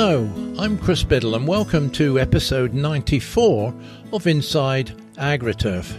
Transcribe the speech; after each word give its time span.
Hello, 0.00 0.30
I'm 0.60 0.78
Chris 0.78 1.02
Biddle, 1.02 1.34
and 1.34 1.48
welcome 1.48 1.90
to 1.90 2.20
episode 2.20 2.72
94 2.72 3.74
of 4.12 4.28
Inside 4.28 4.92
AgriTurf. 5.16 5.92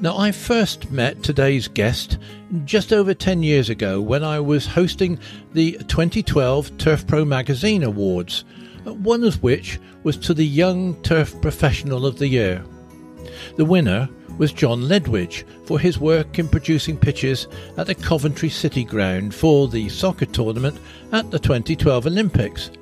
Now, 0.00 0.18
I 0.18 0.32
first 0.32 0.90
met 0.90 1.22
today's 1.22 1.68
guest 1.68 2.18
just 2.64 2.92
over 2.92 3.14
10 3.14 3.44
years 3.44 3.70
ago 3.70 4.00
when 4.00 4.24
I 4.24 4.40
was 4.40 4.66
hosting 4.66 5.20
the 5.52 5.78
2012 5.86 6.76
Turf 6.76 7.06
Pro 7.06 7.24
Magazine 7.24 7.84
Awards, 7.84 8.44
one 8.82 9.22
of 9.22 9.40
which 9.44 9.78
was 10.02 10.16
to 10.16 10.34
the 10.34 10.44
Young 10.44 11.00
Turf 11.02 11.40
Professional 11.40 12.06
of 12.06 12.18
the 12.18 12.26
Year. 12.26 12.64
The 13.56 13.64
winner 13.64 14.08
was 14.38 14.52
John 14.52 14.82
Ledwidge 14.82 15.44
for 15.68 15.78
his 15.78 16.00
work 16.00 16.40
in 16.40 16.48
producing 16.48 16.98
pitches 16.98 17.46
at 17.76 17.86
the 17.86 17.94
Coventry 17.94 18.48
City 18.48 18.82
Ground 18.82 19.32
for 19.32 19.68
the 19.68 19.88
soccer 19.88 20.26
tournament 20.26 20.80
at 21.12 21.30
the 21.30 21.38
2012 21.38 22.08
Olympics. 22.08 22.72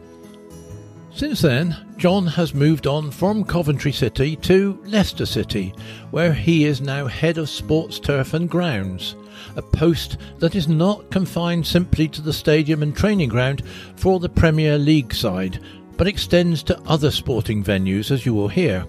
Since 1.14 1.42
then, 1.42 1.76
John 1.98 2.26
has 2.26 2.54
moved 2.54 2.86
on 2.86 3.10
from 3.10 3.44
Coventry 3.44 3.92
City 3.92 4.34
to 4.36 4.82
Leicester 4.86 5.26
City, 5.26 5.74
where 6.10 6.32
he 6.32 6.64
is 6.64 6.80
now 6.80 7.06
head 7.06 7.36
of 7.36 7.50
sports 7.50 8.00
turf 8.00 8.32
and 8.32 8.48
grounds, 8.48 9.14
a 9.54 9.62
post 9.62 10.16
that 10.38 10.54
is 10.54 10.68
not 10.68 11.10
confined 11.10 11.66
simply 11.66 12.08
to 12.08 12.22
the 12.22 12.32
stadium 12.32 12.82
and 12.82 12.96
training 12.96 13.28
ground 13.28 13.62
for 13.94 14.20
the 14.20 14.28
Premier 14.28 14.78
League 14.78 15.12
side, 15.12 15.60
but 15.98 16.08
extends 16.08 16.62
to 16.62 16.80
other 16.86 17.10
sporting 17.10 17.62
venues, 17.62 18.10
as 18.10 18.24
you 18.24 18.32
will 18.32 18.48
hear. 18.48 18.86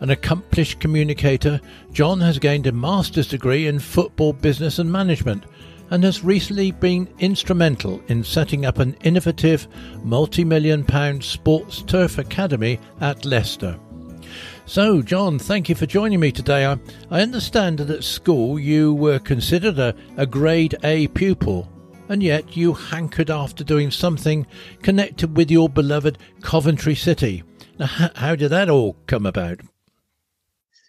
An 0.00 0.10
accomplished 0.10 0.80
communicator, 0.80 1.60
John 1.92 2.20
has 2.20 2.38
gained 2.38 2.66
a 2.66 2.72
master's 2.72 3.28
degree 3.28 3.66
in 3.66 3.80
football 3.80 4.32
business 4.32 4.78
and 4.78 4.90
management 4.90 5.44
and 5.90 6.04
has 6.04 6.24
recently 6.24 6.70
been 6.70 7.08
instrumental 7.18 8.02
in 8.08 8.22
setting 8.22 8.66
up 8.66 8.78
an 8.78 8.94
innovative 9.02 9.66
multi 10.04 10.44
million 10.44 10.84
pound 10.84 11.22
sports 11.24 11.82
turf 11.82 12.18
academy 12.18 12.78
at 13.00 13.24
Leicester. 13.24 13.78
So, 14.66 15.00
John, 15.00 15.38
thank 15.38 15.70
you 15.70 15.74
for 15.74 15.86
joining 15.86 16.20
me 16.20 16.30
today. 16.30 16.66
I, 16.66 16.78
I 17.10 17.22
understand 17.22 17.78
that 17.78 17.90
at 17.90 18.04
school 18.04 18.58
you 18.58 18.92
were 18.92 19.18
considered 19.18 19.78
a, 19.78 19.94
a 20.18 20.26
grade 20.26 20.76
A 20.84 21.08
pupil, 21.08 21.66
and 22.10 22.22
yet 22.22 22.54
you 22.56 22.74
hankered 22.74 23.30
after 23.30 23.64
doing 23.64 23.90
something 23.90 24.46
connected 24.82 25.36
with 25.36 25.50
your 25.50 25.70
beloved 25.70 26.18
Coventry 26.42 26.94
City. 26.94 27.44
Now, 27.78 27.86
how, 27.86 28.10
how 28.14 28.36
did 28.36 28.50
that 28.50 28.68
all 28.68 28.96
come 29.06 29.24
about? 29.24 29.60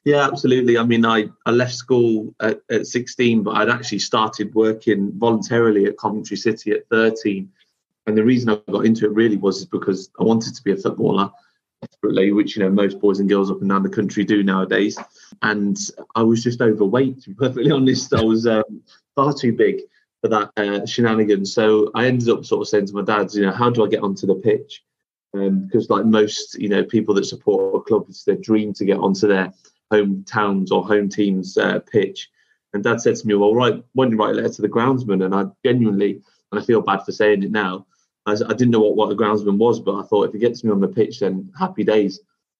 Yeah, 0.05 0.25
absolutely. 0.25 0.78
I 0.78 0.83
mean, 0.83 1.05
I, 1.05 1.30
I 1.45 1.52
left 1.52 1.75
school 1.75 2.33
at, 2.39 2.61
at 2.72 2.88
16, 2.88 3.44
but 3.44 3.58
I'd 3.58 3.69
actually 3.69 4.00
started 4.00 4.53
working 4.55 5.11
voluntarily 5.17 5.86
at 5.86 5.97
Coventry 5.97 6.38
City 6.38 6.72
at 6.72 6.88
13. 6.89 7.50
And 8.08 8.17
the 8.17 8.23
reason 8.23 8.50
I 8.50 8.72
got 8.72 8.86
into 8.86 9.05
it 9.05 9.11
really 9.11 9.38
was 9.38 9.66
because 9.66 10.09
I 10.20 10.23
wanted 10.23 10.55
to 10.55 10.64
be 10.64 10.72
a 10.72 10.77
footballer 10.77 11.31
desperately, 11.81 12.31
which 12.31 12.55
you 12.55 12.64
know 12.64 12.70
most 12.70 13.00
boys 13.00 13.20
and 13.20 13.30
girls 13.30 13.52
up 13.52 13.61
and 13.61 13.70
down 13.70 13.83
the 13.83 13.89
country 13.89 14.23
do 14.23 14.44
nowadays. 14.44 14.97
And 15.42 15.77
I 16.16 16.23
was 16.23 16.44
just 16.44 16.61
overweight, 16.61 17.22
to 17.22 17.30
be 17.30 17.36
perfectly 17.39 17.72
honest. 17.72 18.14
I 18.14 18.23
was 18.23 18.47
um, 18.47 18.81
far 19.16 19.33
too 19.33 19.53
big 19.53 19.81
for 20.22 20.30
that 20.30 20.52
uh, 20.58 20.86
shenanigan. 20.86 21.45
So 21.45 21.92
I 21.94 22.08
ended 22.08 22.30
up 22.30 22.45
sort 22.45 22.61
of 22.61 22.67
saying 22.67 22.88
to 22.88 22.94
my 22.94 23.03
dad, 23.03 23.33
you 23.33 23.44
know, 23.44 23.52
how 23.52 23.70
do 23.70 23.86
I 23.86 23.89
get 23.89 24.03
onto 24.03 24.25
the 24.25 24.36
pitch? 24.36 24.83
Um, 25.33 25.66
because 25.66 25.89
like 25.89 26.05
most, 26.05 26.55
you 26.59 26.70
know, 26.70 26.83
people 26.83 27.14
that 27.16 27.25
support 27.25 27.75
a 27.75 27.81
club, 27.81 28.05
it's 28.09 28.23
their 28.23 28.36
dream 28.36 28.73
to 28.73 28.86
get 28.86 28.97
onto 28.97 29.27
there 29.27 29.53
home 29.92 30.23
towns 30.23 30.72
or 30.72 30.86
home 30.86 31.09
teams 31.09 31.58
uh, 31.58 31.80
pitch. 31.80 32.30
And 32.73 32.84
Dad 32.84 33.02
said 33.02 33.16
to 33.16 33.28
me, 33.28 33.34
"Well, 33.36 33.56
write 33.56 33.84
why 33.94 34.06
don't 34.06 34.12
you 34.12 34.18
write 34.18 34.36
a 34.36 34.38
letter 34.38 34.54
to 34.54 34.62
the 34.62 34.70
groundsman?" 34.70 35.26
And 35.26 35.34
I 35.34 35.45
genuinely, 35.66 36.22
and 36.52 36.61
I 36.61 36.64
feel 36.64 36.82
bad 36.82 37.04
for 37.04 37.11
saying 37.11 37.44
it 37.44 37.52
now, 37.52 37.86
I, 38.26 38.33
I 38.33 38.54
didn't 38.54 38.70
know 38.70 38.82
what 38.82 38.95
what 38.95 39.11
a 39.11 39.16
groundsman 39.16 39.58
was, 39.58 39.80
but 39.80 39.95
I 39.95 40.04
thought 40.04 40.28
if 40.28 40.33
he 40.33 40.39
gets 40.39 40.64
me 40.64 40.72
on 40.72 40.80
the 40.80 40.88
pitch, 40.88 41.20
then 41.20 41.52
happy 41.58 41.83
days. 41.83 42.20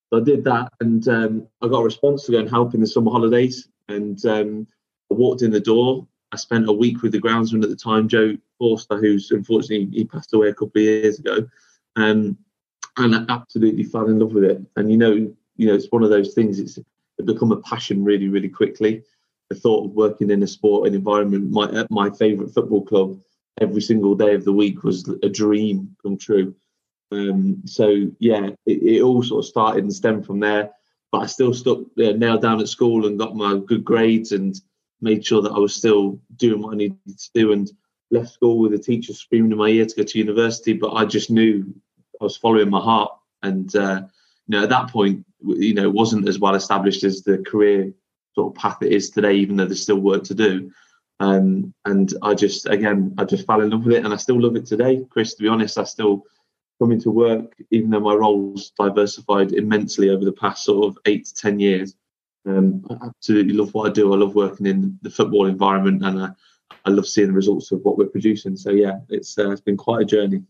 So 0.10 0.20
I 0.20 0.24
did 0.24 0.44
that, 0.46 0.74
and 0.80 1.08
um, 1.08 1.48
I 1.62 1.68
got 1.68 1.82
a 1.82 1.84
response 1.84 2.26
to 2.26 2.32
go 2.32 2.40
and 2.40 2.50
help 2.50 2.74
in 2.74 2.82
the 2.82 2.88
summer 2.88 3.12
holidays. 3.12 3.70
And 3.88 4.24
um, 4.26 4.68
I 5.12 5.16
walked 5.16 5.42
in 5.42 5.52
the 5.52 5.60
door. 5.60 6.08
I 6.32 6.38
spent 6.38 6.70
a 6.70 6.74
week 6.74 7.02
with 7.02 7.12
the 7.12 7.22
groundsman 7.22 7.64
at 7.64 7.70
the 7.70 7.76
time, 7.76 8.08
Joe 8.08 8.36
Forster, 8.58 8.98
who's 8.98 9.32
unfortunately 9.32 9.90
he 9.92 10.06
passed 10.06 10.34
away 10.34 10.50
a 10.50 10.54
couple 10.54 10.82
of 10.82 10.84
years 10.84 11.20
ago. 11.20 11.48
Um, 11.96 12.38
and 12.98 13.16
I 13.16 13.26
absolutely 13.30 13.84
fell 13.84 14.08
in 14.08 14.20
love 14.20 14.34
with 14.34 14.44
it. 14.44 14.62
And 14.76 14.92
you 14.92 14.98
know, 14.98 15.14
you 15.14 15.68
know, 15.68 15.74
it's 15.74 15.92
one 15.92 16.04
of 16.04 16.10
those 16.10 16.34
things. 16.34 16.60
It's 16.60 16.80
become 17.24 17.52
a 17.52 17.62
passion 17.62 18.04
really, 18.04 18.28
really 18.28 18.50
quickly. 18.50 19.04
The 19.50 19.56
thought 19.56 19.86
of 19.86 19.92
working 19.92 20.30
in 20.30 20.44
a 20.44 20.48
sport 20.48 20.82
sporting 20.82 20.96
environment, 20.96 21.52
my 21.52 21.72
at 21.72 21.92
my 21.92 22.10
favourite 22.10 22.54
football 22.54 22.86
club, 22.86 23.20
every 23.60 23.82
single 23.82 24.16
day 24.16 24.36
of 24.36 24.46
the 24.46 24.54
week 24.54 24.84
was 24.84 25.08
a 25.24 25.30
dream 25.30 25.96
come 26.02 26.18
true. 26.18 26.56
Um, 27.12 27.64
so 27.66 28.12
yeah, 28.20 28.50
it, 28.66 28.84
it, 28.84 29.02
all 29.02 29.24
sort 29.24 29.44
of 29.44 29.50
started 29.50 29.84
and 29.84 29.94
stemmed 29.94 30.26
from 30.26 30.40
there. 30.40 30.72
But 31.12 31.24
I 31.24 31.26
still 31.26 31.54
stuck 31.54 31.80
yeah, 31.96 32.12
nailed 32.12 32.44
down 32.44 32.60
at 32.60 32.70
school 32.70 33.08
and 33.08 33.18
got 33.18 33.36
my 33.36 33.58
good 33.58 33.84
grades 33.84 34.32
and 34.32 34.60
made 35.02 35.26
sure 35.26 35.42
that 35.42 35.52
I 35.52 35.58
was 35.58 35.76
still 35.76 36.20
doing 36.36 36.62
what 36.62 36.74
I 36.74 36.78
needed 36.78 37.00
to 37.18 37.30
do 37.34 37.52
and 37.52 37.72
left 38.12 38.30
school 38.30 38.60
with 38.60 38.74
a 38.74 38.78
teacher 38.78 39.14
screaming 39.14 39.52
in 39.52 39.58
my 39.58 39.70
ear 39.70 39.86
to 39.86 39.96
go 39.96 40.04
to 40.04 40.20
university. 40.20 40.74
But 40.74 40.94
I 40.94 41.06
just 41.06 41.32
knew 41.32 41.74
I 42.22 42.24
was 42.24 42.38
following 42.38 42.70
my 42.70 42.82
heart 42.82 43.12
and 43.42 43.76
uh, 43.76 44.04
you 44.50 44.58
know, 44.58 44.64
at 44.64 44.70
that 44.70 44.90
point, 44.90 45.24
you 45.46 45.76
know, 45.76 45.84
it 45.84 45.94
wasn't 45.94 46.28
as 46.28 46.40
well 46.40 46.56
established 46.56 47.04
as 47.04 47.22
the 47.22 47.38
career 47.38 47.94
sort 48.34 48.52
of 48.52 48.60
path 48.60 48.82
it 48.82 48.92
is 48.92 49.12
today, 49.12 49.36
even 49.36 49.56
though 49.56 49.66
there's 49.66 49.84
still 49.84 50.00
work 50.00 50.24
to 50.24 50.34
do. 50.34 50.72
Um, 51.20 51.72
and 51.86 52.12
I 52.24 52.34
just, 52.34 52.66
again, 52.68 53.14
I 53.20 53.26
just 53.26 53.46
fell 53.46 53.62
in 53.62 53.70
love 53.70 53.86
with 53.86 53.96
it, 53.96 54.04
and 54.04 54.12
I 54.12 54.18
still 54.18 54.42
love 54.42 54.56
it 54.56 54.66
today, 54.66 55.06
Chris. 55.12 55.36
To 55.36 55.44
be 55.44 55.50
honest, 55.50 55.78
I 55.78 55.84
still 55.84 56.24
come 56.80 56.92
into 56.92 57.12
work, 57.12 57.54
even 57.70 57.92
though 57.92 58.00
my 58.00 58.16
roles 58.16 58.72
diversified 58.72 59.52
immensely 59.52 60.10
over 60.10 60.26
the 60.26 60.32
past 60.32 60.64
sort 60.64 60.88
of 60.88 60.98
eight 61.06 61.26
to 61.28 61.36
ten 61.36 61.60
years. 61.60 61.96
Um, 62.48 62.84
I 62.90 63.06
absolutely 63.06 63.54
love 63.54 63.72
what 63.76 63.88
I 63.88 63.94
do. 63.94 64.12
I 64.12 64.18
love 64.18 64.34
working 64.34 64.66
in 64.66 64.98
the 65.04 65.12
football 65.12 65.46
environment, 65.46 66.04
and 66.04 66.24
I, 66.24 66.30
I 66.86 66.90
love 66.90 67.08
seeing 67.08 67.28
the 67.28 67.34
results 67.34 67.72
of 67.72 67.82
what 67.84 68.00
we're 68.00 68.08
producing. 68.08 68.56
So 68.56 68.72
yeah, 68.72 69.00
it's 69.10 69.38
uh, 69.38 69.52
it's 69.52 69.62
been 69.62 69.78
quite 69.78 70.02
a 70.02 70.06
journey. 70.06 70.42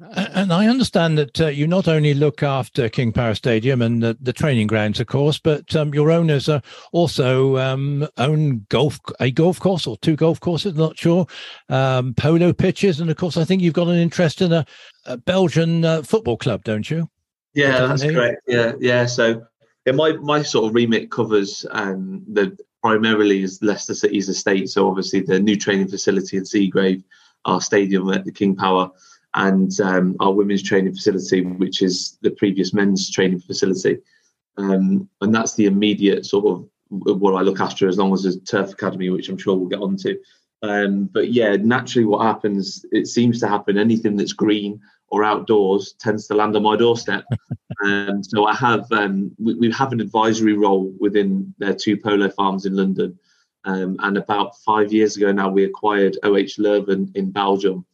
And 0.00 0.52
I 0.52 0.66
understand 0.66 1.16
that 1.18 1.40
uh, 1.40 1.46
you 1.46 1.68
not 1.68 1.86
only 1.86 2.14
look 2.14 2.42
after 2.42 2.88
King 2.88 3.12
Power 3.12 3.34
Stadium 3.34 3.80
and 3.80 4.02
the, 4.02 4.16
the 4.20 4.32
training 4.32 4.66
grounds, 4.66 4.98
of 4.98 5.06
course, 5.06 5.38
but 5.38 5.74
um, 5.76 5.94
your 5.94 6.10
owners 6.10 6.48
are 6.48 6.62
also 6.90 7.58
um, 7.58 8.08
own 8.18 8.66
golf 8.70 8.98
a 9.20 9.30
golf 9.30 9.60
course 9.60 9.86
or 9.86 9.96
two 9.98 10.16
golf 10.16 10.40
courses, 10.40 10.74
not 10.74 10.98
sure, 10.98 11.26
um, 11.68 12.12
polo 12.14 12.52
pitches, 12.52 12.98
and 12.98 13.08
of 13.08 13.16
course, 13.16 13.36
I 13.36 13.44
think 13.44 13.62
you've 13.62 13.74
got 13.74 13.86
an 13.86 13.94
interest 13.94 14.42
in 14.42 14.52
a, 14.52 14.66
a 15.06 15.16
Belgian 15.16 15.84
uh, 15.84 16.02
football 16.02 16.36
club, 16.36 16.64
don't 16.64 16.90
you? 16.90 17.08
Yeah, 17.54 17.86
that's 17.86 18.02
correct. 18.02 18.42
Yeah, 18.48 18.72
yeah. 18.80 19.06
So, 19.06 19.46
yeah, 19.86 19.92
my 19.92 20.14
my 20.14 20.42
sort 20.42 20.66
of 20.66 20.74
remit 20.74 21.12
covers 21.12 21.64
um, 21.70 22.24
the 22.26 22.58
primarily 22.82 23.44
is 23.44 23.62
Leicester 23.62 23.94
City's 23.94 24.28
estate. 24.28 24.68
So 24.68 24.88
obviously 24.88 25.20
the 25.20 25.38
new 25.38 25.56
training 25.56 25.88
facility 25.88 26.36
at 26.36 26.42
Seagrave, 26.42 27.02
our 27.44 27.60
stadium 27.60 28.10
at 28.10 28.24
the 28.24 28.32
King 28.32 28.56
Power 28.56 28.90
and 29.34 29.80
um, 29.80 30.16
our 30.20 30.32
women's 30.32 30.62
training 30.62 30.94
facility, 30.94 31.42
which 31.42 31.82
is 31.82 32.18
the 32.22 32.30
previous 32.30 32.72
men's 32.72 33.10
training 33.10 33.40
facility. 33.40 33.98
Um, 34.56 35.08
and 35.20 35.34
that's 35.34 35.54
the 35.54 35.66
immediate 35.66 36.24
sort 36.24 36.46
of 36.46 36.68
what 36.88 37.34
I 37.34 37.40
look 37.42 37.60
after, 37.60 37.88
as 37.88 37.98
long 37.98 38.12
as 38.12 38.22
there's 38.22 38.40
Turf 38.40 38.72
Academy, 38.72 39.10
which 39.10 39.28
I'm 39.28 39.38
sure 39.38 39.56
we'll 39.56 39.68
get 39.68 39.80
onto. 39.80 40.16
Um, 40.62 41.10
but 41.12 41.32
yeah, 41.32 41.56
naturally, 41.56 42.06
what 42.06 42.24
happens, 42.24 42.86
it 42.92 43.08
seems 43.08 43.40
to 43.40 43.48
happen, 43.48 43.76
anything 43.76 44.16
that's 44.16 44.32
green 44.32 44.80
or 45.08 45.24
outdoors 45.24 45.94
tends 45.98 46.26
to 46.28 46.34
land 46.34 46.56
on 46.56 46.62
my 46.62 46.76
doorstep. 46.76 47.24
and 47.80 48.24
so 48.30 48.46
I 48.46 48.54
have, 48.54 48.90
um, 48.92 49.32
we, 49.38 49.54
we, 49.54 49.72
have 49.72 49.92
an 49.92 50.00
advisory 50.00 50.54
role 50.54 50.92
within 51.00 51.52
their 51.58 51.74
two 51.74 51.96
polo 51.96 52.30
farms 52.30 52.66
in 52.66 52.76
London. 52.76 53.18
Um, 53.64 53.96
and 54.00 54.16
about 54.16 54.58
five 54.58 54.92
years 54.92 55.16
ago 55.16 55.32
now, 55.32 55.50
we 55.50 55.64
acquired 55.64 56.18
OH 56.22 56.58
Leuven 56.58 57.14
in 57.16 57.30
Belgium 57.30 57.84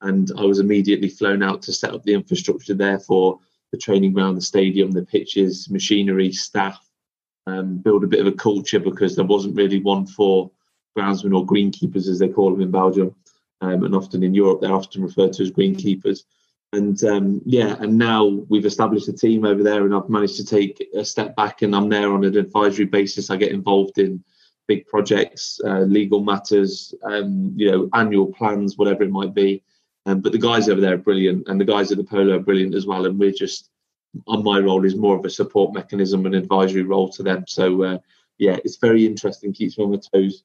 and 0.00 0.30
I 0.38 0.42
was 0.42 0.58
immediately 0.58 1.08
flown 1.08 1.42
out 1.42 1.62
to 1.62 1.72
set 1.72 1.94
up 1.94 2.02
the 2.02 2.14
infrastructure 2.14 2.74
there 2.74 2.98
for 2.98 3.38
the 3.72 3.78
training 3.78 4.12
ground, 4.12 4.36
the 4.36 4.42
stadium, 4.42 4.92
the 4.92 5.04
pitches, 5.04 5.68
machinery, 5.70 6.32
staff, 6.32 6.84
um, 7.46 7.78
build 7.78 8.04
a 8.04 8.08
bit 8.08 8.20
of 8.20 8.26
a 8.26 8.32
culture 8.32 8.80
because 8.80 9.16
there 9.16 9.24
wasn't 9.24 9.56
really 9.56 9.80
one 9.80 10.06
for 10.06 10.50
groundsmen 10.96 11.36
or 11.36 11.46
greenkeepers 11.46 12.08
as 12.08 12.18
they 12.18 12.28
call 12.28 12.52
them 12.52 12.60
in 12.60 12.70
Belgium, 12.70 13.14
um, 13.60 13.84
and 13.84 13.94
often 13.94 14.22
in 14.22 14.34
Europe 14.34 14.60
they're 14.60 14.72
often 14.72 15.02
referred 15.02 15.32
to 15.34 15.42
as 15.42 15.50
greenkeepers. 15.50 16.24
And 16.72 17.02
um, 17.04 17.40
yeah, 17.44 17.76
and 17.78 17.96
now 17.96 18.24
we've 18.48 18.66
established 18.66 19.08
a 19.08 19.12
team 19.12 19.44
over 19.44 19.62
there, 19.62 19.84
and 19.84 19.94
I've 19.94 20.08
managed 20.08 20.36
to 20.36 20.44
take 20.44 20.84
a 20.94 21.04
step 21.04 21.36
back, 21.36 21.62
and 21.62 21.74
I'm 21.74 21.88
there 21.88 22.12
on 22.12 22.24
an 22.24 22.36
advisory 22.36 22.86
basis. 22.86 23.30
I 23.30 23.36
get 23.36 23.52
involved 23.52 23.98
in 23.98 24.24
big 24.66 24.86
projects, 24.86 25.60
uh, 25.64 25.80
legal 25.80 26.20
matters, 26.20 26.94
um, 27.04 27.52
you 27.56 27.70
know, 27.70 27.88
annual 27.92 28.26
plans, 28.32 28.76
whatever 28.76 29.02
it 29.02 29.10
might 29.10 29.34
be. 29.34 29.62
Um, 30.06 30.20
but 30.20 30.32
the 30.32 30.38
guys 30.38 30.68
over 30.68 30.80
there 30.80 30.94
are 30.94 30.98
brilliant, 30.98 31.48
and 31.48 31.60
the 31.60 31.64
guys 31.64 31.90
at 31.90 31.98
the 31.98 32.04
polo 32.04 32.36
are 32.36 32.40
brilliant 32.40 32.74
as 32.74 32.86
well. 32.86 33.06
And 33.06 33.18
we're 33.18 33.32
just 33.32 33.70
on 34.26 34.44
my 34.44 34.58
role 34.60 34.84
is 34.84 34.94
more 34.94 35.16
of 35.16 35.24
a 35.24 35.30
support 35.30 35.74
mechanism 35.74 36.26
and 36.26 36.34
advisory 36.34 36.82
role 36.82 37.08
to 37.10 37.22
them. 37.22 37.44
So 37.48 37.82
uh, 37.82 37.98
yeah, 38.38 38.58
it's 38.64 38.76
very 38.76 39.06
interesting, 39.06 39.52
keeps 39.52 39.78
me 39.78 39.84
on 39.84 39.90
my 39.92 40.00
toes. 40.12 40.44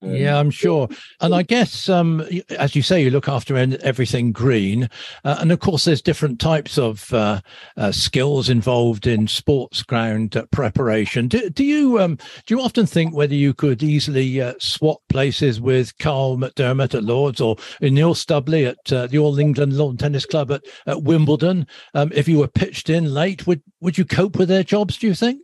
Um, 0.00 0.14
yeah, 0.14 0.38
I'm 0.38 0.50
sure. 0.50 0.88
And 1.20 1.34
I 1.34 1.42
guess, 1.42 1.88
um, 1.88 2.24
as 2.50 2.76
you 2.76 2.82
say, 2.82 3.02
you 3.02 3.10
look 3.10 3.28
after 3.28 3.56
everything 3.56 4.30
green. 4.30 4.88
Uh, 5.24 5.38
and 5.40 5.50
of 5.50 5.58
course, 5.58 5.84
there's 5.84 6.02
different 6.02 6.38
types 6.38 6.78
of 6.78 7.12
uh, 7.12 7.40
uh, 7.76 7.90
skills 7.90 8.48
involved 8.48 9.08
in 9.08 9.26
sports 9.26 9.82
ground 9.82 10.36
uh, 10.36 10.46
preparation. 10.52 11.26
Do, 11.26 11.50
do 11.50 11.64
you 11.64 12.00
um, 12.00 12.16
do 12.46 12.54
you 12.54 12.60
often 12.60 12.86
think 12.86 13.14
whether 13.14 13.34
you 13.34 13.52
could 13.54 13.82
easily 13.82 14.40
uh, 14.40 14.54
swap 14.60 14.98
places 15.08 15.60
with 15.60 15.96
Karl 15.98 16.36
McDermott 16.36 16.94
at 16.94 17.02
Lords 17.02 17.40
or 17.40 17.56
Neil 17.80 18.14
Stubley 18.14 18.68
at 18.68 18.92
uh, 18.92 19.08
the 19.08 19.18
All 19.18 19.38
England 19.38 19.76
Lawn 19.76 19.96
Tennis 19.96 20.26
Club 20.26 20.52
at, 20.52 20.62
at 20.86 21.02
Wimbledon? 21.02 21.66
Um, 21.94 22.12
if 22.14 22.28
you 22.28 22.38
were 22.38 22.48
pitched 22.48 22.88
in 22.88 23.12
late, 23.12 23.48
would 23.48 23.62
would 23.80 23.98
you 23.98 24.04
cope 24.04 24.36
with 24.36 24.48
their 24.48 24.64
jobs? 24.64 24.96
Do 24.96 25.08
you 25.08 25.14
think? 25.14 25.42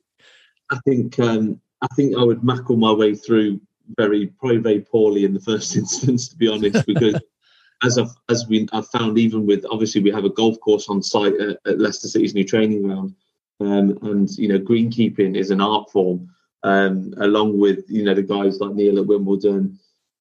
I 0.71 0.79
think 0.87 1.19
um, 1.19 1.61
I 1.83 1.89
think 1.97 2.17
I 2.17 2.23
would 2.23 2.45
mackle 2.45 2.77
my 2.77 2.93
way 2.93 3.17
through 3.17 3.61
very 3.97 4.27
probably 4.27 4.59
very 4.59 4.81
poorly 4.81 5.25
in 5.25 5.35
the 5.35 5.41
first 5.41 5.77
instance, 5.81 6.29
to 6.29 6.37
be 6.37 6.49
honest, 6.49 6.87
because 6.87 7.19
as 7.85 7.99
I've 7.99 8.15
as 8.29 8.47
we 8.49 8.69
I've 8.73 8.89
found 8.89 9.19
even 9.19 9.47
with 9.47 9.65
obviously 9.71 10.01
we 10.01 10.11
have 10.11 10.25
a 10.25 10.31
golf 10.31 10.59
course 10.61 10.89
on 10.89 11.03
site 11.03 11.35
at, 11.35 11.59
at 11.67 11.79
Leicester 11.79 12.09
City's 12.09 12.35
new 12.35 12.45
training 12.45 12.83
ground, 12.83 13.15
um, 13.61 13.99
and 14.03 14.31
you 14.39 14.49
know 14.49 14.59
greenkeeping 14.59 15.37
is 15.37 15.51
an 15.51 15.61
art 15.61 15.91
form, 15.91 16.29
um, 16.63 17.15
along 17.19 17.59
with 17.59 17.85
you 17.89 18.05
know 18.05 18.15
the 18.15 18.23
guys 18.23 18.61
like 18.61 18.75
Neil 18.75 18.99
at 18.99 19.07
Wimbledon 19.07 19.79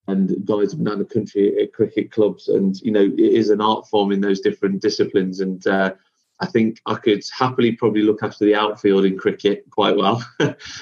and 0.07 0.45
guys 0.45 0.74
around 0.74 1.00
the 1.00 1.06
country 1.06 1.62
at 1.62 1.74
cricket 1.74 2.12
clubs, 2.12 2.50
and 2.50 2.80
you 2.81 2.92
know 2.92 3.04
it 3.04 3.19
is 3.19 3.50
an 3.50 3.62
art 3.62 3.88
form 3.88 4.12
in 4.12 4.21
those 4.21 4.42
different 4.42 4.81
disciplines, 4.81 5.39
and 5.39 5.66
uh, 5.68 5.94
I 6.39 6.45
think 6.45 6.81
I 6.85 6.95
could 6.95 7.24
happily 7.38 7.74
probably 7.74 8.01
look 8.01 8.24
after 8.24 8.45
the 8.45 8.56
outfield 8.56 9.06
in 9.06 9.18
cricket 9.18 9.65
quite 9.69 9.95
well. 9.95 10.24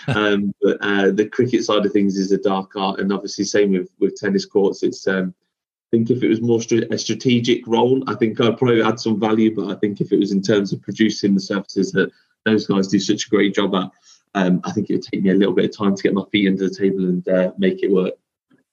um, 0.07 0.53
but 0.61 0.77
uh, 0.81 1.11
the 1.11 1.27
cricket 1.29 1.63
side 1.63 1.85
of 1.85 1.91
things 1.91 2.17
is 2.17 2.31
a 2.31 2.37
dark 2.37 2.75
art, 2.75 2.99
and 2.99 3.11
obviously 3.11 3.45
same 3.45 3.71
with 3.71 3.89
with 3.99 4.15
tennis 4.15 4.45
courts. 4.45 4.83
It's 4.83 5.07
um, 5.07 5.33
I 5.91 5.97
think 5.97 6.09
if 6.09 6.23
it 6.23 6.29
was 6.29 6.41
more 6.41 6.61
a 6.91 6.97
strategic 6.97 7.67
role, 7.67 8.01
I 8.07 8.15
think 8.15 8.39
I'd 8.39 8.57
probably 8.57 8.81
add 8.81 8.99
some 8.99 9.19
value. 9.19 9.53
But 9.53 9.69
I 9.69 9.75
think 9.79 9.99
if 9.99 10.11
it 10.11 10.19
was 10.19 10.31
in 10.31 10.41
terms 10.41 10.71
of 10.71 10.81
producing 10.81 11.33
the 11.33 11.41
services 11.41 11.91
that 11.91 12.11
those 12.45 12.65
guys 12.65 12.87
do 12.87 12.99
such 12.99 13.27
a 13.27 13.29
great 13.29 13.53
job 13.53 13.75
at, 13.75 13.91
um, 14.33 14.61
I 14.63 14.71
think 14.71 14.89
it 14.89 14.93
would 14.93 15.03
take 15.03 15.21
me 15.21 15.31
a 15.31 15.35
little 15.35 15.53
bit 15.53 15.65
of 15.65 15.77
time 15.77 15.95
to 15.95 16.03
get 16.03 16.13
my 16.13 16.23
feet 16.31 16.47
under 16.47 16.69
the 16.69 16.73
table 16.73 16.99
and 16.99 17.27
uh, 17.27 17.51
make 17.57 17.83
it 17.83 17.91
work. 17.91 18.13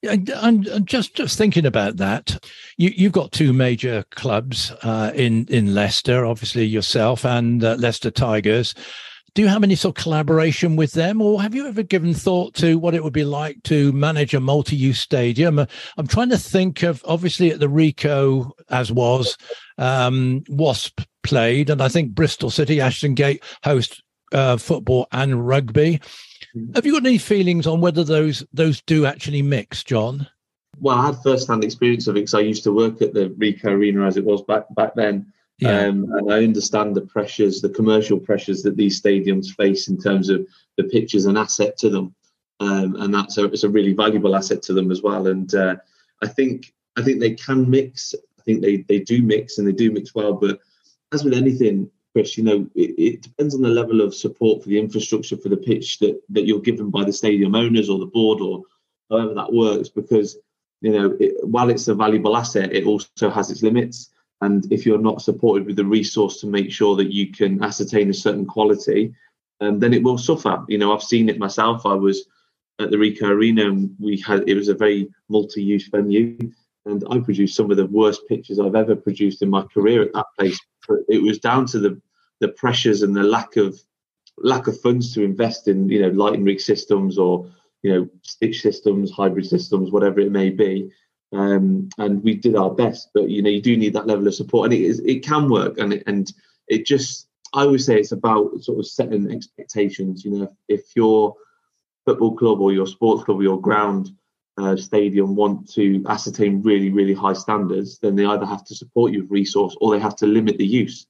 And 0.03 0.87
just 0.87 1.15
just 1.15 1.37
thinking 1.37 1.67
about 1.67 1.97
that, 1.97 2.45
you, 2.77 2.91
you've 2.95 3.13
got 3.13 3.33
two 3.33 3.53
major 3.53 4.05
clubs 4.11 4.71
uh, 4.83 5.11
in 5.15 5.47
in 5.49 5.75
Leicester, 5.75 6.25
obviously 6.25 6.65
yourself 6.65 7.25
and 7.25 7.65
uh, 7.65 7.75
Leicester 7.79 8.11
Tigers. 8.11 8.75
Do 9.35 9.43
you 9.43 9.49
have 9.49 9.63
any 9.63 9.75
sort 9.75 9.99
of 9.99 10.03
collaboration 10.03 10.75
with 10.77 10.93
them, 10.93 11.21
or 11.21 11.43
have 11.43 11.55
you 11.55 11.67
ever 11.67 11.83
given 11.83 12.15
thought 12.15 12.55
to 12.55 12.79
what 12.79 12.95
it 12.95 13.05
would 13.05 13.13
be 13.13 13.25
like 13.25 13.63
to 13.65 13.93
manage 13.93 14.35
a 14.35 14.41
multi-use 14.41 15.01
stadium? 15.01 15.59
Uh, 15.59 15.67
I'm 15.97 16.07
trying 16.07 16.31
to 16.31 16.39
think 16.39 16.83
of 16.83 17.03
obviously 17.07 17.51
at 17.51 17.61
the 17.61 17.69
Ricoh 17.69 18.51
as 18.71 18.91
was 18.91 19.37
um, 19.79 20.45
Wasp 20.49 21.01
played, 21.23 21.71
and 21.71 21.83
I 21.83 21.89
think 21.89 22.15
Bristol 22.15 22.51
City, 22.51 22.81
Ashton 22.81 23.15
Gate 23.15 23.43
host 23.63 24.03
uh, 24.33 24.57
football 24.57 25.07
and 25.13 25.47
rugby. 25.47 26.01
Have 26.75 26.87
you 26.87 26.93
got 26.93 27.07
any 27.07 27.19
feelings 27.19 27.67
on 27.67 27.81
whether 27.81 28.05
those 28.05 28.45
those 28.53 28.81
do 28.83 29.07
actually 29.07 29.43
mix, 29.43 29.85
John? 29.85 30.27
Well, 30.81 30.97
I 30.97 31.07
had 31.07 31.23
first-hand 31.23 31.65
experience 31.65 32.07
of 32.07 32.17
it 32.17 32.21
because 32.21 32.35
I 32.35 32.41
used 32.41 32.63
to 32.65 32.73
work 32.73 33.03
at 33.03 33.13
the 33.13 33.31
Ricoh 33.31 33.67
Arena 33.67 34.07
as 34.07 34.17
it 34.17 34.25
was 34.25 34.43
back 34.43 34.73
back 34.75 34.95
then, 34.95 35.33
yeah. 35.59 35.87
um, 35.87 36.11
and 36.13 36.33
I 36.33 36.45
understand 36.45 36.95
the 36.95 37.03
pressures, 37.03 37.61
the 37.61 37.69
commercial 37.69 38.19
pressures 38.19 38.63
that 38.63 38.77
these 38.77 39.01
stadiums 39.01 39.55
face 39.55 39.89
in 39.89 39.99
terms 39.99 40.29
of 40.29 40.47
the 40.77 40.85
pitch 40.85 41.15
as 41.15 41.27
an 41.27 41.37
asset 41.37 41.77
to 41.79 41.91
them, 41.91 42.15
um, 42.61 42.97
and 42.97 43.13
that's 43.13 43.39
a, 43.39 43.45
it's 43.47 43.65
a 43.65 43.69
really 43.69 43.93
valuable 43.93 44.37
asset 44.37 44.63
to 44.63 44.73
them 44.73 44.91
as 44.93 45.03
well. 45.03 45.27
And 45.27 45.53
uh, 45.55 45.77
I 46.23 46.29
think 46.29 46.73
I 46.97 47.03
think 47.03 47.21
they 47.21 47.35
can 47.35 47.69
mix. 47.69 48.15
I 48.39 48.43
think 48.43 48.63
they 48.63 48.79
they 48.89 49.01
do 49.01 49.23
mix 49.23 49.59
and 49.59 49.67
they 49.67 49.73
do 49.73 49.91
mix 49.91 50.15
well. 50.15 50.35
But 50.35 50.61
as 51.13 51.25
with 51.25 51.35
anything, 51.35 51.91
Chris, 52.19 52.37
you 52.37 52.43
know, 52.43 52.69
it, 52.75 52.99
it, 52.99 53.23
depends 53.23 53.55
on 53.55 53.63
the 53.63 53.69
level 53.69 54.01
of 54.01 54.13
support 54.13 54.61
for 54.61 54.69
the 54.69 54.79
infrastructure 54.79 55.37
for 55.37 55.51
the 55.51 55.57
pitch 55.57 56.01
that, 56.01 56.21
that 56.31 56.47
you're 56.47 56.61
given 56.61 56.91
by 56.91 57.05
the 57.05 57.13
stadium 57.13 57.55
owners 57.55 57.89
or 57.89 58.01
the 58.01 58.07
board 58.07 58.41
or 58.41 58.65
however 59.09 59.35
that 59.35 59.53
works. 59.53 59.89
Because, 59.89 60.37
you 60.81 60.91
know, 60.91 61.17
it, 61.21 61.37
while 61.47 61.71
it's 61.71 61.87
a 61.87 61.95
valuable 61.95 62.37
asset, 62.37 62.73
it 62.73 62.87
also 62.87 63.31
has 63.31 63.53
its 63.53 63.63
limits. 63.63 64.11
And 64.41 64.67
if 64.73 64.85
you're 64.85 64.99
not 64.99 65.23
supported 65.23 65.65
with 65.65 65.77
the 65.77 65.85
resource 65.85 66.41
to 66.41 66.49
make 66.49 66.73
sure 66.73 66.97
that 66.97 67.13
you 67.13 67.31
can 67.31 67.63
ascertain 67.63 68.11
a 68.11 68.15
certain 68.15 68.47
quality, 68.47 69.15
um, 69.61 69.79
then 69.79 69.95
it 69.95 70.03
will 70.03 70.19
suffer. 70.19 70.65
You 70.67 70.79
know, 70.79 70.93
I've 70.93 71.05
seen 71.05 71.29
it 71.29 71.39
myself. 71.39 71.87
I 71.87 71.95
was 71.95 72.27
at 72.81 72.91
the 72.91 72.97
Ricoh 72.97 73.29
Arena 73.29 73.69
and 73.69 73.95
we 74.01 74.21
had 74.21 74.49
it 74.49 74.55
was 74.55 74.67
a 74.67 74.75
very 74.75 75.09
multi-use 75.29 75.87
venue 75.87 76.37
and 76.85 77.05
I 77.11 77.21
produced 77.21 77.55
some 77.55 77.71
of 77.71 77.77
the 77.77 77.87
worst 77.87 78.23
pictures 78.29 78.59
I've 78.59 78.75
ever 78.75 78.97
produced 78.97 79.43
in 79.43 79.51
my 79.51 79.63
career 79.63 80.03
at 80.03 80.13
that 80.15 80.27
place. 80.37 80.59
It 81.09 81.23
was 81.23 81.39
down 81.39 81.67
to 81.67 81.79
the 81.79 82.01
the 82.41 82.49
pressures 82.49 83.03
and 83.03 83.15
the 83.15 83.23
lack 83.23 83.57
of 83.57 83.79
lack 84.43 84.67
of 84.67 84.81
funds 84.81 85.15
to 85.15 85.23
invest 85.23 85.69
in 85.69 85.89
you 85.89 86.01
know 86.01 86.09
lighting 86.09 86.45
rig 86.45 86.61
systems 86.61 87.19
or 87.19 87.51
you 87.83 87.93
know 87.93 88.09
stitch 88.23 88.63
systems 88.63 89.11
hybrid 89.11 89.47
systems 89.47 89.91
whatever 89.91 90.21
it 90.21 90.33
may 90.33 90.51
be. 90.51 90.91
Um, 91.31 91.91
and 91.99 92.25
we 92.25 92.37
did 92.37 92.57
our 92.57 92.71
best 92.71 93.11
but 93.13 93.29
you 93.29 93.43
know 93.43 93.51
you 93.51 93.61
do 93.61 93.77
need 93.77 93.93
that 93.95 94.07
level 94.07 94.27
of 94.27 94.35
support. 94.35 94.67
And 94.67 94.75
it 94.75 94.85
is 94.85 95.01
it 95.01 95.25
can 95.25 95.49
work. 95.49 95.79
And 95.79 95.93
it, 95.93 96.03
and 96.07 96.33
it 96.69 96.87
just 96.87 97.29
i 97.55 97.63
always 97.63 97.87
say 97.87 97.99
it's 97.99 98.13
about 98.13 98.63
sort 98.63 98.79
of 98.79 98.87
setting 98.87 99.31
expectations. 99.31 100.25
You 100.25 100.31
know 100.33 100.45
if, 100.45 100.81
if 100.81 100.97
your 100.97 101.35
football 102.05 102.37
club 102.37 102.61
or 102.61 102.73
your 102.73 102.87
sports 102.87 103.25
club 103.25 103.39
or 103.39 103.43
your 103.43 103.61
ground 103.61 104.11
uh, 104.57 104.77
stadium 104.77 105.37
want 105.37 105.71
to 105.73 106.03
ascertain 106.09 106.63
really 106.63 106.91
really 106.91 107.15
high 107.15 107.33
standards 107.33 107.99
then 108.01 108.17
they 108.17 108.25
either 108.25 108.47
have 108.47 108.65
to 108.65 108.75
support 108.75 109.13
you 109.13 109.21
with 109.21 109.31
resource 109.31 109.77
or 109.81 109.93
they 109.93 110.01
have 110.01 110.17
to 110.17 110.27
limit 110.27 110.59
the 110.59 110.67
use 110.67 111.07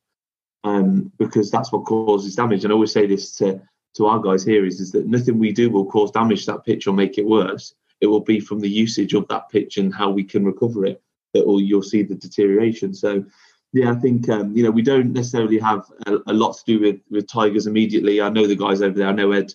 um, 0.64 1.12
because 1.18 1.50
that's 1.50 1.72
what 1.72 1.84
causes 1.84 2.36
damage. 2.36 2.64
And 2.64 2.72
I 2.72 2.74
always 2.74 2.92
say 2.92 3.06
this 3.06 3.32
to, 3.36 3.60
to 3.96 4.06
our 4.06 4.18
guys 4.18 4.44
here 4.44 4.64
is, 4.64 4.80
is 4.80 4.92
that 4.92 5.06
nothing 5.06 5.38
we 5.38 5.52
do 5.52 5.70
will 5.70 5.86
cause 5.86 6.10
damage 6.10 6.44
to 6.44 6.52
that 6.52 6.64
pitch 6.64 6.86
or 6.86 6.94
make 6.94 7.18
it 7.18 7.26
worse. 7.26 7.74
It 8.00 8.06
will 8.06 8.20
be 8.20 8.40
from 8.40 8.60
the 8.60 8.70
usage 8.70 9.14
of 9.14 9.26
that 9.28 9.48
pitch 9.50 9.76
and 9.76 9.94
how 9.94 10.10
we 10.10 10.24
can 10.24 10.44
recover 10.44 10.86
it 10.86 11.02
that 11.34 11.46
will 11.46 11.60
you'll 11.60 11.82
see 11.82 12.02
the 12.02 12.14
deterioration. 12.14 12.94
So 12.94 13.24
yeah, 13.72 13.90
I 13.90 13.94
think 13.96 14.28
um, 14.28 14.56
you 14.56 14.62
know 14.62 14.70
we 14.70 14.82
don't 14.82 15.12
necessarily 15.12 15.58
have 15.58 15.84
a, 16.06 16.18
a, 16.26 16.32
lot 16.32 16.56
to 16.56 16.64
do 16.64 16.80
with 16.80 17.00
with 17.10 17.28
Tigers 17.28 17.66
immediately. 17.66 18.20
I 18.20 18.30
know 18.30 18.46
the 18.46 18.56
guys 18.56 18.80
over 18.80 18.98
there. 18.98 19.08
I 19.08 19.12
know 19.12 19.32
Ed, 19.32 19.52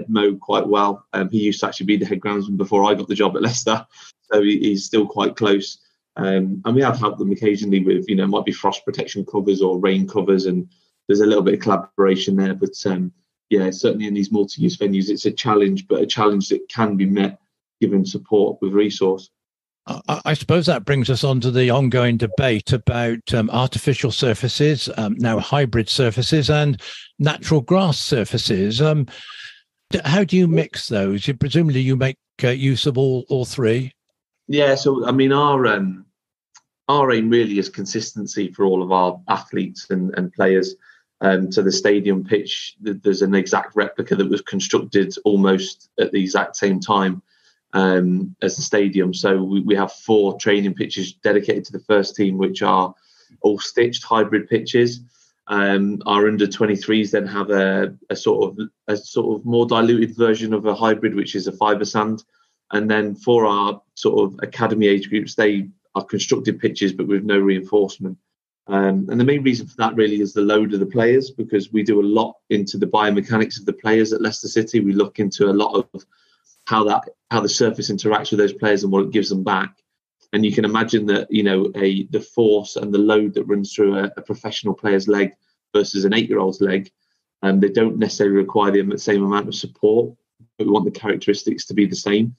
Ed 0.00 0.08
Mo 0.08 0.34
quite 0.36 0.66
well. 0.66 1.06
Um, 1.12 1.30
he 1.30 1.40
used 1.40 1.60
to 1.60 1.66
actually 1.66 1.86
be 1.86 1.96
the 1.96 2.06
head 2.06 2.20
groundsman 2.20 2.56
before 2.56 2.84
I 2.84 2.94
got 2.94 3.08
the 3.08 3.14
job 3.14 3.36
at 3.36 3.42
Leicester, 3.42 3.86
so 4.32 4.42
he, 4.42 4.58
he's 4.58 4.84
still 4.84 5.06
quite 5.06 5.36
close. 5.36 5.78
Um, 6.16 6.62
and 6.64 6.74
we 6.74 6.82
have 6.82 6.98
helped 6.98 7.18
them 7.18 7.32
occasionally 7.32 7.84
with, 7.84 8.08
you 8.08 8.14
know, 8.14 8.26
might 8.26 8.44
be 8.44 8.52
frost 8.52 8.84
protection 8.84 9.24
covers 9.24 9.60
or 9.60 9.78
rain 9.78 10.06
covers, 10.06 10.46
and 10.46 10.68
there's 11.08 11.20
a 11.20 11.26
little 11.26 11.42
bit 11.42 11.54
of 11.54 11.60
collaboration 11.60 12.36
there. 12.36 12.54
But 12.54 12.74
um, 12.86 13.12
yeah, 13.50 13.70
certainly 13.70 14.06
in 14.06 14.14
these 14.14 14.32
multi-use 14.32 14.76
venues, 14.76 15.08
it's 15.08 15.26
a 15.26 15.32
challenge, 15.32 15.88
but 15.88 16.02
a 16.02 16.06
challenge 16.06 16.48
that 16.48 16.68
can 16.68 16.96
be 16.96 17.06
met 17.06 17.38
given 17.80 18.06
support 18.06 18.58
with 18.62 18.72
resource. 18.72 19.30
I 19.86 20.32
suppose 20.32 20.64
that 20.64 20.86
brings 20.86 21.10
us 21.10 21.24
on 21.24 21.40
to 21.42 21.50
the 21.50 21.68
ongoing 21.68 22.16
debate 22.16 22.72
about 22.72 23.34
um, 23.34 23.50
artificial 23.50 24.10
surfaces, 24.10 24.88
um, 24.96 25.14
now 25.18 25.38
hybrid 25.38 25.90
surfaces, 25.90 26.48
and 26.48 26.80
natural 27.18 27.60
grass 27.60 27.98
surfaces. 27.98 28.80
Um, 28.80 29.06
how 30.06 30.24
do 30.24 30.38
you 30.38 30.48
mix 30.48 30.88
those? 30.88 31.28
You, 31.28 31.34
Presumably, 31.34 31.82
you 31.82 31.96
make 31.96 32.16
uh, 32.42 32.48
use 32.48 32.86
of 32.86 32.96
all 32.96 33.26
all 33.28 33.44
three. 33.44 33.92
Yeah, 34.46 34.74
so 34.74 35.06
I 35.06 35.12
mean, 35.12 35.32
our 35.32 35.66
um, 35.66 36.04
our 36.88 37.12
aim 37.12 37.30
really 37.30 37.58
is 37.58 37.68
consistency 37.68 38.52
for 38.52 38.64
all 38.64 38.82
of 38.82 38.92
our 38.92 39.20
athletes 39.28 39.90
and, 39.90 40.14
and 40.16 40.32
players. 40.32 40.74
Um, 41.20 41.48
to 41.50 41.62
the 41.62 41.72
stadium 41.72 42.24
pitch, 42.24 42.76
there's 42.80 43.22
an 43.22 43.34
exact 43.34 43.76
replica 43.76 44.14
that 44.16 44.28
was 44.28 44.42
constructed 44.42 45.14
almost 45.24 45.88
at 45.98 46.12
the 46.12 46.20
exact 46.20 46.56
same 46.56 46.80
time 46.80 47.22
um, 47.72 48.34
as 48.42 48.56
the 48.56 48.62
stadium. 48.62 49.14
So 49.14 49.42
we, 49.42 49.60
we 49.60 49.74
have 49.76 49.92
four 49.92 50.38
training 50.38 50.74
pitches 50.74 51.14
dedicated 51.14 51.64
to 51.66 51.72
the 51.72 51.84
first 51.84 52.14
team, 52.16 52.36
which 52.36 52.62
are 52.62 52.94
all 53.40 53.58
stitched 53.58 54.04
hybrid 54.04 54.48
pitches. 54.48 55.00
Um, 55.46 56.02
our 56.06 56.26
under 56.26 56.46
23s 56.46 57.10
then 57.10 57.26
have 57.26 57.50
a, 57.50 57.94
a, 58.10 58.16
sort 58.16 58.50
of 58.50 58.68
a 58.88 58.96
sort 58.96 59.38
of 59.38 59.46
more 59.46 59.66
diluted 59.66 60.16
version 60.16 60.54
of 60.54 60.66
a 60.66 60.74
hybrid, 60.74 61.14
which 61.14 61.34
is 61.34 61.46
a 61.46 61.52
fibre 61.52 61.84
sand. 61.84 62.24
And 62.74 62.90
then 62.90 63.14
for 63.14 63.46
our 63.46 63.80
sort 63.94 64.24
of 64.24 64.40
academy 64.42 64.88
age 64.88 65.08
groups, 65.08 65.36
they 65.36 65.68
are 65.94 66.04
constructed 66.04 66.58
pitches 66.58 66.92
but 66.92 67.06
with 67.06 67.22
no 67.22 67.38
reinforcement. 67.38 68.18
Um, 68.66 69.06
and 69.08 69.20
the 69.20 69.24
main 69.24 69.44
reason 69.44 69.68
for 69.68 69.76
that 69.76 69.94
really 69.94 70.20
is 70.20 70.32
the 70.32 70.40
load 70.40 70.74
of 70.74 70.80
the 70.80 70.86
players 70.86 71.30
because 71.30 71.72
we 71.72 71.84
do 71.84 72.00
a 72.00 72.02
lot 72.02 72.34
into 72.50 72.76
the 72.76 72.86
biomechanics 72.86 73.60
of 73.60 73.66
the 73.66 73.74
players 73.74 74.12
at 74.12 74.20
Leicester 74.20 74.48
City. 74.48 74.80
We 74.80 74.92
look 74.92 75.20
into 75.20 75.50
a 75.50 75.52
lot 75.52 75.88
of 75.94 76.04
how 76.66 76.82
that 76.84 77.08
how 77.30 77.40
the 77.40 77.48
surface 77.48 77.92
interacts 77.92 78.30
with 78.30 78.40
those 78.40 78.54
players 78.54 78.82
and 78.82 78.92
what 78.92 79.04
it 79.04 79.12
gives 79.12 79.28
them 79.28 79.44
back. 79.44 79.72
And 80.32 80.44
you 80.44 80.52
can 80.52 80.64
imagine 80.64 81.06
that 81.06 81.30
you 81.30 81.44
know 81.44 81.70
a 81.76 82.06
the 82.06 82.20
force 82.20 82.74
and 82.74 82.92
the 82.92 82.98
load 82.98 83.34
that 83.34 83.44
runs 83.44 83.72
through 83.72 83.98
a, 83.98 84.10
a 84.16 84.22
professional 84.22 84.74
player's 84.74 85.06
leg 85.06 85.32
versus 85.72 86.04
an 86.04 86.14
eight 86.14 86.28
year 86.28 86.40
old's 86.40 86.60
leg, 86.60 86.90
and 87.42 87.52
um, 87.52 87.60
they 87.60 87.68
don't 87.68 87.98
necessarily 87.98 88.36
require 88.36 88.72
the 88.72 88.98
same 88.98 89.22
amount 89.22 89.46
of 89.46 89.54
support, 89.54 90.16
but 90.58 90.66
we 90.66 90.72
want 90.72 90.86
the 90.86 91.00
characteristics 91.00 91.66
to 91.66 91.74
be 91.74 91.86
the 91.86 91.94
same. 91.94 92.34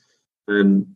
Um, 0.48 0.96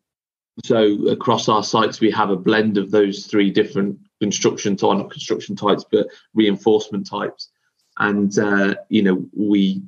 So 0.66 1.08
across 1.08 1.48
our 1.48 1.64
sites, 1.64 2.02
we 2.02 2.12
have 2.12 2.32
a 2.32 2.36
blend 2.36 2.78
of 2.78 2.92
those 2.92 3.28
three 3.28 3.50
different 3.50 3.98
construction, 4.20 4.78
or 4.82 4.96
not 4.96 5.10
construction 5.10 5.56
types, 5.56 5.86
but 5.90 6.08
reinforcement 6.34 7.08
types. 7.08 7.50
And, 7.98 8.38
uh, 8.38 8.76
you 8.90 9.04
know, 9.04 9.26
we 9.34 9.82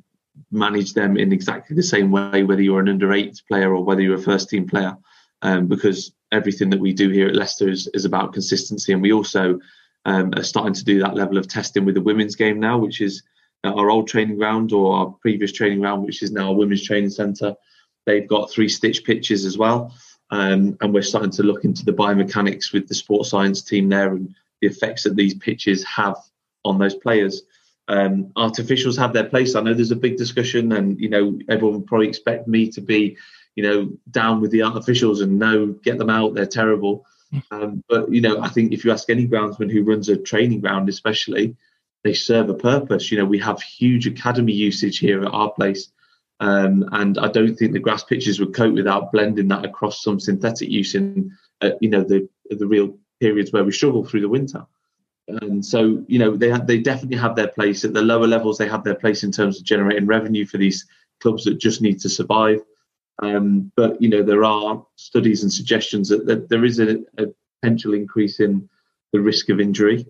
manage 0.50 0.94
them 0.94 1.18
in 1.18 1.30
exactly 1.32 1.76
the 1.76 1.82
same 1.82 2.10
way, 2.10 2.42
whether 2.42 2.62
you're 2.62 2.80
an 2.80 2.88
under 2.88 3.12
eight 3.12 3.42
player 3.48 3.74
or 3.74 3.84
whether 3.84 4.00
you're 4.00 4.18
a 4.20 4.30
first 4.30 4.48
team 4.48 4.66
player, 4.66 4.96
um, 5.42 5.66
because 5.66 6.12
everything 6.30 6.70
that 6.70 6.80
we 6.80 6.94
do 6.94 7.10
here 7.10 7.28
at 7.28 7.36
Leicester 7.36 7.68
is, 7.68 7.86
is 7.92 8.06
about 8.06 8.32
consistency. 8.32 8.92
And 8.94 9.02
we 9.02 9.12
also 9.12 9.60
um, 10.06 10.32
are 10.36 10.42
starting 10.42 10.74
to 10.74 10.84
do 10.84 10.98
that 11.00 11.14
level 11.14 11.36
of 11.36 11.48
testing 11.48 11.84
with 11.84 11.96
the 11.96 12.00
women's 12.00 12.36
game 12.36 12.58
now, 12.58 12.78
which 12.78 13.02
is 13.02 13.22
our 13.62 13.90
old 13.90 14.08
training 14.08 14.38
ground 14.38 14.72
or 14.72 14.96
our 14.96 15.06
previous 15.20 15.52
training 15.52 15.80
ground, 15.80 16.04
which 16.04 16.22
is 16.22 16.32
now 16.32 16.50
a 16.50 16.56
women's 16.56 16.84
training 16.84 17.10
centre. 17.10 17.54
They've 18.06 18.26
got 18.26 18.50
three 18.50 18.68
stitch 18.68 19.04
pitches 19.04 19.44
as 19.44 19.56
well. 19.58 19.94
Um, 20.30 20.78
and 20.80 20.94
we're 20.94 21.02
starting 21.02 21.30
to 21.32 21.42
look 21.42 21.64
into 21.64 21.84
the 21.84 21.92
biomechanics 21.92 22.72
with 22.72 22.88
the 22.88 22.94
sports 22.94 23.30
science 23.30 23.62
team 23.62 23.88
there 23.88 24.12
and 24.12 24.34
the 24.60 24.68
effects 24.68 25.02
that 25.02 25.14
these 25.14 25.34
pitches 25.34 25.84
have 25.84 26.16
on 26.64 26.78
those 26.78 26.94
players. 26.94 27.42
Um, 27.88 28.32
artificials 28.36 28.96
have 28.96 29.12
their 29.12 29.24
place. 29.28 29.54
I 29.54 29.60
know 29.60 29.74
there's 29.74 29.90
a 29.90 29.96
big 29.96 30.16
discussion, 30.16 30.72
and 30.72 30.98
you 30.98 31.10
know 31.10 31.38
everyone 31.48 31.80
would 31.80 31.86
probably 31.86 32.08
expect 32.08 32.48
me 32.48 32.70
to 32.70 32.80
be, 32.80 33.16
you 33.56 33.62
know, 33.62 33.90
down 34.10 34.40
with 34.40 34.52
the 34.52 34.60
artificials 34.60 35.22
and 35.22 35.38
no, 35.38 35.66
get 35.66 35.98
them 35.98 36.08
out. 36.08 36.34
They're 36.34 36.46
terrible. 36.46 37.04
Um, 37.50 37.82
but 37.88 38.12
you 38.12 38.20
know, 38.20 38.40
I 38.40 38.48
think 38.48 38.72
if 38.72 38.84
you 38.84 38.92
ask 38.92 39.10
any 39.10 39.26
groundsman 39.26 39.70
who 39.70 39.84
runs 39.84 40.08
a 40.08 40.16
training 40.16 40.60
ground, 40.60 40.88
especially, 40.88 41.56
they 42.04 42.14
serve 42.14 42.48
a 42.48 42.54
purpose. 42.54 43.10
You 43.10 43.18
know, 43.18 43.24
we 43.24 43.38
have 43.38 43.60
huge 43.60 44.06
academy 44.06 44.52
usage 44.52 44.98
here 44.98 45.22
at 45.22 45.32
our 45.32 45.50
place, 45.50 45.90
um, 46.42 46.84
and 46.90 47.18
I 47.18 47.28
don't 47.28 47.54
think 47.54 47.72
the 47.72 47.78
grass 47.78 48.02
pitches 48.02 48.40
would 48.40 48.52
cope 48.52 48.74
without 48.74 49.12
blending 49.12 49.46
that 49.48 49.64
across 49.64 50.02
some 50.02 50.18
synthetic 50.18 50.68
use 50.68 50.96
in, 50.96 51.30
uh, 51.60 51.70
you 51.80 51.88
know, 51.88 52.02
the 52.02 52.28
the 52.50 52.66
real 52.66 52.98
periods 53.20 53.52
where 53.52 53.62
we 53.62 53.70
struggle 53.70 54.04
through 54.04 54.22
the 54.22 54.28
winter. 54.28 54.66
And 55.28 55.64
so, 55.64 56.02
you 56.08 56.18
know, 56.18 56.36
they 56.36 56.50
they 56.66 56.78
definitely 56.78 57.18
have 57.18 57.36
their 57.36 57.46
place 57.46 57.84
at 57.84 57.94
the 57.94 58.02
lower 58.02 58.26
levels. 58.26 58.58
They 58.58 58.66
have 58.66 58.82
their 58.82 58.96
place 58.96 59.22
in 59.22 59.30
terms 59.30 59.56
of 59.56 59.64
generating 59.64 60.06
revenue 60.06 60.44
for 60.44 60.58
these 60.58 60.84
clubs 61.20 61.44
that 61.44 61.60
just 61.60 61.80
need 61.80 62.00
to 62.00 62.08
survive. 62.08 62.60
Um, 63.22 63.70
but 63.76 64.02
you 64.02 64.08
know, 64.08 64.24
there 64.24 64.44
are 64.44 64.84
studies 64.96 65.44
and 65.44 65.52
suggestions 65.52 66.08
that, 66.08 66.26
that 66.26 66.48
there 66.48 66.64
is 66.64 66.80
a, 66.80 66.98
a, 67.18 67.26
potential 67.62 67.94
increase 67.94 68.40
in 68.40 68.68
the 69.12 69.20
risk 69.20 69.48
of 69.48 69.60
injury. 69.60 70.04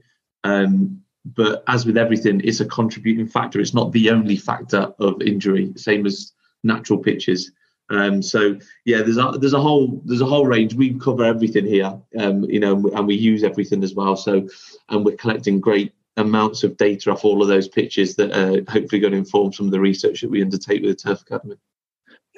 Um, 0.45 1.02
but 1.25 1.63
as 1.69 1.87
with 1.87 1.97
everything, 1.97 2.41
it's 2.43 2.61
a 2.61 2.67
contributing 2.67 3.29
factor. 3.29 3.61
It's 3.61 3.75
not 3.75 3.93
the 3.93 4.11
only 4.11 4.37
factor 4.37 4.93
of 4.99 5.23
injury, 5.23 5.73
same 5.77 6.07
as 6.07 6.33
natural 6.65 6.99
pitches. 6.99 7.53
Um, 7.91 8.23
so 8.23 8.59
yeah, 8.85 9.03
there's 9.03 9.19
a 9.19 9.33
there's 9.39 9.53
a 9.53 9.61
whole 9.61 10.01
there's 10.05 10.21
a 10.21 10.27
whole 10.27 10.47
range. 10.47 10.75
We 10.75 10.99
cover 10.99 11.25
everything 11.25 11.67
here, 11.67 11.95
um, 12.19 12.45
you 12.45 12.59
know, 12.59 12.91
and 12.95 13.07
we 13.07 13.15
use 13.15 13.45
everything 13.45 13.85
as 13.85 13.95
well. 13.95 14.17
So, 14.17 14.49
and 14.89 15.05
we're 15.05 15.17
collecting 15.17 15.61
great 15.61 15.93
amounts 16.17 16.63
of 16.63 16.77
data 16.77 17.11
off 17.11 17.25
all 17.25 17.43
of 17.43 17.49
those 17.49 17.69
pitches 17.69 18.17
that 18.17 18.33
are 18.33 18.63
hopefully 18.71 19.01
going 19.01 19.13
to 19.13 19.19
inform 19.19 19.53
some 19.53 19.67
of 19.67 19.73
the 19.73 19.81
research 19.81 20.21
that 20.21 20.31
we 20.31 20.43
undertake 20.43 20.83
with 20.83 20.91
the 20.91 21.09
Turf 21.09 21.23
Academy. 21.23 21.57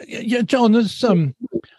Yeah, 0.07 0.43
John, 0.43 0.75
um, 0.75 1.35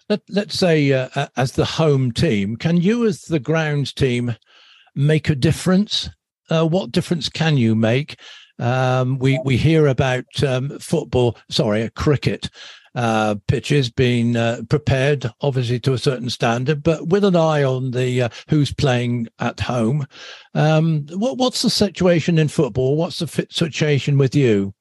let 0.09 0.21
let's 0.29 0.57
say 0.57 0.91
uh, 0.93 1.27
as 1.35 1.53
the 1.53 1.65
home 1.65 2.12
team, 2.12 2.55
can 2.55 2.77
you 2.77 3.05
as 3.05 3.21
the 3.24 3.39
grounds 3.39 3.91
team 3.91 4.35
make 4.95 5.29
a 5.29 5.35
difference? 5.35 6.09
Uh, 6.49 6.65
what 6.65 6.91
difference 6.91 7.29
can 7.29 7.57
you 7.57 7.75
make? 7.75 8.19
Um, 8.59 9.19
we 9.19 9.39
we 9.43 9.57
hear 9.57 9.87
about 9.87 10.25
um, 10.43 10.79
football, 10.79 11.37
sorry, 11.49 11.89
cricket 11.95 12.49
uh, 12.95 13.35
pitches 13.47 13.89
being 13.89 14.37
uh, 14.37 14.61
prepared, 14.69 15.29
obviously 15.41 15.79
to 15.81 15.93
a 15.93 15.97
certain 15.97 16.29
standard, 16.29 16.81
but 16.81 17.07
with 17.09 17.25
an 17.25 17.35
eye 17.35 17.63
on 17.63 17.91
the 17.91 18.23
uh, 18.23 18.29
who's 18.47 18.73
playing 18.73 19.27
at 19.39 19.59
home. 19.59 20.07
Um, 20.53 21.05
what, 21.11 21.37
what's 21.37 21.61
the 21.61 21.69
situation 21.69 22.37
in 22.37 22.47
football? 22.47 22.95
What's 22.95 23.19
the 23.19 23.47
situation 23.49 24.17
with 24.17 24.33
you? 24.33 24.73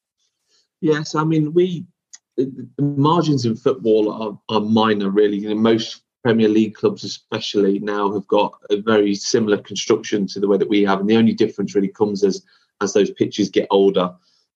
Yes, 0.81 1.15
I 1.17 1.25
mean 1.25 1.53
we 1.53 1.87
the 2.37 2.69
margins 2.79 3.45
in 3.45 3.57
football 3.57 4.11
are, 4.11 4.57
are 4.57 4.61
minor, 4.61 5.11
really. 5.11 5.39
You 5.39 5.51
know, 5.51 5.55
most 5.57 6.03
Premier 6.25 6.49
League 6.49 6.75
clubs, 6.75 7.05
especially 7.05 7.79
now, 7.81 8.13
have 8.13 8.27
got 8.27 8.55
a 8.71 8.81
very 8.81 9.15
similar 9.15 9.59
construction 9.59 10.27
to 10.29 10.41
the 10.41 10.49
way 10.49 10.57
that 10.57 10.69
we 10.69 10.83
have, 10.83 11.01
and 11.01 11.09
the 11.09 11.17
only 11.17 11.35
difference 11.35 11.75
really 11.75 11.89
comes 11.89 12.25
as 12.25 12.43
as 12.81 12.93
those 12.93 13.11
pitches 13.11 13.51
get 13.51 13.69
older. 13.71 14.13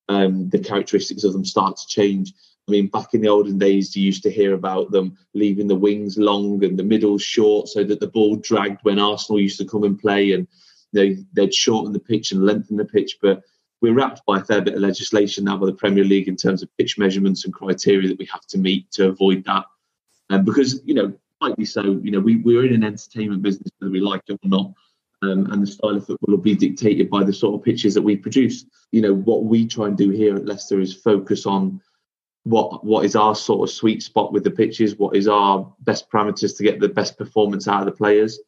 Um, 0.08 0.48
the 0.48 0.58
characteristics 0.58 1.24
of 1.24 1.34
them 1.34 1.44
start 1.44 1.76
to 1.76 1.86
change. 1.86 2.32
I 2.66 2.70
mean, 2.70 2.86
back 2.88 3.12
in 3.12 3.20
the 3.20 3.28
olden 3.28 3.58
days, 3.58 3.94
you 3.94 4.04
used 4.04 4.22
to 4.22 4.30
hear 4.30 4.54
about 4.54 4.90
them 4.90 5.16
leaving 5.34 5.68
the 5.68 5.74
wings 5.74 6.18
long 6.18 6.64
and 6.64 6.78
the 6.78 6.82
middle 6.82 7.18
short 7.18 7.68
so 7.68 7.84
that 7.84 8.00
the 8.00 8.08
ball 8.08 8.36
dragged 8.36 8.80
when 8.82 8.98
Arsenal 8.98 9.40
used 9.40 9.58
to 9.58 9.66
come 9.66 9.84
and 9.84 9.98
play, 9.98 10.32
and 10.32 10.48
know, 10.92 11.14
they'd 11.34 11.54
shorten 11.54 11.92
the 11.92 12.00
pitch 12.00 12.32
and 12.32 12.46
lengthen 12.46 12.76
the 12.76 12.84
pitch. 12.84 13.18
But 13.20 13.42
we're 13.80 13.94
wrapped 13.94 14.24
by 14.26 14.38
a 14.38 14.44
fair 14.44 14.62
bit 14.62 14.74
of 14.74 14.80
legislation 14.80 15.44
now 15.44 15.58
by 15.58 15.66
the 15.66 15.72
Premier 15.72 16.04
League 16.04 16.28
in 16.28 16.36
terms 16.36 16.62
of 16.62 16.76
pitch 16.78 16.98
measurements 16.98 17.44
and 17.44 17.52
criteria 17.52 18.08
that 18.08 18.18
we 18.18 18.28
have 18.32 18.46
to 18.46 18.58
meet 18.58 18.90
to 18.92 19.08
avoid 19.08 19.44
that. 19.44 19.66
And 20.30 20.44
because, 20.44 20.80
you 20.84 20.94
know, 20.94 21.12
rightly 21.42 21.64
so, 21.64 22.00
you 22.02 22.10
know, 22.10 22.20
we, 22.20 22.36
we're 22.36 22.64
in 22.64 22.74
an 22.74 22.84
entertainment 22.84 23.42
business, 23.42 23.70
whether 23.78 23.92
we 23.92 24.00
like 24.00 24.22
it 24.28 24.40
or 24.42 24.48
not. 24.48 24.72
Um, 25.20 25.50
and 25.50 25.62
the 25.62 25.66
style 25.66 25.96
of 25.96 26.06
football 26.06 26.36
will 26.36 26.42
be 26.42 26.54
dictated 26.54 27.10
by 27.10 27.24
the 27.24 27.32
sort 27.32 27.54
of 27.54 27.64
pitches 27.64 27.94
that 27.94 28.02
we 28.02 28.16
produce. 28.16 28.64
You 28.92 29.02
know, 29.02 29.14
what 29.14 29.44
we 29.44 29.66
try 29.66 29.88
and 29.88 29.96
do 29.96 30.10
here 30.10 30.36
at 30.36 30.46
Leicester 30.46 30.80
is 30.80 30.94
focus 30.94 31.44
on 31.44 31.80
what 32.44 32.84
what 32.84 33.04
is 33.04 33.16
our 33.16 33.34
sort 33.34 33.68
of 33.68 33.74
sweet 33.74 34.02
spot 34.02 34.32
with 34.32 34.44
the 34.44 34.50
pitches, 34.50 34.96
what 34.96 35.16
is 35.16 35.26
our 35.26 35.74
best 35.80 36.08
parameters 36.08 36.56
to 36.56 36.62
get 36.62 36.78
the 36.78 36.88
best 36.88 37.18
performance 37.18 37.66
out 37.66 37.80
of 37.80 37.86
the 37.86 37.92
players, 37.92 38.38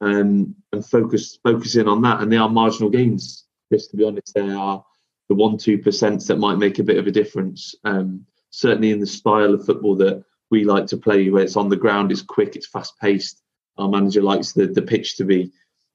um, 0.00 0.54
and 0.72 0.84
focus 0.84 1.38
focus 1.44 1.76
in 1.76 1.86
on 1.86 2.02
that. 2.02 2.20
And 2.20 2.30
they 2.30 2.36
are 2.36 2.48
marginal 2.48 2.90
gains 2.90 3.46
just 3.72 3.90
to 3.90 3.96
be 3.96 4.04
honest, 4.04 4.32
they 4.34 4.50
are 4.50 4.84
the 5.28 5.34
one 5.34 5.58
two 5.58 5.78
percent 5.78 6.26
that 6.26 6.38
might 6.38 6.58
make 6.58 6.78
a 6.78 6.84
bit 6.84 6.98
of 6.98 7.06
a 7.06 7.12
difference. 7.12 7.74
Um, 7.84 8.26
certainly 8.50 8.90
in 8.90 9.00
the 9.00 9.06
style 9.06 9.54
of 9.54 9.66
football 9.66 9.96
that 9.96 10.24
we 10.50 10.64
like 10.64 10.86
to 10.86 10.96
play, 10.96 11.30
where 11.30 11.42
it's 11.42 11.56
on 11.56 11.68
the 11.68 11.76
ground, 11.76 12.12
it's 12.12 12.22
quick, 12.22 12.56
it's 12.56 12.66
fast 12.66 12.98
paced. 13.00 13.42
Our 13.78 13.88
manager 13.88 14.22
likes 14.22 14.52
the 14.52 14.66
the 14.66 14.82
pitch 14.82 15.16
to 15.16 15.24
be 15.24 15.52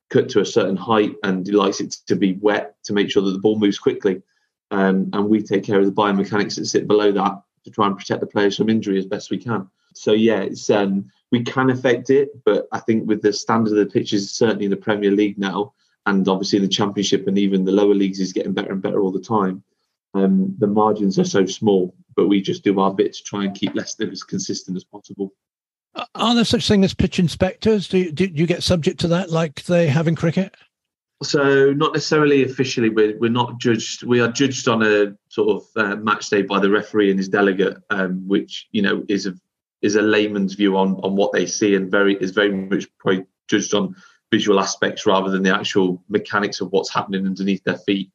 cut 0.09 0.29
to 0.29 0.41
a 0.41 0.45
certain 0.45 0.75
height, 0.75 1.15
and 1.23 1.45
he 1.45 1.53
likes 1.53 1.79
it 1.79 1.95
to 2.07 2.15
be 2.15 2.33
wet 2.33 2.75
to 2.83 2.93
make 2.93 3.09
sure 3.09 3.23
that 3.23 3.31
the 3.31 3.39
ball 3.39 3.57
moves 3.57 3.79
quickly. 3.79 4.21
Um, 4.69 5.09
and 5.13 5.27
we 5.27 5.41
take 5.41 5.63
care 5.63 5.79
of 5.79 5.85
the 5.85 5.91
biomechanics 5.91 6.55
that 6.55 6.65
sit 6.65 6.87
below 6.87 7.11
that 7.11 7.41
to 7.65 7.71
try 7.71 7.87
and 7.87 7.97
protect 7.97 8.21
the 8.21 8.27
players 8.27 8.57
from 8.57 8.69
injury 8.69 8.97
as 8.97 9.05
best 9.05 9.29
we 9.29 9.37
can. 9.37 9.69
So 9.93 10.13
yeah, 10.13 10.39
it's 10.39 10.69
um, 10.69 11.11
we 11.31 11.43
can 11.43 11.69
affect 11.69 12.09
it, 12.09 12.29
but 12.45 12.67
I 12.71 12.79
think 12.79 13.07
with 13.07 13.21
the 13.21 13.33
standard 13.33 13.77
of 13.77 13.77
the 13.77 13.91
pitches, 13.91 14.31
certainly 14.31 14.65
in 14.65 14.71
the 14.71 14.77
Premier 14.77 15.11
League 15.11 15.37
now, 15.37 15.73
and 16.05 16.27
obviously 16.27 16.57
in 16.57 16.63
the 16.63 16.69
championship 16.69 17.27
and 17.27 17.37
even 17.37 17.65
the 17.65 17.71
lower 17.71 17.93
leagues 17.93 18.19
is 18.19 18.33
getting 18.33 18.53
better 18.53 18.71
and 18.71 18.81
better 18.81 19.01
all 19.01 19.11
the 19.11 19.19
time. 19.19 19.63
Um, 20.13 20.55
the 20.57 20.67
margins 20.67 21.17
are 21.19 21.25
so 21.25 21.45
small, 21.45 21.95
but 22.15 22.27
we 22.27 22.41
just 22.41 22.63
do 22.63 22.79
our 22.79 22.93
bit 22.93 23.13
to 23.13 23.23
try 23.23 23.45
and 23.45 23.55
keep 23.55 23.75
Leicester 23.75 24.09
as 24.11 24.23
consistent 24.23 24.75
as 24.77 24.83
possible. 24.83 25.33
Are 26.15 26.35
there 26.35 26.45
such 26.45 26.67
thing 26.67 26.83
as 26.83 26.93
pitch 26.93 27.19
inspectors? 27.19 27.87
Do 27.87 27.97
you, 27.97 28.11
do 28.11 28.25
you 28.25 28.45
get 28.45 28.63
subject 28.63 28.99
to 29.01 29.09
that 29.09 29.29
like 29.29 29.63
they 29.63 29.87
have 29.87 30.07
in 30.07 30.15
cricket? 30.15 30.55
So 31.23 31.71
not 31.73 31.93
necessarily 31.93 32.43
officially. 32.43 32.89
We're, 32.89 33.17
we're 33.19 33.29
not 33.29 33.59
judged. 33.59 34.03
We 34.03 34.21
are 34.21 34.31
judged 34.31 34.67
on 34.67 34.81
a 34.83 35.15
sort 35.29 35.49
of 35.49 35.63
uh, 35.75 35.95
match 35.97 36.29
day 36.29 36.41
by 36.41 36.59
the 36.59 36.69
referee 36.69 37.11
and 37.11 37.19
his 37.19 37.29
delegate, 37.29 37.77
um, 37.89 38.27
which 38.27 38.67
you 38.71 38.81
know 38.81 39.03
is 39.07 39.27
a 39.27 39.35
is 39.81 39.95
a 39.95 40.01
layman's 40.01 40.55
view 40.55 40.77
on 40.77 40.95
on 41.03 41.15
what 41.15 41.31
they 41.31 41.45
see 41.45 41.75
and 41.75 41.91
very 41.91 42.15
is 42.15 42.31
very 42.31 42.51
much 42.51 42.87
probably 42.97 43.25
judged 43.47 43.73
on 43.73 43.95
visual 44.31 44.59
aspects 44.59 45.05
rather 45.05 45.29
than 45.29 45.43
the 45.43 45.53
actual 45.53 46.03
mechanics 46.09 46.61
of 46.61 46.71
what's 46.71 46.91
happening 46.91 47.25
underneath 47.25 47.63
their 47.65 47.77
feet. 47.77 48.09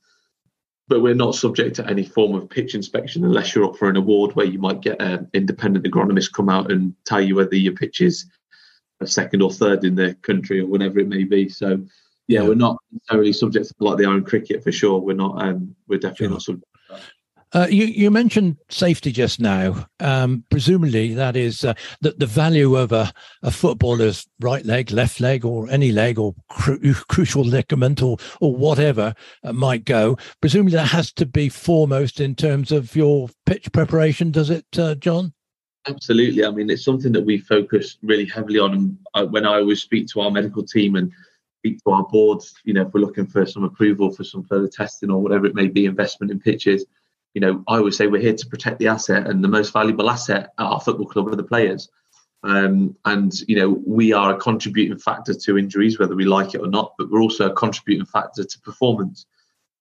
But 0.88 1.02
we're 1.02 1.14
not 1.14 1.35
subject 1.35 1.76
to 1.76 1.88
any 1.88 2.05
form 2.05 2.35
of 2.37 2.49
pitch 2.49 2.75
inspection 2.75 3.25
unless 3.25 3.55
you're 3.55 3.64
up 3.64 3.76
for 3.76 3.88
an 3.88 3.97
award 3.97 4.37
where 4.37 4.47
you 4.47 4.61
might 4.61 4.83
get 4.83 5.02
an 5.02 5.28
independent 5.35 5.85
agronomist 5.85 6.33
come 6.33 6.49
out 6.49 6.71
and 6.71 6.95
tell 7.05 7.21
you 7.21 7.35
whether 7.35 7.57
your 7.57 7.73
pitch 7.73 8.00
is 8.00 8.26
a 9.00 9.07
second 9.07 9.43
or 9.43 9.50
third 9.52 9.85
in 9.85 9.97
the 9.97 10.14
country 10.23 10.61
or 10.61 10.66
whatever 10.66 11.00
it 11.00 11.09
may 11.09 11.25
be. 11.25 11.49
So, 11.49 11.85
yeah, 12.28 12.43
yeah. 12.43 12.49
we're 12.49 12.55
not 12.55 12.78
necessarily 12.93 13.33
subject 13.33 13.66
to 13.66 13.75
like 13.81 13.99
they 13.99 14.05
are 14.05 14.16
in 14.16 14.25
cricket 14.25 14.62
for 14.62 14.71
sure. 14.71 15.00
We're 15.00 15.16
not. 15.16 15.43
Um, 15.43 15.75
we're 15.88 15.99
definitely 15.99 16.26
sure. 16.26 16.33
not 16.33 16.43
subject 16.43 16.75
uh, 17.53 17.67
you, 17.71 17.85
you 17.85 18.11
mentioned 18.11 18.57
safety 18.69 19.12
just 19.12 19.41
now. 19.41 19.87
Um, 20.00 20.45
presumably, 20.50 21.15
that 21.15 21.37
is 21.37 21.65
uh, 21.65 21.75
that 22.00 22.19
the 22.19 22.26
value 22.26 22.76
of 22.76 22.93
a, 22.93 23.12
a 23.43 23.50
footballer's 23.50 24.26
right 24.41 24.65
leg, 24.65 24.91
left 24.91 25.21
leg, 25.21 25.45
or 25.45 25.71
any 25.71 25.93
leg, 25.93 26.19
or 26.19 26.35
cru- 26.50 26.95
crucial 27.09 27.45
ligament, 27.45 28.03
or 28.03 28.17
or 28.41 28.55
whatever 28.55 29.15
uh, 29.45 29.53
might 29.53 29.85
go. 29.85 30.19
Presumably, 30.41 30.73
that 30.73 30.88
has 30.88 31.12
to 31.15 31.26
be 31.26 31.49
foremost 31.49 32.21
in 32.21 32.35
terms 32.35 32.73
of 32.73 32.97
your 32.97 33.29
pitch 33.47 33.73
preparation. 33.73 34.33
Does 34.33 34.50
it, 34.50 34.67
uh, 34.76 34.97
John? 34.97 35.33
Absolutely. 35.87 36.45
I 36.45 36.50
mean, 36.50 36.69
it's 36.69 36.85
something 36.85 37.12
that 37.12 37.25
we 37.25 37.38
focus 37.38 37.97
really 38.03 38.26
heavily 38.26 38.59
on. 38.59 38.99
And 39.15 39.33
when 39.33 39.47
I 39.47 39.59
always 39.59 39.83
speak 39.83 40.09
to 40.09 40.21
our 40.21 40.33
medical 40.33 40.65
team 40.65 40.97
and 40.97 41.12
speak 41.61 41.79
to 41.85 41.93
our 41.93 42.03
boards, 42.09 42.55
you 42.65 42.75
know, 42.75 42.83
if 42.83 42.93
we're 42.93 43.00
looking 43.00 43.26
for 43.26 43.47
some 43.47 43.62
approval 43.62 44.11
for 44.11 44.25
some 44.25 44.43
further 44.43 44.67
testing 44.67 45.12
or 45.12 45.23
whatever 45.23 45.47
it 45.47 45.55
may 45.55 45.69
be, 45.69 45.87
investment 45.87 46.33
in 46.33 46.41
pitches 46.41 46.85
you 47.37 47.40
know, 47.40 47.62
I 47.69 47.76
always 47.76 47.99
say 47.99 48.07
we're 48.07 48.23
here 48.23 48.33
to 48.33 48.47
protect 48.47 48.78
the 48.78 48.88
asset, 48.88 49.26
and 49.26 49.45
the 49.45 49.49
most 49.49 49.71
valuable 49.71 50.09
asset 50.09 50.55
at 50.59 50.64
our 50.64 50.81
football 50.81 51.05
club 51.05 51.28
are 51.28 51.37
the 51.37 51.43
players. 51.43 51.90
Um, 52.43 52.97
and 53.05 53.31
you 53.47 53.57
know 53.57 53.83
we 53.87 54.14
are 54.14 54.35
a 54.35 54.38
contributing 54.38 54.97
factor 54.97 55.35
to 55.35 55.59
injuries, 55.59 55.99
whether 55.99 56.16
we 56.16 56.25
like 56.25 56.55
it 56.55 56.62
or 56.62 56.66
not. 56.66 56.95
But 56.97 57.11
we're 57.11 57.21
also 57.21 57.50
a 57.50 57.52
contributing 57.52 58.07
factor 58.07 58.43
to 58.43 58.61
performance. 58.61 59.26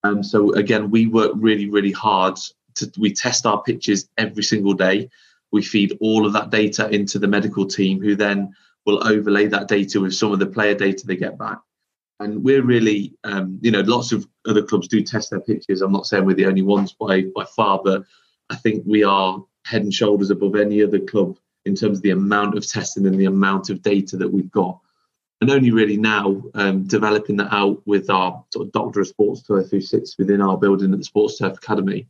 Um, 0.03 0.21
so 0.21 0.51
again, 0.51 0.91
we 0.91 1.07
work 1.07 1.31
really, 1.35 1.69
really 1.69 1.93
hard. 1.93 2.37
To, 2.75 2.91
we 2.97 3.13
test 3.13 3.45
our 3.45 3.63
pitches 3.63 4.09
every 4.17 4.43
single 4.43 4.73
day. 4.73 5.09
We 5.53 5.61
feed 5.61 5.97
all 6.01 6.25
of 6.25 6.33
that 6.33 6.49
data 6.49 6.89
into 6.89 7.19
the 7.19 7.29
medical 7.29 7.65
team, 7.65 8.01
who 8.01 8.17
then 8.17 8.53
will 8.85 9.07
overlay 9.07 9.47
that 9.47 9.69
data 9.69 10.01
with 10.01 10.13
some 10.13 10.33
of 10.33 10.39
the 10.39 10.45
player 10.45 10.75
data 10.75 11.07
they 11.07 11.15
get 11.15 11.37
back. 11.37 11.59
And 12.19 12.43
we're 12.43 12.63
really, 12.63 13.13
um, 13.23 13.59
you 13.61 13.71
know, 13.71 13.81
lots 13.81 14.11
of 14.11 14.25
other 14.47 14.63
clubs 14.63 14.87
do 14.87 15.01
test 15.01 15.31
their 15.31 15.41
pitches. 15.41 15.81
I'm 15.81 15.91
not 15.91 16.05
saying 16.05 16.25
we're 16.25 16.35
the 16.35 16.45
only 16.45 16.61
ones 16.61 16.93
by 16.93 17.23
by 17.35 17.43
far, 17.43 17.81
but 17.83 18.03
I 18.49 18.55
think 18.55 18.83
we 18.85 19.03
are 19.03 19.43
head 19.65 19.83
and 19.83 19.93
shoulders 19.93 20.29
above 20.29 20.55
any 20.55 20.81
other 20.83 20.99
club 20.99 21.37
in 21.65 21.75
terms 21.75 21.97
of 21.97 22.03
the 22.03 22.11
amount 22.11 22.57
of 22.57 22.65
testing 22.65 23.05
and 23.07 23.19
the 23.19 23.25
amount 23.25 23.69
of 23.69 23.81
data 23.81 24.17
that 24.17 24.31
we've 24.31 24.51
got. 24.51 24.79
And 25.41 25.51
only 25.51 25.71
really 25.71 25.97
now 25.97 26.41
um, 26.53 26.83
developing 26.83 27.37
that 27.37 27.53
out 27.53 27.81
with 27.85 28.09
our 28.09 28.43
sort 28.53 28.67
of 28.67 28.71
doctor 28.71 29.01
of 29.01 29.07
sports 29.07 29.41
turf 29.43 29.69
who 29.69 29.81
sits 29.81 30.17
within 30.17 30.41
our 30.41 30.57
building 30.57 30.93
at 30.93 30.99
the 30.99 31.03
Sports 31.03 31.37
Turf 31.37 31.57
Academy. 31.57 32.07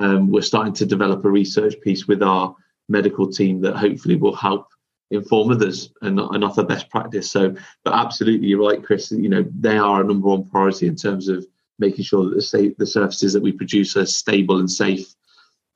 Um, 0.00 0.30
we're 0.30 0.42
starting 0.42 0.72
to 0.74 0.86
develop 0.86 1.24
a 1.24 1.30
research 1.30 1.80
piece 1.80 2.08
with 2.08 2.22
our 2.22 2.56
medical 2.88 3.30
team 3.30 3.60
that 3.60 3.76
hopefully 3.76 4.16
will 4.16 4.34
help 4.34 4.68
inform 5.10 5.50
others 5.50 5.90
and, 6.02 6.18
and 6.18 6.44
offer 6.44 6.64
best 6.64 6.90
practice. 6.90 7.30
So, 7.30 7.54
but 7.84 7.94
absolutely, 7.94 8.48
you're 8.48 8.66
right, 8.66 8.82
Chris. 8.82 9.12
You 9.12 9.28
know, 9.28 9.44
they 9.58 9.78
are 9.78 10.00
a 10.00 10.04
number 10.04 10.28
one 10.28 10.48
priority 10.48 10.86
in 10.86 10.96
terms 10.96 11.28
of 11.28 11.46
making 11.78 12.04
sure 12.04 12.30
that 12.30 12.36
the, 12.36 12.74
the 12.78 12.86
surfaces 12.86 13.32
that 13.32 13.42
we 13.42 13.52
produce 13.52 13.96
are 13.96 14.06
stable 14.06 14.58
and 14.58 14.70
safe 14.70 15.14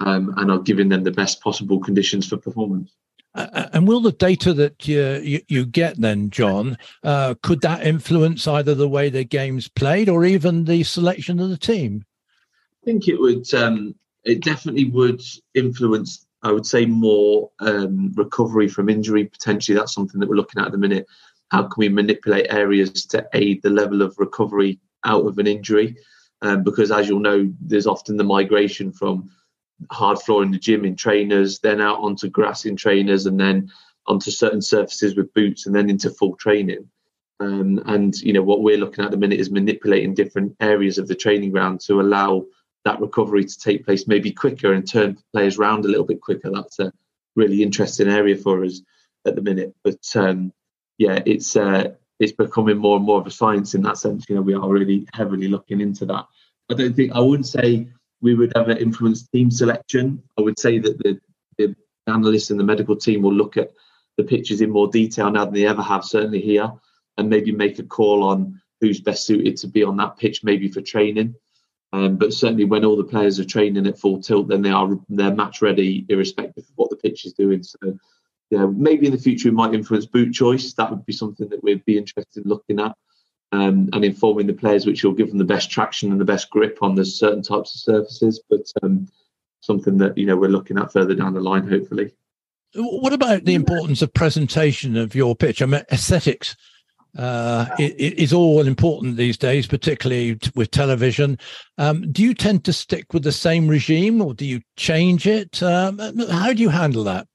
um, 0.01 0.35
and 0.37 0.51
are 0.51 0.61
giving 0.61 0.89
them 0.89 1.05
the 1.05 1.11
best 1.11 1.41
possible 1.41 1.81
conditions 1.81 2.29
for 2.29 2.37
performance. 2.37 2.93
Uh, 3.35 3.69
and 3.73 3.87
will 3.87 4.01
the 4.01 4.13
data 4.13 4.53
that 4.55 4.89
you, 4.89 5.21
you, 5.23 5.41
you 5.49 5.67
get 5.67 6.01
then, 6.01 6.31
John, 6.31 6.79
uh, 7.05 7.35
could 7.43 7.61
that 7.61 7.87
influence 7.87 8.49
either 8.49 8.75
the 8.75 8.89
way 8.89 9.11
the 9.11 9.25
game's 9.25 9.69
played 9.69 10.09
or 10.09 10.25
even 10.25 10.65
the 10.65 10.83
selection 10.83 11.39
of 11.39 11.51
the 11.51 11.59
team? 11.59 12.05
I 12.83 12.85
think 12.85 13.07
it 13.07 13.21
would. 13.21 13.53
Um, 13.55 13.95
it 14.25 14.43
definitely 14.43 14.87
would 14.87 15.23
influence. 15.55 16.27
I 16.43 16.53
would 16.53 16.67
say 16.67 16.87
more 16.87 17.51
um, 17.61 18.13
recovery 18.15 18.69
from 18.69 18.89
injury. 18.89 19.25
Potentially, 19.25 19.77
that's 19.77 19.95
something 19.95 20.21
that 20.21 20.29
we're 20.29 20.37
looking 20.37 20.61
at 20.61 20.67
at 20.67 20.73
the 20.73 20.79
minute. 20.79 21.07
How 21.51 21.63
can 21.63 21.75
we 21.79 21.89
manipulate 21.89 22.53
areas 22.53 23.07
to 23.07 23.27
aid 23.33 23.63
the 23.63 23.71
level 23.71 24.03
of 24.03 24.19
recovery 24.19 24.79
out 25.05 25.27
of 25.27 25.39
an 25.39 25.47
injury? 25.47 25.97
Um, 26.43 26.63
because, 26.63 26.93
as 26.93 27.09
you'll 27.09 27.21
know, 27.21 27.53
there's 27.61 27.87
often 27.87 28.17
the 28.17 28.25
migration 28.25 28.93
from 28.93 29.31
hard 29.91 30.21
floor 30.21 30.43
in 30.43 30.51
the 30.51 30.59
gym 30.59 30.85
in 30.85 30.95
trainers, 30.95 31.59
then 31.61 31.81
out 31.81 31.99
onto 32.01 32.29
grass 32.29 32.65
in 32.65 32.77
trainers, 32.77 33.27
and 33.27 33.39
then 33.41 33.71
onto 34.07 34.31
certain 34.31 34.63
surfaces 34.63 35.17
with 35.17 35.35
boots, 35.35 35.67
and 35.67 35.75
then 35.75 35.91
into 35.91 36.11
full 36.11 36.37
training. 36.37 36.89
Um, 37.41 37.81
and 37.87 38.17
you 38.21 38.33
know 38.33 38.43
what 38.43 38.63
we're 38.63 38.79
looking 38.79 39.03
at, 39.05 39.07
at 39.07 39.11
the 39.13 39.17
minute 39.17 39.41
is 39.41 39.51
manipulating 39.51 40.15
different 40.15 40.57
areas 40.61 40.99
of 40.99 41.09
the 41.09 41.15
training 41.15 41.53
ground 41.53 41.81
to 41.83 42.01
allow 42.01 42.47
that 42.89 43.01
recovery 43.01 43.45
to 43.45 43.59
take 43.59 43.85
place 43.85 44.09
maybe 44.09 44.33
quicker 44.33 44.73
and 44.73 44.91
turn 44.91 45.19
players 45.33 45.59
around 45.59 45.85
a 45.85 45.89
little 45.89 46.07
bit 46.07 46.23
quicker. 46.23 46.51
That's 46.51 46.79
a 46.79 46.91
really 47.37 47.63
interesting 47.63 48.09
area 48.09 48.37
for 48.37 48.65
us 48.65 48.81
at 49.27 49.37
the 49.37 49.43
minute. 49.43 49.75
But 49.85 50.01
um, 50.17 50.53
yeah, 50.97 51.23
it's 51.27 51.55
uh, 51.55 51.93
it's 52.19 52.33
becoming 52.33 52.79
more 52.79 52.97
and 52.97 53.05
more 53.05 53.21
of 53.21 53.27
a 53.27 53.31
science 53.31 53.75
in 53.75 53.83
that 53.83 53.99
sense. 53.99 54.27
You 54.29 54.37
know, 54.37 54.43
we 54.43 54.55
are 54.55 54.69
really 54.69 55.07
heavily 55.13 55.49
looking 55.49 55.83
into 55.83 56.07
that. 56.07 56.27
I 56.71 56.75
don't 56.75 56.97
think 56.97 57.13
I 57.13 57.21
wouldn't 57.21 57.47
say 57.47 57.89
we 58.23 58.35
would 58.35 58.57
ever 58.57 58.71
influence 58.71 59.29
team 59.29 59.51
selection. 59.51 60.23
I 60.39 60.41
would 60.41 60.59
say 60.59 60.79
that 60.79 60.99
the, 60.99 61.21
the 61.59 61.77
analysts 62.07 62.51
and 62.51 62.59
the 62.59 62.65
medical 62.65 62.97
team 62.97 63.21
will 63.21 63.35
look 63.35 63.59
at 63.59 63.71
the 64.17 64.25
pitches 64.25 64.63
in 64.63 64.71
more 64.71 64.89
detail 64.89 65.31
now 65.31 65.45
than 65.45 65.55
they 65.55 65.67
ever 65.67 65.83
have, 65.83 66.05
certainly 66.05 66.41
here, 66.41 66.73
and 67.19 67.29
maybe 67.29 67.53
make 67.53 67.79
a 67.79 67.85
call 67.85 68.25
on 68.25 68.61
who's 68.81 69.01
best 69.01 69.27
suited 69.27 69.59
to 69.59 69.69
be 69.69 69.85
on 69.85 69.97
that 69.99 70.17
pitch, 70.17 70.43
maybe 70.43 70.69
for 70.69 70.81
training. 70.81 71.35
Um, 71.93 72.17
but 72.17 72.35
certainly, 72.35 72.65
when 72.65 72.85
all 72.85 72.97
the 72.97 73.05
players 73.05 73.41
are 73.41 73.45
training 73.45 73.87
at 73.87 73.99
full 73.99 74.21
tilt, 74.21 74.49
then 74.49 74.63
they 74.63 74.71
are 74.71 74.99
they're 75.09 75.35
match 75.35 75.63
ready, 75.63 76.05
irrespective 76.09 76.65
of 76.65 76.73
what 76.77 76.91
the 76.91 76.97
pitch 76.97 77.25
is 77.25 77.33
doing. 77.33 77.63
So, 77.63 77.99
yeah, 78.51 78.67
maybe 78.67 79.07
in 79.07 79.13
the 79.13 79.19
future 79.19 79.49
we 79.49 79.55
might 79.55 79.75
influence 79.75 80.07
boot 80.07 80.33
choice. 80.33 80.75
That 80.75 80.91
would 80.91 81.07
be 81.07 81.13
something 81.13 81.49
that 81.49 81.63
we'd 81.63 81.85
be 81.85 81.97
interested 81.97 82.45
in 82.45 82.49
looking 82.49 82.81
at 82.81 82.95
um, 83.53 83.89
and 83.93 84.05
informing 84.05 84.47
the 84.47 84.53
players, 84.53 84.85
which 84.85 85.03
will 85.03 85.15
give 85.15 85.29
them 85.29 85.39
the 85.39 85.45
best 85.45 85.71
traction 85.71 86.11
and 86.13 86.21
the 86.21 86.27
best 86.27 86.51
grip 86.51 86.79
on 86.83 86.95
the 86.95 87.05
certain 87.05 87.43
types 87.43 87.75
of 87.75 87.81
surfaces. 87.81 88.43
But 88.51 88.67
um, 88.83 89.09
something 89.61 89.97
that 89.99 90.19
you 90.19 90.27
know 90.27 90.37
we're 90.37 90.49
looking 90.49 90.79
at 90.79 90.93
further 90.93 91.15
down 91.15 91.35
the 91.35 91.41
line, 91.41 91.67
hopefully. 91.67 92.13
What 92.75 93.15
about 93.15 93.45
the 93.45 93.55
importance 93.55 94.03
of 94.03 94.13
presentation 94.13 94.95
of 94.99 95.15
your 95.15 95.35
pitch? 95.35 95.63
I 95.63 95.67
mean, 95.67 95.85
aesthetics 95.91 96.55
uh, 97.19 97.67
is 97.79 98.33
all 98.33 98.67
important 98.67 99.17
these 99.17 99.37
days, 99.37 99.67
particularly 99.67 100.39
with 100.55 100.71
television. 100.71 101.39
Um, 101.77 102.11
do 102.13 102.23
you 102.23 102.33
tend 102.33 102.65
to 102.65 102.73
stick 102.73 103.13
with 103.13 103.25
the 103.25 103.33
same 103.33 103.69
regime, 103.69 104.23
or 104.23 104.35
do 104.35 104.47
you 104.47 104.61
change 104.77 105.27
it? 105.27 105.63
Um, 105.63 105.99
how 106.31 106.53
do 106.53 106.63
you 106.63 106.69
handle 106.69 107.05
that? 107.05 107.27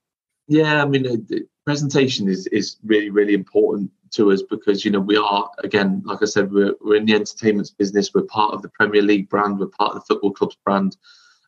Yeah, 0.48 0.82
I 0.82 0.86
mean, 0.86 1.28
presentation 1.66 2.28
is 2.28 2.48
is 2.48 2.78
really 2.84 3.10
really 3.10 3.34
important 3.34 3.90
to 4.12 4.32
us 4.32 4.42
because 4.42 4.84
you 4.84 4.92
know 4.92 5.00
we 5.00 5.18
are 5.18 5.50
again 5.64 6.02
like 6.06 6.20
i 6.22 6.26
said 6.26 6.52
we're, 6.52 6.74
we're 6.82 6.96
in 6.96 7.06
the 7.06 7.14
entertainment 7.14 7.72
business 7.78 8.14
we're 8.14 8.24
part 8.24 8.54
of 8.54 8.62
the 8.62 8.70
premier 8.70 9.02
league 9.02 9.30
brand 9.30 9.60
we're 9.60 9.68
part 9.68 9.96
of 9.96 9.96
the 9.96 10.06
football 10.06 10.32
club's 10.32 10.58
brand 10.66 10.98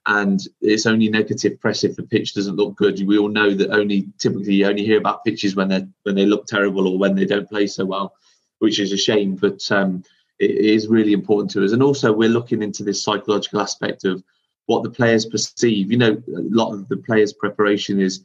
and 0.07 0.41
it's 0.61 0.85
only 0.85 1.09
negative 1.09 1.59
press 1.59 1.83
if 1.83 1.95
the 1.95 2.03
pitch 2.03 2.33
doesn't 2.33 2.55
look 2.55 2.75
good 2.75 3.05
we 3.05 3.17
all 3.17 3.27
know 3.27 3.53
that 3.53 3.71
only 3.71 4.07
typically 4.19 4.53
you 4.53 4.65
only 4.65 4.85
hear 4.85 4.97
about 4.97 5.23
pitches 5.25 5.55
when 5.55 5.67
they 5.67 5.85
when 6.03 6.15
they 6.15 6.25
look 6.25 6.45
terrible 6.45 6.87
or 6.87 6.97
when 6.97 7.15
they 7.15 7.25
don't 7.25 7.49
play 7.49 7.67
so 7.67 7.85
well 7.85 8.13
which 8.59 8.79
is 8.79 8.91
a 8.91 8.97
shame 8.97 9.35
but 9.35 9.61
um, 9.71 10.03
it 10.39 10.51
is 10.51 10.87
really 10.87 11.13
important 11.13 11.49
to 11.51 11.63
us. 11.63 11.71
And 11.71 11.81
also 11.81 12.11
we're 12.11 12.29
looking 12.29 12.61
into 12.61 12.83
this 12.83 13.03
psychological 13.03 13.61
aspect 13.61 14.03
of 14.03 14.23
what 14.65 14.83
the 14.83 14.89
players 14.89 15.25
perceive. 15.25 15.91
You 15.91 15.97
know 15.97 16.11
a 16.11 16.41
lot 16.49 16.73
of 16.73 16.87
the 16.89 16.97
players 16.97 17.33
preparation 17.33 17.99
is 17.99 18.23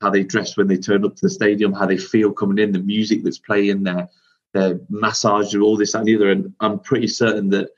how 0.00 0.10
they 0.10 0.24
dress 0.24 0.56
when 0.56 0.66
they 0.66 0.76
turn 0.76 1.04
up 1.04 1.14
to 1.14 1.22
the 1.22 1.30
stadium, 1.30 1.72
how 1.72 1.86
they 1.86 1.96
feel 1.96 2.32
coming 2.32 2.58
in, 2.58 2.72
the 2.72 2.80
music 2.80 3.22
that's 3.22 3.38
playing, 3.38 3.84
their 3.84 4.08
their 4.52 4.80
massage, 4.90 5.54
all 5.54 5.76
this 5.76 5.94
and 5.94 6.06
the 6.06 6.16
other. 6.16 6.30
And 6.30 6.52
I'm 6.60 6.78
pretty 6.78 7.06
certain 7.06 7.48
that 7.50 7.70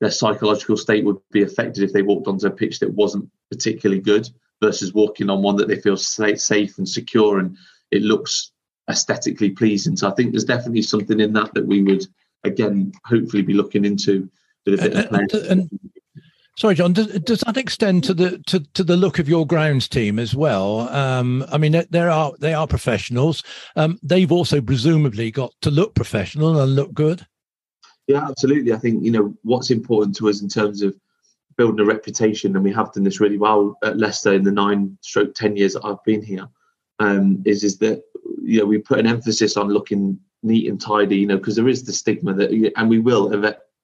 their 0.00 0.10
psychological 0.10 0.76
state 0.76 1.04
would 1.04 1.16
be 1.30 1.42
affected 1.42 1.82
if 1.82 1.92
they 1.92 2.02
walked 2.02 2.28
onto 2.28 2.46
a 2.46 2.50
pitch 2.50 2.80
that 2.80 2.92
wasn't 2.92 3.30
particularly 3.50 4.00
good 4.00 4.28
versus 4.60 4.92
walking 4.92 5.30
on 5.30 5.42
one 5.42 5.56
that 5.56 5.68
they 5.68 5.80
feel 5.80 5.96
safe 5.96 6.78
and 6.78 6.88
secure. 6.88 7.38
And 7.38 7.56
it 7.90 8.02
looks 8.02 8.52
aesthetically 8.88 9.50
pleasing. 9.50 9.96
So 9.96 10.08
I 10.08 10.14
think 10.14 10.32
there's 10.32 10.44
definitely 10.44 10.82
something 10.82 11.20
in 11.20 11.32
that 11.34 11.52
that 11.54 11.66
we 11.66 11.82
would 11.82 12.06
again 12.44 12.92
hopefully 13.04 13.42
be 13.42 13.54
looking 13.54 13.84
into 13.84 14.28
with 14.64 14.80
a 14.80 14.88
bit 14.88 15.06
of 15.06 15.12
and, 15.12 15.60
and, 15.60 15.80
Sorry, 16.58 16.74
John. 16.74 16.92
Does, 16.92 17.06
does 17.20 17.38
that 17.46 17.56
extend 17.56 18.02
to 18.04 18.14
the 18.14 18.42
to, 18.48 18.58
to 18.74 18.82
the 18.82 18.96
look 18.96 19.20
of 19.20 19.28
your 19.28 19.46
grounds 19.46 19.88
team 19.88 20.18
as 20.18 20.34
well? 20.34 20.88
Um, 20.88 21.44
I 21.52 21.56
mean, 21.56 21.84
there 21.90 22.10
are 22.10 22.32
they 22.40 22.52
are 22.52 22.66
professionals. 22.66 23.44
Um, 23.76 23.96
they've 24.02 24.32
also 24.32 24.60
presumably 24.60 25.30
got 25.30 25.52
to 25.62 25.70
look 25.70 25.94
professional 25.94 26.60
and 26.60 26.74
look 26.74 26.92
good. 26.92 27.24
Yeah, 28.08 28.26
absolutely. 28.28 28.72
I 28.72 28.78
think 28.78 29.04
you 29.04 29.12
know 29.12 29.36
what's 29.42 29.70
important 29.70 30.16
to 30.16 30.28
us 30.28 30.42
in 30.42 30.48
terms 30.48 30.82
of 30.82 30.98
building 31.56 31.78
a 31.78 31.84
reputation, 31.84 32.56
and 32.56 32.64
we 32.64 32.72
have 32.72 32.92
done 32.92 33.04
this 33.04 33.20
really 33.20 33.38
well 33.38 33.78
at 33.84 33.96
Leicester 33.96 34.32
in 34.32 34.42
the 34.42 34.50
nine 34.50 34.98
stroke 35.00 35.36
ten 35.36 35.56
years 35.56 35.74
that 35.74 35.84
I've 35.84 36.02
been 36.02 36.22
here. 36.22 36.48
Um, 36.98 37.40
is 37.46 37.62
is 37.62 37.78
that 37.78 38.02
you 38.48 38.60
know 38.60 38.66
we 38.66 38.78
put 38.78 38.98
an 38.98 39.06
emphasis 39.06 39.56
on 39.56 39.68
looking 39.68 40.18
neat 40.42 40.68
and 40.68 40.80
tidy, 40.80 41.16
you 41.16 41.26
know, 41.26 41.36
because 41.36 41.56
there 41.56 41.68
is 41.68 41.84
the 41.84 41.92
stigma 41.92 42.32
that, 42.34 42.72
and 42.76 42.88
we 42.88 42.98
will 42.98 43.32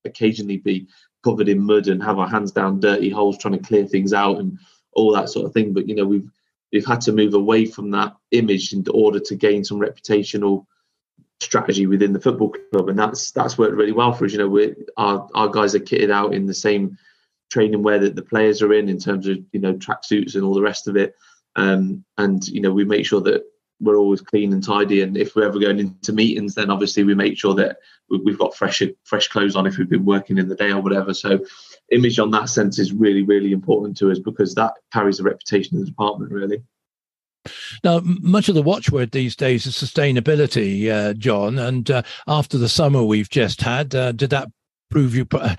occasionally 0.04 0.58
be 0.58 0.86
covered 1.22 1.48
in 1.48 1.60
mud 1.60 1.88
and 1.88 2.02
have 2.02 2.18
our 2.18 2.28
hands 2.28 2.52
down 2.52 2.80
dirty 2.80 3.10
holes 3.10 3.38
trying 3.38 3.58
to 3.58 3.66
clear 3.66 3.86
things 3.86 4.12
out 4.12 4.38
and 4.38 4.58
all 4.92 5.12
that 5.12 5.28
sort 5.28 5.46
of 5.46 5.52
thing. 5.52 5.72
But 5.72 5.88
you 5.88 5.94
know, 5.94 6.04
we've 6.04 6.30
we've 6.72 6.86
had 6.86 7.00
to 7.02 7.12
move 7.12 7.34
away 7.34 7.66
from 7.66 7.90
that 7.92 8.14
image 8.30 8.72
in 8.72 8.84
order 8.92 9.20
to 9.20 9.34
gain 9.34 9.64
some 9.64 9.78
reputational 9.78 10.66
strategy 11.40 11.86
within 11.86 12.12
the 12.12 12.20
football 12.20 12.54
club, 12.72 12.88
and 12.88 12.98
that's 12.98 13.32
that's 13.32 13.58
worked 13.58 13.76
really 13.76 13.92
well 13.92 14.12
for 14.12 14.24
us. 14.24 14.32
You 14.32 14.38
know, 14.38 14.48
we 14.48 14.74
our 14.96 15.28
our 15.34 15.48
guys 15.48 15.74
are 15.74 15.80
kitted 15.80 16.10
out 16.10 16.34
in 16.34 16.46
the 16.46 16.54
same 16.54 16.96
training 17.50 17.82
wear 17.82 17.98
that 17.98 18.16
the 18.16 18.22
players 18.22 18.62
are 18.62 18.72
in, 18.72 18.88
in 18.88 18.98
terms 18.98 19.26
of 19.26 19.38
you 19.52 19.60
know 19.60 19.74
tracksuits 19.74 20.34
and 20.34 20.44
all 20.44 20.54
the 20.54 20.62
rest 20.62 20.88
of 20.88 20.96
it. 20.96 21.14
Um, 21.56 22.04
and 22.18 22.46
you 22.48 22.60
know, 22.60 22.72
we 22.72 22.84
make 22.84 23.06
sure 23.06 23.20
that 23.22 23.44
we're 23.80 23.96
always 23.96 24.20
clean 24.20 24.52
and 24.52 24.62
tidy. 24.62 25.02
And 25.02 25.16
if 25.16 25.34
we're 25.34 25.46
ever 25.46 25.58
going 25.58 25.78
into 25.78 26.12
meetings, 26.12 26.54
then 26.54 26.70
obviously 26.70 27.04
we 27.04 27.14
make 27.14 27.38
sure 27.38 27.54
that 27.54 27.78
we've 28.10 28.38
got 28.38 28.54
fresh 28.54 28.82
fresh 29.04 29.28
clothes 29.28 29.56
on 29.56 29.66
if 29.66 29.78
we've 29.78 29.88
been 29.88 30.04
working 30.04 30.38
in 30.38 30.48
the 30.48 30.54
day 30.54 30.70
or 30.70 30.80
whatever. 30.80 31.14
So 31.14 31.44
image 31.92 32.18
on 32.18 32.30
that 32.30 32.48
sense 32.48 32.78
is 32.78 32.92
really 32.92 33.22
really 33.22 33.52
important 33.52 33.96
to 33.98 34.10
us 34.10 34.18
because 34.18 34.54
that 34.54 34.74
carries 34.92 35.18
the 35.18 35.24
reputation 35.24 35.76
of 35.76 35.80
the 35.80 35.90
department 35.90 36.32
really. 36.32 36.62
Now, 37.82 38.00
much 38.02 38.48
of 38.48 38.54
the 38.54 38.62
watchword 38.62 39.10
these 39.10 39.36
days 39.36 39.66
is 39.66 39.74
sustainability, 39.74 40.88
uh, 40.90 41.12
John. 41.12 41.58
And 41.58 41.90
uh, 41.90 42.02
after 42.26 42.56
the 42.56 42.70
summer 42.70 43.02
we've 43.02 43.28
just 43.28 43.60
had, 43.60 43.94
uh, 43.94 44.12
did 44.12 44.30
that 44.30 44.48
prove 44.90 45.14
you 45.14 45.26
uh, 45.32 45.56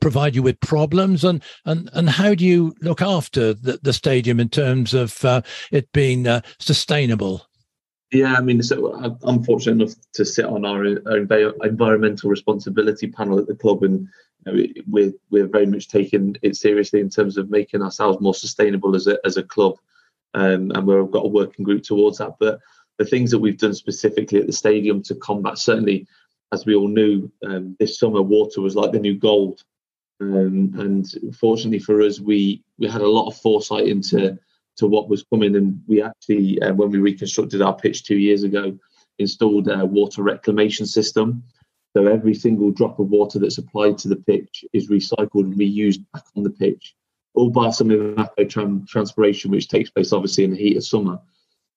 provide 0.00 0.34
you 0.34 0.42
with 0.42 0.60
problems? 0.60 1.24
And 1.24 1.42
and 1.64 1.90
and 1.92 2.08
how 2.08 2.34
do 2.34 2.44
you 2.44 2.74
look 2.80 3.02
after 3.02 3.52
the, 3.52 3.78
the 3.82 3.92
stadium 3.92 4.40
in 4.40 4.48
terms 4.48 4.94
of 4.94 5.24
uh, 5.24 5.42
it 5.70 5.92
being 5.92 6.26
uh, 6.26 6.40
sustainable? 6.58 7.46
Yeah, 8.12 8.34
I 8.34 8.40
mean, 8.40 8.62
so 8.62 8.94
I'm 9.24 9.42
fortunate 9.42 9.82
enough 9.82 9.96
to 10.14 10.24
sit 10.24 10.44
on 10.44 10.64
our, 10.64 10.84
environmental 10.84 12.30
responsibility 12.30 13.08
panel 13.08 13.38
at 13.40 13.48
the 13.48 13.54
club, 13.56 13.82
and 13.82 14.08
you 14.44 14.52
know, 14.52 14.82
we're 14.86 15.12
we're 15.30 15.48
very 15.48 15.66
much 15.66 15.88
taking 15.88 16.36
it 16.42 16.54
seriously 16.54 17.00
in 17.00 17.10
terms 17.10 17.36
of 17.36 17.50
making 17.50 17.82
ourselves 17.82 18.20
more 18.20 18.34
sustainable 18.34 18.94
as 18.94 19.08
a 19.08 19.18
as 19.24 19.36
a 19.36 19.42
club, 19.42 19.76
um, 20.34 20.70
and 20.70 20.86
we've 20.86 21.10
got 21.10 21.24
a 21.24 21.28
working 21.28 21.64
group 21.64 21.82
towards 21.82 22.18
that. 22.18 22.36
But 22.38 22.60
the 22.98 23.04
things 23.04 23.32
that 23.32 23.40
we've 23.40 23.58
done 23.58 23.74
specifically 23.74 24.38
at 24.38 24.46
the 24.46 24.52
stadium 24.52 25.02
to 25.02 25.16
combat, 25.16 25.58
certainly, 25.58 26.06
as 26.52 26.64
we 26.64 26.76
all 26.76 26.88
knew, 26.88 27.30
um, 27.44 27.76
this 27.80 27.98
summer 27.98 28.22
water 28.22 28.60
was 28.60 28.76
like 28.76 28.92
the 28.92 29.00
new 29.00 29.18
gold, 29.18 29.64
um, 30.20 30.72
and 30.78 31.06
fortunately 31.36 31.80
for 31.80 32.00
us, 32.02 32.20
we 32.20 32.62
we 32.78 32.86
had 32.88 33.02
a 33.02 33.08
lot 33.08 33.26
of 33.26 33.36
foresight 33.36 33.88
into 33.88 34.38
to 34.76 34.86
what 34.86 35.08
was 35.08 35.24
coming. 35.24 35.56
And 35.56 35.80
we 35.86 36.02
actually, 36.02 36.60
uh, 36.62 36.74
when 36.74 36.90
we 36.90 36.98
reconstructed 36.98 37.62
our 37.62 37.76
pitch 37.76 38.04
two 38.04 38.16
years 38.16 38.42
ago, 38.42 38.78
installed 39.18 39.68
a 39.68 39.84
water 39.84 40.22
reclamation 40.22 40.86
system. 40.86 41.42
So 41.96 42.06
every 42.06 42.34
single 42.34 42.70
drop 42.70 42.98
of 42.98 43.08
water 43.08 43.38
that's 43.38 43.58
applied 43.58 43.98
to 43.98 44.08
the 44.08 44.16
pitch 44.16 44.64
is 44.72 44.90
recycled 44.90 45.44
and 45.44 45.54
reused 45.54 46.04
back 46.12 46.24
on 46.36 46.42
the 46.42 46.50
pitch, 46.50 46.94
all 47.34 47.50
by 47.50 47.70
some 47.70 47.88
evapotranspiration, 47.88 49.46
which 49.46 49.68
takes 49.68 49.90
place 49.90 50.12
obviously 50.12 50.44
in 50.44 50.50
the 50.50 50.58
heat 50.58 50.76
of 50.76 50.84
summer. 50.84 51.18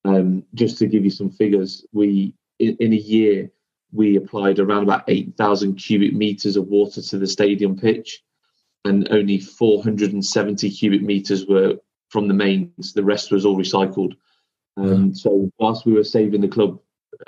Um, 0.06 0.44
just 0.54 0.78
to 0.80 0.88
give 0.88 1.04
you 1.04 1.10
some 1.10 1.30
figures, 1.30 1.86
we 1.94 2.34
in, 2.60 2.76
in 2.80 2.94
a 2.94 2.98
year 2.98 3.52
we 3.92 4.18
applied 4.18 4.60
around 4.60 4.84
about 4.84 5.06
8,000 5.08 5.76
cubic 5.76 6.14
meters 6.14 6.58
of 6.58 6.68
water 6.68 7.02
to 7.02 7.18
the 7.18 7.28
stadium 7.28 7.78
pitch, 7.78 8.22
and 8.86 9.08
only 9.12 9.40
470 9.40 10.70
cubic 10.70 11.02
meters 11.02 11.46
were 11.48 11.78
from 12.10 12.28
the 12.28 12.34
mains. 12.34 12.94
The 12.94 13.04
rest 13.04 13.32
was 13.32 13.46
all 13.46 13.58
recycled. 13.58 14.16
Um, 14.78 15.14
so 15.14 15.52
whilst 15.60 15.86
we 15.86 15.94
were 15.94 16.04
saving 16.04 16.42
the 16.42 16.48
club 16.48 16.80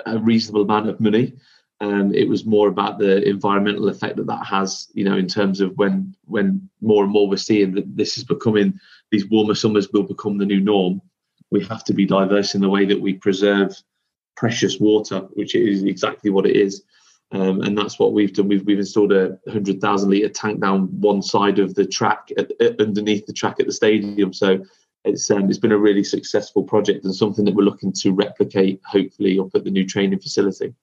a 0.06 0.18
reasonable 0.18 0.62
amount 0.62 0.88
of 0.88 1.00
money, 1.00 1.34
um, 1.80 2.14
it 2.14 2.28
was 2.28 2.46
more 2.46 2.68
about 2.68 2.98
the 2.98 3.28
environmental 3.28 3.88
effect 3.88 4.16
that 4.16 4.26
that 4.28 4.46
has. 4.46 4.88
You 4.94 5.04
know, 5.04 5.16
in 5.16 5.26
terms 5.26 5.60
of 5.60 5.76
when 5.76 6.14
when 6.24 6.68
more 6.80 7.04
and 7.04 7.12
more 7.12 7.28
we're 7.28 7.36
seeing 7.36 7.74
that 7.74 7.96
this 7.96 8.16
is 8.16 8.24
becoming 8.24 8.78
these 9.10 9.28
warmer 9.28 9.54
summers 9.54 9.88
will 9.92 10.04
become 10.04 10.38
the 10.38 10.46
new 10.46 10.60
norm. 10.60 11.02
We 11.50 11.64
have 11.66 11.84
to 11.84 11.94
be 11.94 12.06
diverse 12.06 12.54
in 12.54 12.60
the 12.60 12.70
way 12.70 12.86
that 12.86 13.00
we 13.00 13.14
preserve 13.14 13.76
precious 14.36 14.78
water, 14.80 15.20
which 15.34 15.54
is 15.54 15.82
exactly 15.84 16.30
what 16.30 16.46
it 16.46 16.56
is. 16.56 16.84
Um, 17.32 17.62
and 17.62 17.76
that's 17.76 17.98
what 17.98 18.12
we've 18.12 18.32
done. 18.32 18.48
We've, 18.48 18.64
we've 18.66 18.78
installed 18.78 19.12
a 19.12 19.38
100,000 19.44 20.10
litre 20.10 20.28
tank 20.28 20.60
down 20.60 20.88
one 21.00 21.22
side 21.22 21.58
of 21.58 21.74
the 21.74 21.86
track, 21.86 22.30
at, 22.36 22.52
at, 22.60 22.78
underneath 22.80 23.26
the 23.26 23.32
track 23.32 23.58
at 23.58 23.66
the 23.66 23.72
stadium. 23.72 24.34
So 24.34 24.62
it's 25.04 25.30
um, 25.30 25.48
it's 25.48 25.58
been 25.58 25.72
a 25.72 25.78
really 25.78 26.04
successful 26.04 26.62
project 26.62 27.04
and 27.04 27.14
something 27.14 27.44
that 27.44 27.54
we're 27.54 27.64
looking 27.64 27.92
to 27.94 28.12
replicate, 28.12 28.80
hopefully, 28.84 29.38
up 29.38 29.48
at 29.54 29.64
the 29.64 29.70
new 29.70 29.86
training 29.86 30.20
facility. 30.20 30.74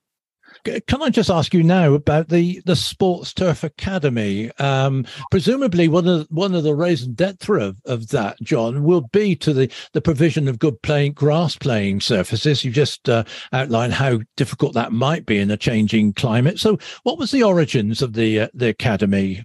Can 0.64 1.02
I 1.02 1.10
just 1.10 1.30
ask 1.30 1.54
you 1.54 1.62
now 1.62 1.94
about 1.94 2.28
the 2.28 2.62
the 2.66 2.76
Sports 2.76 3.32
Turf 3.32 3.64
Academy? 3.64 4.50
Um, 4.58 5.06
presumably, 5.30 5.88
one 5.88 6.06
of 6.06 6.26
one 6.30 6.54
of 6.54 6.64
the 6.64 6.74
raison 6.74 7.14
d'être 7.14 7.60
of, 7.60 7.76
of 7.84 8.08
that, 8.08 8.40
John, 8.42 8.84
will 8.84 9.02
be 9.12 9.34
to 9.36 9.52
the, 9.52 9.72
the 9.92 10.00
provision 10.00 10.48
of 10.48 10.58
good 10.58 10.80
playing 10.82 11.12
grass 11.12 11.56
playing 11.56 12.00
surfaces. 12.00 12.64
You 12.64 12.70
just 12.70 13.08
uh, 13.08 13.24
outlined 13.52 13.94
how 13.94 14.20
difficult 14.36 14.74
that 14.74 14.92
might 14.92 15.26
be 15.26 15.38
in 15.38 15.50
a 15.50 15.56
changing 15.56 16.12
climate. 16.14 16.58
So, 16.58 16.78
what 17.02 17.18
was 17.18 17.30
the 17.30 17.42
origins 17.42 18.02
of 18.02 18.12
the 18.12 18.40
uh, 18.40 18.48
the 18.54 18.68
academy? 18.68 19.44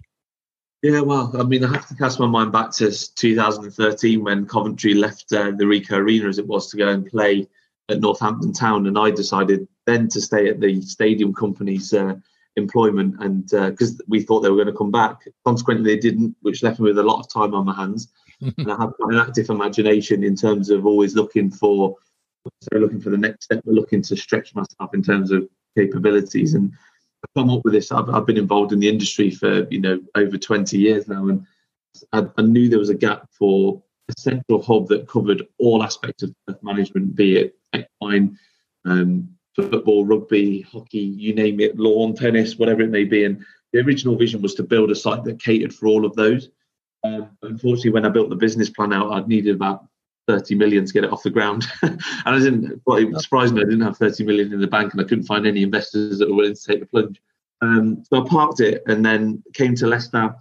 Yeah, 0.82 1.00
well, 1.00 1.32
I 1.38 1.42
mean, 1.42 1.64
I 1.64 1.72
have 1.72 1.88
to 1.88 1.96
cast 1.96 2.20
my 2.20 2.26
mind 2.26 2.52
back 2.52 2.70
to 2.72 2.92
2013 3.14 4.22
when 4.22 4.46
Coventry 4.46 4.94
left 4.94 5.32
uh, 5.32 5.50
the 5.50 5.64
Ricoh 5.64 5.96
Arena 5.96 6.28
as 6.28 6.38
it 6.38 6.46
was 6.46 6.70
to 6.70 6.76
go 6.76 6.88
and 6.88 7.06
play 7.06 7.48
at 7.88 8.00
Northampton 8.00 8.52
Town, 8.52 8.86
and 8.86 8.98
I 8.98 9.10
decided 9.10 9.66
then 9.86 10.08
to 10.08 10.20
stay 10.20 10.48
at 10.48 10.60
the 10.60 10.80
stadium 10.82 11.32
company's 11.32 11.92
uh, 11.92 12.14
employment, 12.56 13.16
and 13.20 13.46
because 13.46 14.00
uh, 14.00 14.04
we 14.08 14.22
thought 14.22 14.40
they 14.40 14.50
were 14.50 14.56
going 14.56 14.66
to 14.66 14.72
come 14.72 14.90
back. 14.90 15.26
Consequently, 15.44 15.94
they 15.94 16.00
didn't, 16.00 16.36
which 16.42 16.62
left 16.62 16.80
me 16.80 16.88
with 16.88 16.98
a 16.98 17.02
lot 17.02 17.20
of 17.20 17.32
time 17.32 17.54
on 17.54 17.66
my 17.66 17.74
hands. 17.74 18.08
and 18.40 18.70
I 18.70 18.76
have 18.76 18.92
an 19.00 19.16
active 19.16 19.48
imagination 19.50 20.24
in 20.24 20.36
terms 20.36 20.68
of 20.70 20.84
always 20.84 21.14
looking 21.14 21.50
for, 21.50 21.96
so 22.60 22.78
looking 22.78 23.00
for 23.00 23.10
the 23.10 23.16
next 23.16 23.44
step, 23.44 23.62
looking 23.64 24.02
to 24.02 24.16
stretch 24.16 24.54
myself 24.54 24.92
in 24.92 25.02
terms 25.02 25.30
of 25.30 25.48
capabilities. 25.76 26.54
And 26.54 26.72
I've 27.24 27.34
come 27.40 27.50
up 27.50 27.64
with 27.64 27.72
this. 27.72 27.92
I've, 27.92 28.10
I've 28.10 28.26
been 28.26 28.36
involved 28.36 28.72
in 28.72 28.80
the 28.80 28.88
industry 28.88 29.30
for 29.30 29.66
you 29.70 29.80
know 29.80 30.00
over 30.16 30.36
20 30.36 30.76
years 30.76 31.06
now, 31.08 31.28
and 31.28 31.46
I, 32.12 32.26
I 32.36 32.42
knew 32.42 32.68
there 32.68 32.78
was 32.78 32.90
a 32.90 32.94
gap 32.94 33.28
for 33.38 33.82
a 34.08 34.20
central 34.20 34.62
hub 34.62 34.88
that 34.88 35.08
covered 35.08 35.46
all 35.58 35.82
aspects 35.82 36.22
of 36.22 36.34
management, 36.62 37.14
be 37.14 37.36
it 37.36 37.55
equine, 37.74 38.38
um, 38.84 39.28
football, 39.54 40.04
rugby, 40.04 40.60
hockey, 40.62 40.98
you 40.98 41.34
name 41.34 41.60
it, 41.60 41.78
lawn, 41.78 42.14
tennis, 42.14 42.56
whatever 42.56 42.82
it 42.82 42.90
may 42.90 43.04
be. 43.04 43.24
And 43.24 43.44
the 43.72 43.80
original 43.80 44.16
vision 44.16 44.42
was 44.42 44.54
to 44.54 44.62
build 44.62 44.90
a 44.90 44.94
site 44.94 45.24
that 45.24 45.42
catered 45.42 45.74
for 45.74 45.86
all 45.86 46.04
of 46.04 46.14
those. 46.14 46.50
Um, 47.04 47.30
unfortunately, 47.42 47.90
when 47.90 48.06
I 48.06 48.10
built 48.10 48.30
the 48.30 48.36
business 48.36 48.70
plan 48.70 48.92
out, 48.92 49.12
I'd 49.12 49.28
needed 49.28 49.54
about 49.54 49.86
30 50.28 50.54
million 50.56 50.84
to 50.84 50.92
get 50.92 51.04
it 51.04 51.12
off 51.12 51.22
the 51.22 51.30
ground. 51.30 51.66
and 51.82 52.00
I 52.24 52.38
didn't, 52.38 52.82
well, 52.84 52.98
it 52.98 53.20
surprised 53.20 53.54
me, 53.54 53.62
I 53.62 53.64
didn't 53.64 53.82
have 53.82 53.96
30 53.96 54.24
million 54.24 54.52
in 54.52 54.60
the 54.60 54.66
bank 54.66 54.92
and 54.92 55.00
I 55.00 55.04
couldn't 55.04 55.24
find 55.24 55.46
any 55.46 55.62
investors 55.62 56.18
that 56.18 56.28
were 56.28 56.36
willing 56.36 56.54
to 56.54 56.64
take 56.64 56.80
the 56.80 56.86
plunge. 56.86 57.20
Um, 57.62 58.04
so 58.04 58.22
I 58.22 58.28
parked 58.28 58.60
it 58.60 58.82
and 58.86 59.04
then 59.04 59.42
came 59.54 59.74
to 59.76 59.86
Leicester. 59.86 60.34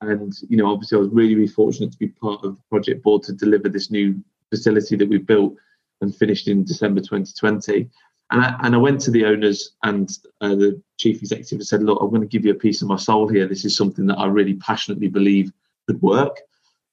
And, 0.00 0.32
you 0.48 0.56
know, 0.56 0.70
obviously 0.70 0.96
I 0.96 1.00
was 1.00 1.10
really, 1.10 1.34
really 1.34 1.48
fortunate 1.48 1.92
to 1.92 1.98
be 1.98 2.08
part 2.08 2.44
of 2.44 2.56
the 2.56 2.62
project 2.68 3.02
board 3.02 3.22
to 3.24 3.32
deliver 3.32 3.68
this 3.68 3.90
new 3.90 4.22
facility 4.50 4.96
that 4.96 5.08
we 5.08 5.18
built 5.18 5.54
and 6.02 6.14
finished 6.14 6.48
in 6.48 6.64
December 6.64 7.00
2020. 7.00 7.88
And 8.30 8.40
I, 8.40 8.56
and 8.62 8.74
I 8.74 8.78
went 8.78 9.00
to 9.02 9.10
the 9.10 9.24
owners 9.24 9.72
and 9.82 10.10
uh, 10.40 10.54
the 10.54 10.82
chief 10.98 11.20
executive 11.20 11.58
and 11.58 11.66
said, 11.66 11.82
look, 11.82 11.98
I'm 12.00 12.08
going 12.08 12.22
to 12.22 12.26
give 12.26 12.44
you 12.44 12.52
a 12.52 12.54
piece 12.54 12.82
of 12.82 12.88
my 12.88 12.96
soul 12.96 13.28
here. 13.28 13.46
This 13.46 13.64
is 13.64 13.76
something 13.76 14.06
that 14.06 14.18
I 14.18 14.26
really 14.26 14.54
passionately 14.54 15.08
believe 15.08 15.52
could 15.86 16.00
work. 16.02 16.38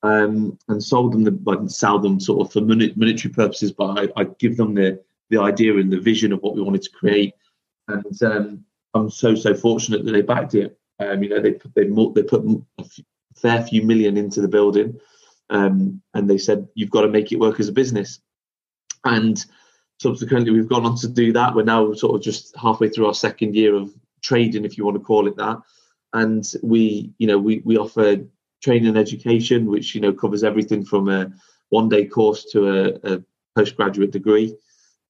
Um, 0.01 0.57
and 0.69 0.81
sold 0.81 1.11
them 1.11 1.25
the, 1.25 1.37
I 1.51 1.55
didn't 1.55 1.69
sell 1.69 1.99
them 1.99 2.21
sort 2.21 2.45
of 2.45 2.53
for 2.53 2.61
monetary 2.61 3.33
purposes, 3.33 3.73
but 3.73 3.99
I, 3.99 4.21
I 4.21 4.23
give 4.39 4.55
them 4.55 4.73
the, 4.73 5.01
the 5.29 5.41
idea 5.41 5.75
and 5.75 5.91
the 5.91 5.99
vision 5.99 6.31
of 6.31 6.41
what 6.41 6.55
we 6.55 6.61
wanted 6.61 6.83
to 6.83 6.91
create. 6.91 7.33
And 7.89 8.23
um, 8.23 8.65
I'm 8.93 9.09
so, 9.09 9.35
so 9.35 9.53
fortunate 9.53 10.05
that 10.05 10.11
they 10.11 10.21
backed 10.21 10.55
it. 10.55 10.77
Um, 10.99 11.21
you 11.23 11.29
know, 11.29 11.41
they 11.41 11.53
put, 11.53 11.73
they, 11.75 11.83
they 11.83 12.23
put 12.23 12.45
a 12.79 12.85
fair 13.35 13.61
few 13.63 13.81
million 13.81 14.17
into 14.17 14.41
the 14.41 14.47
building. 14.47 14.99
Um, 15.49 16.01
and 16.13 16.29
they 16.29 16.37
said, 16.37 16.67
you've 16.75 16.91
got 16.91 17.01
to 17.01 17.07
make 17.09 17.31
it 17.31 17.39
work 17.39 17.59
as 17.59 17.67
a 17.67 17.73
business. 17.73 18.19
And 19.05 19.43
subsequently 19.99 20.51
we've 20.51 20.69
gone 20.69 20.85
on 20.85 20.95
to 20.97 21.07
do 21.07 21.33
that. 21.33 21.55
We're 21.55 21.63
now 21.63 21.93
sort 21.93 22.15
of 22.15 22.21
just 22.21 22.55
halfway 22.55 22.89
through 22.89 23.07
our 23.07 23.13
second 23.13 23.55
year 23.55 23.75
of 23.75 23.93
trading 24.21 24.65
if 24.65 24.77
you 24.77 24.85
want 24.85 24.97
to 24.97 25.03
call 25.03 25.27
it 25.27 25.37
that. 25.37 25.61
And 26.13 26.45
we 26.63 27.13
you 27.19 27.27
know 27.27 27.37
we, 27.37 27.61
we 27.65 27.77
offer 27.77 28.17
training 28.61 28.87
and 28.89 28.97
education 28.97 29.67
which 29.67 29.95
you 29.95 30.01
know 30.01 30.11
covers 30.11 30.43
everything 30.43 30.83
from 30.83 31.09
a 31.09 31.31
one 31.69 31.87
day 31.87 32.05
course 32.05 32.45
to 32.51 32.67
a, 32.67 33.13
a 33.13 33.23
postgraduate 33.55 34.11
degree 34.11 34.55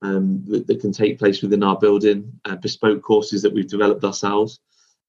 um, 0.01 0.43
that, 0.47 0.67
that, 0.67 0.81
can 0.81 0.91
take 0.91 1.19
place 1.19 1.41
within 1.41 1.63
our 1.63 1.77
building 1.77 2.31
uh, 2.45 2.55
bespoke 2.55 3.01
courses 3.01 3.41
that 3.41 3.53
we've 3.53 3.69
developed 3.69 4.03
ourselves. 4.03 4.59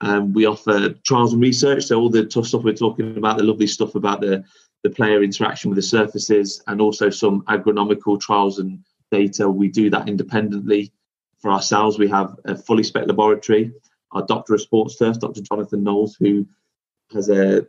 Um, 0.01 0.33
we 0.33 0.47
offer 0.47 0.95
trials 1.05 1.33
and 1.33 1.43
research. 1.43 1.85
So 1.85 2.01
all 2.01 2.09
the 2.09 2.25
tough 2.25 2.47
stuff 2.47 2.65
we're 2.65 2.75
talking 2.75 3.17
about 3.17 3.37
the 3.37 3.45
lovely 3.45 3.67
stuff 3.67 3.95
about 3.95 4.21
the 4.21 4.45
the 4.83 4.91
player 4.91 5.23
interaction 5.23 5.71
with 5.71 5.77
the 5.77 5.83
surfaces 5.83 6.63
and 6.67 6.81
also 6.81 7.11
some 7.11 7.43
agronomical 7.43 8.21
trials 8.21 8.59
and 8.59 8.83
data. 9.11 9.49
We 9.49 9.69
do 9.69 9.91
that 9.91 10.09
independently 10.09 10.93
for 11.39 11.51
ourselves. 11.51 11.99
We 11.99 12.09
have 12.09 12.37
a 12.45 12.57
fully 12.57 12.83
spec 12.83 13.07
laboratory. 13.07 13.73
Our 14.13 14.25
doctor 14.27 14.55
of 14.55 14.61
sports 14.61 14.97
turf, 14.97 15.19
Dr. 15.19 15.43
Jonathan 15.43 15.85
Knowles, 15.85 16.17
who 16.19 16.47
has 17.13 17.29
a 17.29 17.67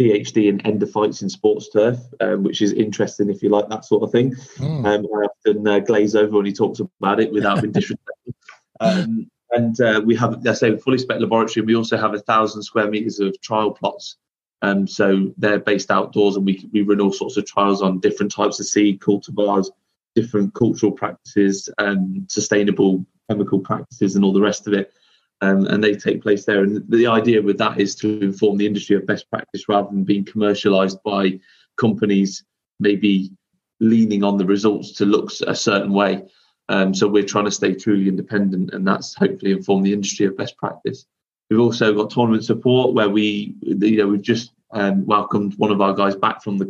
PhD 0.00 0.48
in 0.48 0.58
endophytes 0.60 1.22
in 1.22 1.28
sports 1.28 1.68
turf, 1.70 1.98
um, 2.20 2.42
which 2.42 2.62
is 2.62 2.72
interesting 2.72 3.30
if 3.30 3.42
you 3.42 3.48
like 3.48 3.68
that 3.68 3.84
sort 3.84 4.02
of 4.02 4.10
thing. 4.10 4.34
Mm. 4.56 4.86
Um, 4.86 5.06
I 5.06 5.26
often 5.26 5.68
uh, 5.68 5.78
glaze 5.80 6.14
over 6.14 6.36
when 6.36 6.46
he 6.46 6.52
talks 6.52 6.80
about 6.80 7.20
it 7.20 7.32
without 7.32 7.60
being 7.60 7.72
disrespectful. 7.72 8.34
Um, 8.80 9.30
and 9.50 9.78
uh, 9.80 10.00
we 10.04 10.16
have, 10.16 10.46
I 10.46 10.54
say, 10.54 10.72
a 10.72 10.78
fully 10.78 10.98
spec 10.98 11.20
laboratory. 11.20 11.60
And 11.60 11.66
we 11.66 11.76
also 11.76 11.98
have 11.98 12.14
a 12.14 12.18
thousand 12.18 12.62
square 12.62 12.90
meters 12.90 13.20
of 13.20 13.38
trial 13.42 13.70
plots. 13.70 14.16
Um, 14.62 14.86
so 14.86 15.34
they're 15.36 15.58
based 15.58 15.90
outdoors, 15.90 16.36
and 16.36 16.46
we 16.46 16.68
we 16.72 16.82
run 16.82 17.00
all 17.00 17.12
sorts 17.12 17.36
of 17.36 17.46
trials 17.46 17.82
on 17.82 18.00
different 18.00 18.32
types 18.32 18.60
of 18.60 18.66
seed 18.66 19.00
cultivars, 19.00 19.68
different 20.14 20.54
cultural 20.54 20.92
practices 20.92 21.68
and 21.78 22.30
sustainable 22.30 23.04
chemical 23.28 23.58
practices 23.58 24.14
and 24.14 24.24
all 24.24 24.32
the 24.32 24.40
rest 24.40 24.66
of 24.66 24.72
it. 24.72 24.92
Um, 25.40 25.66
and 25.66 25.82
they 25.82 25.94
take 25.94 26.22
place 26.22 26.44
there. 26.44 26.62
And 26.62 26.88
the 26.88 27.08
idea 27.08 27.42
with 27.42 27.58
that 27.58 27.80
is 27.80 27.96
to 27.96 28.20
inform 28.20 28.58
the 28.58 28.66
industry 28.66 28.94
of 28.94 29.06
best 29.06 29.28
practice 29.28 29.68
rather 29.68 29.88
than 29.88 30.04
being 30.04 30.24
commercialized 30.24 31.02
by 31.02 31.40
companies 31.76 32.44
maybe 32.78 33.32
leaning 33.80 34.22
on 34.22 34.36
the 34.36 34.46
results 34.46 34.92
to 34.92 35.04
look 35.04 35.32
a 35.46 35.54
certain 35.54 35.92
way. 35.92 36.22
Um, 36.68 36.94
so 36.94 37.08
we're 37.08 37.24
trying 37.24 37.46
to 37.46 37.50
stay 37.50 37.74
truly 37.74 38.08
independent, 38.08 38.72
and 38.72 38.86
that's 38.86 39.14
hopefully 39.14 39.52
inform 39.52 39.82
the 39.82 39.92
industry 39.92 40.26
of 40.26 40.36
best 40.36 40.56
practice. 40.56 41.06
We've 41.52 41.60
also 41.60 41.92
got 41.92 42.08
tournament 42.08 42.46
support 42.46 42.94
where 42.94 43.10
we, 43.10 43.54
you 43.60 43.98
know, 43.98 44.08
we've 44.08 44.22
just 44.22 44.52
um, 44.70 45.04
welcomed 45.04 45.52
one 45.58 45.70
of 45.70 45.82
our 45.82 45.92
guys 45.92 46.16
back 46.16 46.42
from 46.42 46.56
the 46.56 46.64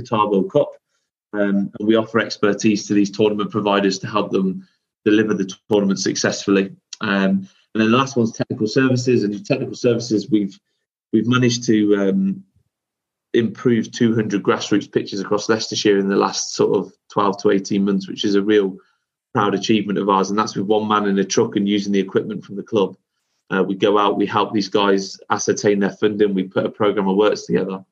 Qatar 0.00 0.28
World 0.28 0.50
Cup, 0.50 0.72
um, 1.32 1.70
and 1.78 1.86
we 1.86 1.94
offer 1.94 2.18
expertise 2.18 2.88
to 2.88 2.94
these 2.94 3.12
tournament 3.12 3.52
providers 3.52 4.00
to 4.00 4.08
help 4.08 4.32
them 4.32 4.66
deliver 5.04 5.32
the 5.32 5.48
tournament 5.70 6.00
successfully. 6.00 6.74
Um, 7.00 7.48
and 7.72 7.82
then 7.82 7.92
the 7.92 7.96
last 7.96 8.16
one's 8.16 8.32
technical 8.32 8.66
services. 8.66 9.22
And 9.22 9.46
technical 9.46 9.76
services, 9.76 10.28
we've 10.28 10.58
we've 11.12 11.28
managed 11.28 11.64
to 11.66 11.94
um, 11.94 12.42
improve 13.32 13.92
200 13.92 14.42
grassroots 14.42 14.90
pitches 14.90 15.20
across 15.20 15.48
Leicestershire 15.48 16.00
in 16.00 16.08
the 16.08 16.16
last 16.16 16.56
sort 16.56 16.76
of 16.76 16.92
12 17.12 17.42
to 17.42 17.50
18 17.52 17.84
months, 17.84 18.08
which 18.08 18.24
is 18.24 18.34
a 18.34 18.42
real 18.42 18.76
proud 19.32 19.54
achievement 19.54 20.00
of 20.00 20.08
ours. 20.08 20.30
And 20.30 20.38
that's 20.38 20.56
with 20.56 20.66
one 20.66 20.88
man 20.88 21.06
in 21.06 21.16
a 21.20 21.24
truck 21.24 21.54
and 21.54 21.68
using 21.68 21.92
the 21.92 22.00
equipment 22.00 22.44
from 22.44 22.56
the 22.56 22.64
club. 22.64 22.96
Uh, 23.50 23.62
we 23.62 23.74
go 23.74 23.96
out, 23.96 24.16
we 24.16 24.26
help 24.26 24.52
these 24.52 24.68
guys 24.68 25.18
ascertain 25.30 25.78
their 25.78 25.90
funding, 25.90 26.34
we 26.34 26.42
put 26.42 26.66
a 26.66 26.70
program 26.70 27.08
of 27.08 27.16
works 27.16 27.46
together, 27.46 27.84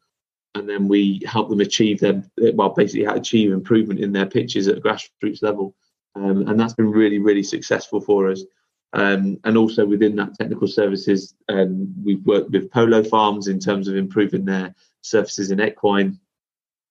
and 0.55 0.69
then 0.69 0.89
we 0.89 1.23
help 1.27 1.49
them 1.49 1.61
achieve 1.61 2.01
their 2.01 2.23
well, 2.55 2.71
basically 2.71 3.05
achieve 3.05 3.53
improvement 3.53 4.01
in 4.01 4.13
their 4.13 4.27
pitches 4.27 4.69
at 4.69 4.83
grassroots 4.83 5.43
level. 5.43 5.75
Um, 6.17 6.47
and 6.49 6.59
that's 6.59 6.75
been 6.75 6.91
really, 6.91 7.19
really 7.19 7.43
successful 7.43 8.01
for 8.01 8.31
us. 8.31 8.45
Um, 8.93 9.41
and 9.43 9.57
also 9.57 9.85
within 9.85 10.15
that 10.17 10.39
technical 10.39 10.69
services, 10.69 11.35
um, 11.49 11.93
we've 12.05 12.25
worked 12.25 12.51
with 12.51 12.71
polo 12.71 13.03
farms 13.03 13.49
in 13.49 13.59
terms 13.59 13.89
of 13.89 13.97
improving 13.97 14.45
their 14.45 14.73
surfaces 15.01 15.51
in 15.51 15.61
equine, 15.61 16.21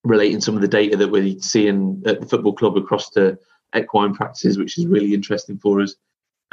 relating 0.03 0.41
some 0.41 0.55
of 0.55 0.61
the 0.61 0.67
data 0.67 0.97
that 0.97 1.09
we're 1.09 1.39
seeing 1.39 2.03
at 2.05 2.19
the 2.19 2.27
football 2.27 2.53
club 2.53 2.75
across 2.75 3.09
to 3.11 3.39
equine 3.73 4.13
practices, 4.13 4.57
which 4.57 4.77
is 4.77 4.85
really 4.85 5.13
interesting 5.13 5.57
for 5.57 5.79
us. 5.79 5.95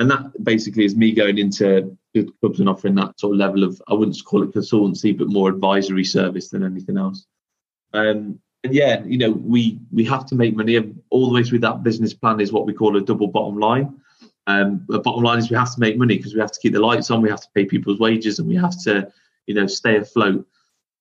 And 0.00 0.10
that 0.10 0.32
basically 0.42 0.86
is 0.86 0.96
me 0.96 1.12
going 1.12 1.36
into 1.36 1.94
clubs 2.40 2.58
and 2.58 2.70
offering 2.70 2.94
that 2.94 3.20
sort 3.20 3.34
of 3.34 3.38
level 3.38 3.62
of, 3.64 3.80
I 3.86 3.92
wouldn't 3.92 4.24
call 4.24 4.42
it 4.42 4.52
consultancy, 4.52 5.16
but 5.16 5.28
more 5.28 5.50
advisory 5.50 6.04
service 6.04 6.48
than 6.48 6.64
anything 6.64 6.96
else. 6.96 7.26
Um, 7.92 8.40
and 8.64 8.74
yeah, 8.74 9.04
you 9.04 9.18
know, 9.18 9.30
we 9.30 9.78
we 9.92 10.04
have 10.06 10.24
to 10.26 10.34
make 10.34 10.56
money. 10.56 10.78
All 11.10 11.28
the 11.28 11.34
way 11.34 11.42
through 11.42 11.58
that 11.60 11.82
business 11.82 12.14
plan 12.14 12.40
is 12.40 12.50
what 12.50 12.64
we 12.64 12.72
call 12.72 12.96
a 12.96 13.02
double 13.02 13.28
bottom 13.28 13.58
line. 13.58 14.00
Um, 14.46 14.86
the 14.88 15.00
bottom 15.00 15.22
line 15.22 15.38
is 15.38 15.50
we 15.50 15.56
have 15.56 15.74
to 15.74 15.80
make 15.80 15.98
money 15.98 16.16
because 16.16 16.32
we 16.32 16.40
have 16.40 16.52
to 16.52 16.60
keep 16.60 16.72
the 16.72 16.80
lights 16.80 17.10
on, 17.10 17.20
we 17.20 17.28
have 17.28 17.42
to 17.42 17.48
pay 17.54 17.66
people's 17.66 18.00
wages, 18.00 18.38
and 18.38 18.48
we 18.48 18.56
have 18.56 18.82
to, 18.84 19.12
you 19.46 19.54
know, 19.54 19.66
stay 19.66 19.98
afloat. 19.98 20.46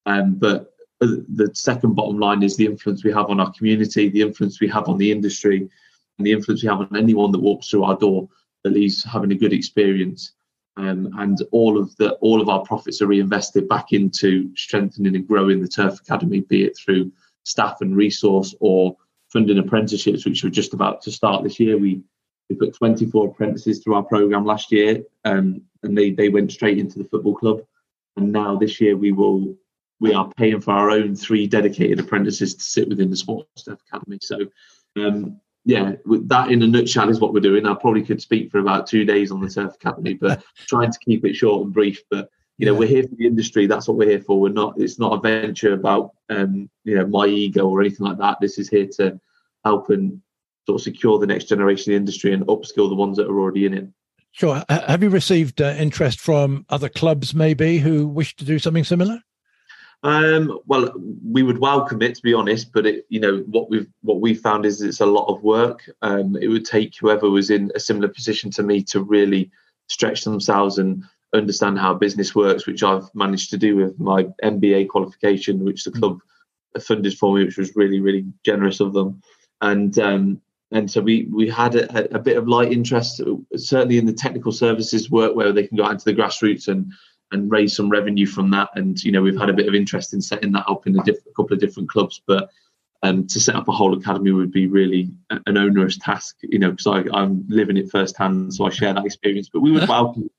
Um, 0.05 0.35
but 0.35 0.73
the 0.99 1.49
second 1.53 1.95
bottom 1.95 2.19
line 2.19 2.43
is 2.43 2.57
the 2.57 2.65
influence 2.65 3.05
we 3.05 3.13
have 3.13 3.29
on 3.29 3.39
our 3.39 3.51
community, 3.53 4.09
the 4.09 4.23
influence 4.23 4.59
we 4.59 4.67
have 4.67 4.89
on 4.89 4.97
the 4.97 5.09
industry, 5.09 5.69
and 6.17 6.27
the 6.27 6.33
influence 6.33 6.63
we 6.63 6.69
have 6.69 6.81
on 6.81 6.97
anyone 6.97 7.31
that 7.31 7.39
walks 7.39 7.69
through 7.69 7.85
our 7.85 7.97
door 7.97 8.27
that 8.63 8.75
he's 8.75 9.03
having 9.03 9.31
a 9.31 9.35
good 9.35 9.53
experience. 9.53 10.33
Um, 10.77 11.13
and 11.17 11.37
all 11.51 11.77
of 11.77 11.95
the 11.97 12.13
all 12.15 12.41
of 12.41 12.47
our 12.47 12.61
profits 12.61 13.01
are 13.01 13.07
reinvested 13.07 13.67
back 13.67 13.91
into 13.91 14.55
strengthening 14.55 15.15
and 15.15 15.27
growing 15.27 15.61
the 15.61 15.67
Turf 15.67 15.99
Academy, 15.99 16.39
be 16.41 16.63
it 16.63 16.77
through 16.77 17.11
staff 17.43 17.81
and 17.81 17.95
resource 17.95 18.55
or 18.59 18.95
funding 19.27 19.57
apprenticeships, 19.57 20.25
which 20.25 20.43
we're 20.43 20.49
just 20.49 20.73
about 20.73 21.01
to 21.01 21.11
start 21.11 21.43
this 21.43 21.59
year. 21.59 21.77
We 21.77 22.01
we 22.49 22.55
put 22.55 22.75
24 22.75 23.27
apprentices 23.27 23.79
through 23.79 23.95
our 23.95 24.03
program 24.03 24.45
last 24.45 24.71
year, 24.71 25.03
um, 25.25 25.61
and 25.83 25.97
they 25.97 26.11
they 26.11 26.29
went 26.29 26.51
straight 26.51 26.77
into 26.77 26.97
the 26.97 27.05
football 27.05 27.35
club. 27.35 27.61
And 28.15 28.31
now 28.31 28.55
this 28.57 28.79
year 28.79 28.95
we 28.95 29.11
will 29.11 29.55
we 29.99 30.13
are 30.13 30.31
paying 30.37 30.61
for 30.61 30.71
our 30.71 30.91
own 30.91 31.15
three 31.15 31.45
dedicated 31.45 31.99
apprentices 31.99 32.55
to 32.55 32.63
sit 32.63 32.87
within 32.87 33.09
the 33.09 33.17
Sports 33.17 33.63
Turf 33.63 33.79
Academy. 33.87 34.19
So 34.21 34.39
um, 34.97 35.39
yeah, 35.65 35.93
that 36.05 36.51
in 36.51 36.63
a 36.63 36.67
nutshell 36.67 37.09
is 37.09 37.19
what 37.19 37.33
we're 37.33 37.41
doing. 37.41 37.65
I 37.65 37.73
probably 37.73 38.03
could 38.03 38.21
speak 38.21 38.51
for 38.51 38.59
about 38.59 38.87
two 38.87 39.05
days 39.05 39.31
on 39.31 39.41
the 39.41 39.49
Turf 39.49 39.75
Academy, 39.75 40.13
but 40.13 40.43
trying 40.67 40.91
to 40.91 40.99
keep 40.99 41.25
it 41.25 41.35
short 41.35 41.63
and 41.63 41.73
brief. 41.73 42.01
But 42.09 42.29
you 42.57 42.65
know, 42.65 42.73
yeah. 42.73 42.79
we're 42.79 42.87
here 42.87 43.03
for 43.03 43.15
the 43.15 43.27
industry. 43.27 43.67
That's 43.67 43.87
what 43.87 43.97
we're 43.97 44.09
here 44.09 44.21
for. 44.21 44.39
We're 44.39 44.49
not. 44.49 44.75
It's 44.77 44.99
not 44.99 45.13
a 45.13 45.21
venture 45.21 45.73
about 45.73 46.11
um, 46.29 46.69
you 46.83 46.95
know 46.95 47.07
my 47.07 47.25
ego 47.25 47.67
or 47.67 47.81
anything 47.81 48.07
like 48.07 48.17
that. 48.17 48.37
This 48.39 48.57
is 48.57 48.69
here 48.69 48.87
to 48.97 49.19
help 49.65 49.89
and 49.89 50.21
sort 50.65 50.79
of 50.79 50.83
secure 50.83 51.19
the 51.19 51.27
next 51.27 51.45
generation 51.45 51.91
of 51.91 51.95
the 51.95 51.99
industry 51.99 52.33
and 52.33 52.45
upskill 52.47 52.89
the 52.89 52.95
ones 52.95 53.17
that 53.17 53.27
are 53.27 53.39
already 53.39 53.65
in 53.65 53.73
it. 53.73 53.87
Sure. 54.31 54.63
Have 54.69 55.01
you 55.01 55.09
received 55.09 55.61
uh, 55.61 55.75
interest 55.77 56.19
from 56.19 56.65
other 56.69 56.87
clubs, 56.87 57.33
maybe, 57.33 57.79
who 57.79 58.07
wish 58.07 58.35
to 58.35 58.45
do 58.45 58.59
something 58.59 58.83
similar? 58.83 59.19
Um, 60.01 60.59
well, 60.65 60.93
we 61.25 61.43
would 61.43 61.57
welcome 61.57 62.01
it 62.01 62.15
to 62.15 62.21
be 62.21 62.33
honest, 62.33 62.71
but 62.71 62.85
it, 62.85 63.05
you 63.09 63.19
know 63.19 63.39
what 63.47 63.69
we've 63.69 63.87
what 64.01 64.21
we 64.21 64.33
found 64.33 64.65
is 64.65 64.81
it's 64.81 65.01
a 65.01 65.05
lot 65.05 65.27
of 65.27 65.43
work. 65.43 65.89
Um, 66.01 66.37
it 66.37 66.47
would 66.47 66.65
take 66.65 66.95
whoever 66.97 67.29
was 67.29 67.49
in 67.49 67.71
a 67.75 67.79
similar 67.79 68.07
position 68.07 68.49
to 68.51 68.63
me 68.63 68.81
to 68.83 69.01
really 69.01 69.51
stretch 69.87 70.23
themselves 70.23 70.77
and 70.77 71.03
understand 71.33 71.79
how 71.79 71.93
business 71.93 72.33
works, 72.33 72.65
which 72.65 72.81
I've 72.81 73.13
managed 73.13 73.49
to 73.49 73.57
do 73.57 73.75
with 73.75 73.99
my 73.99 74.23
MBA 74.41 74.87
qualification, 74.87 75.65
which 75.65 75.83
the 75.83 75.91
club 75.91 76.19
funded 76.79 77.17
for 77.17 77.35
me, 77.35 77.43
which 77.43 77.57
was 77.57 77.75
really 77.75 77.99
really 77.99 78.25
generous 78.45 78.79
of 78.79 78.93
them. 78.93 79.21
And 79.61 79.99
um, 79.99 80.41
and 80.71 80.89
so 80.89 81.01
we 81.01 81.27
we 81.29 81.49
had 81.49 81.75
a, 81.75 82.15
a, 82.15 82.19
bit 82.19 82.37
of 82.37 82.47
light 82.47 82.71
interest, 82.71 83.21
certainly 83.55 83.97
in 83.97 84.05
the 84.05 84.13
technical 84.13 84.53
services 84.53 85.11
work 85.11 85.35
where 85.35 85.51
they 85.51 85.67
can 85.67 85.75
go 85.75 85.83
out 85.83 85.91
into 85.91 86.05
the 86.05 86.13
grassroots 86.13 86.69
and 86.69 86.93
and 87.31 87.51
raise 87.51 87.75
some 87.75 87.89
revenue 87.89 88.25
from 88.25 88.51
that. 88.51 88.69
And 88.75 89.01
you 89.03 89.11
know, 89.11 89.21
we've 89.21 89.37
had 89.37 89.49
a 89.49 89.53
bit 89.53 89.67
of 89.67 89.75
interest 89.75 90.13
in 90.13 90.21
setting 90.21 90.51
that 90.53 90.65
up 90.67 90.87
in 90.87 90.99
a, 90.99 91.03
diff- 91.03 91.25
a 91.25 91.33
couple 91.35 91.53
of 91.53 91.59
different 91.59 91.89
clubs, 91.89 92.21
but 92.25 92.49
um, 93.03 93.27
to 93.27 93.39
set 93.39 93.55
up 93.55 93.67
a 93.67 93.71
whole 93.71 93.97
academy 93.97 94.31
would 94.31 94.51
be 94.51 94.67
really 94.67 95.09
an 95.29 95.57
onerous 95.57 95.97
task, 95.97 96.37
you 96.41 96.59
know, 96.59 96.71
because 96.71 97.07
I'm 97.13 97.45
living 97.47 97.77
it 97.77 97.89
firsthand, 97.89 98.53
so 98.53 98.65
I 98.65 98.69
share 98.69 98.93
that 98.93 99.05
experience. 99.05 99.49
But 99.51 99.61
we 99.61 99.71
would 99.71 99.87
welcome. 99.89 100.29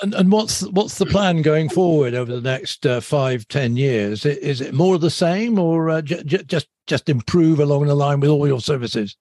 And, 0.00 0.14
and 0.14 0.32
what's 0.32 0.62
what's 0.68 0.96
the 0.96 1.06
plan 1.06 1.42
going 1.42 1.68
forward 1.68 2.14
over 2.14 2.34
the 2.34 2.40
next 2.40 2.86
uh, 2.86 3.00
five 3.00 3.46
ten 3.48 3.76
years? 3.76 4.24
Is 4.24 4.60
it 4.60 4.72
more 4.74 4.94
of 4.94 5.02
the 5.02 5.10
same, 5.10 5.58
or 5.58 5.90
uh, 5.90 6.02
j- 6.02 6.24
j- 6.24 6.44
just 6.44 6.66
just 6.86 7.08
improve 7.08 7.60
along 7.60 7.86
the 7.86 7.94
line 7.94 8.20
with 8.20 8.30
all 8.30 8.46
your 8.46 8.60
services? 8.60 9.16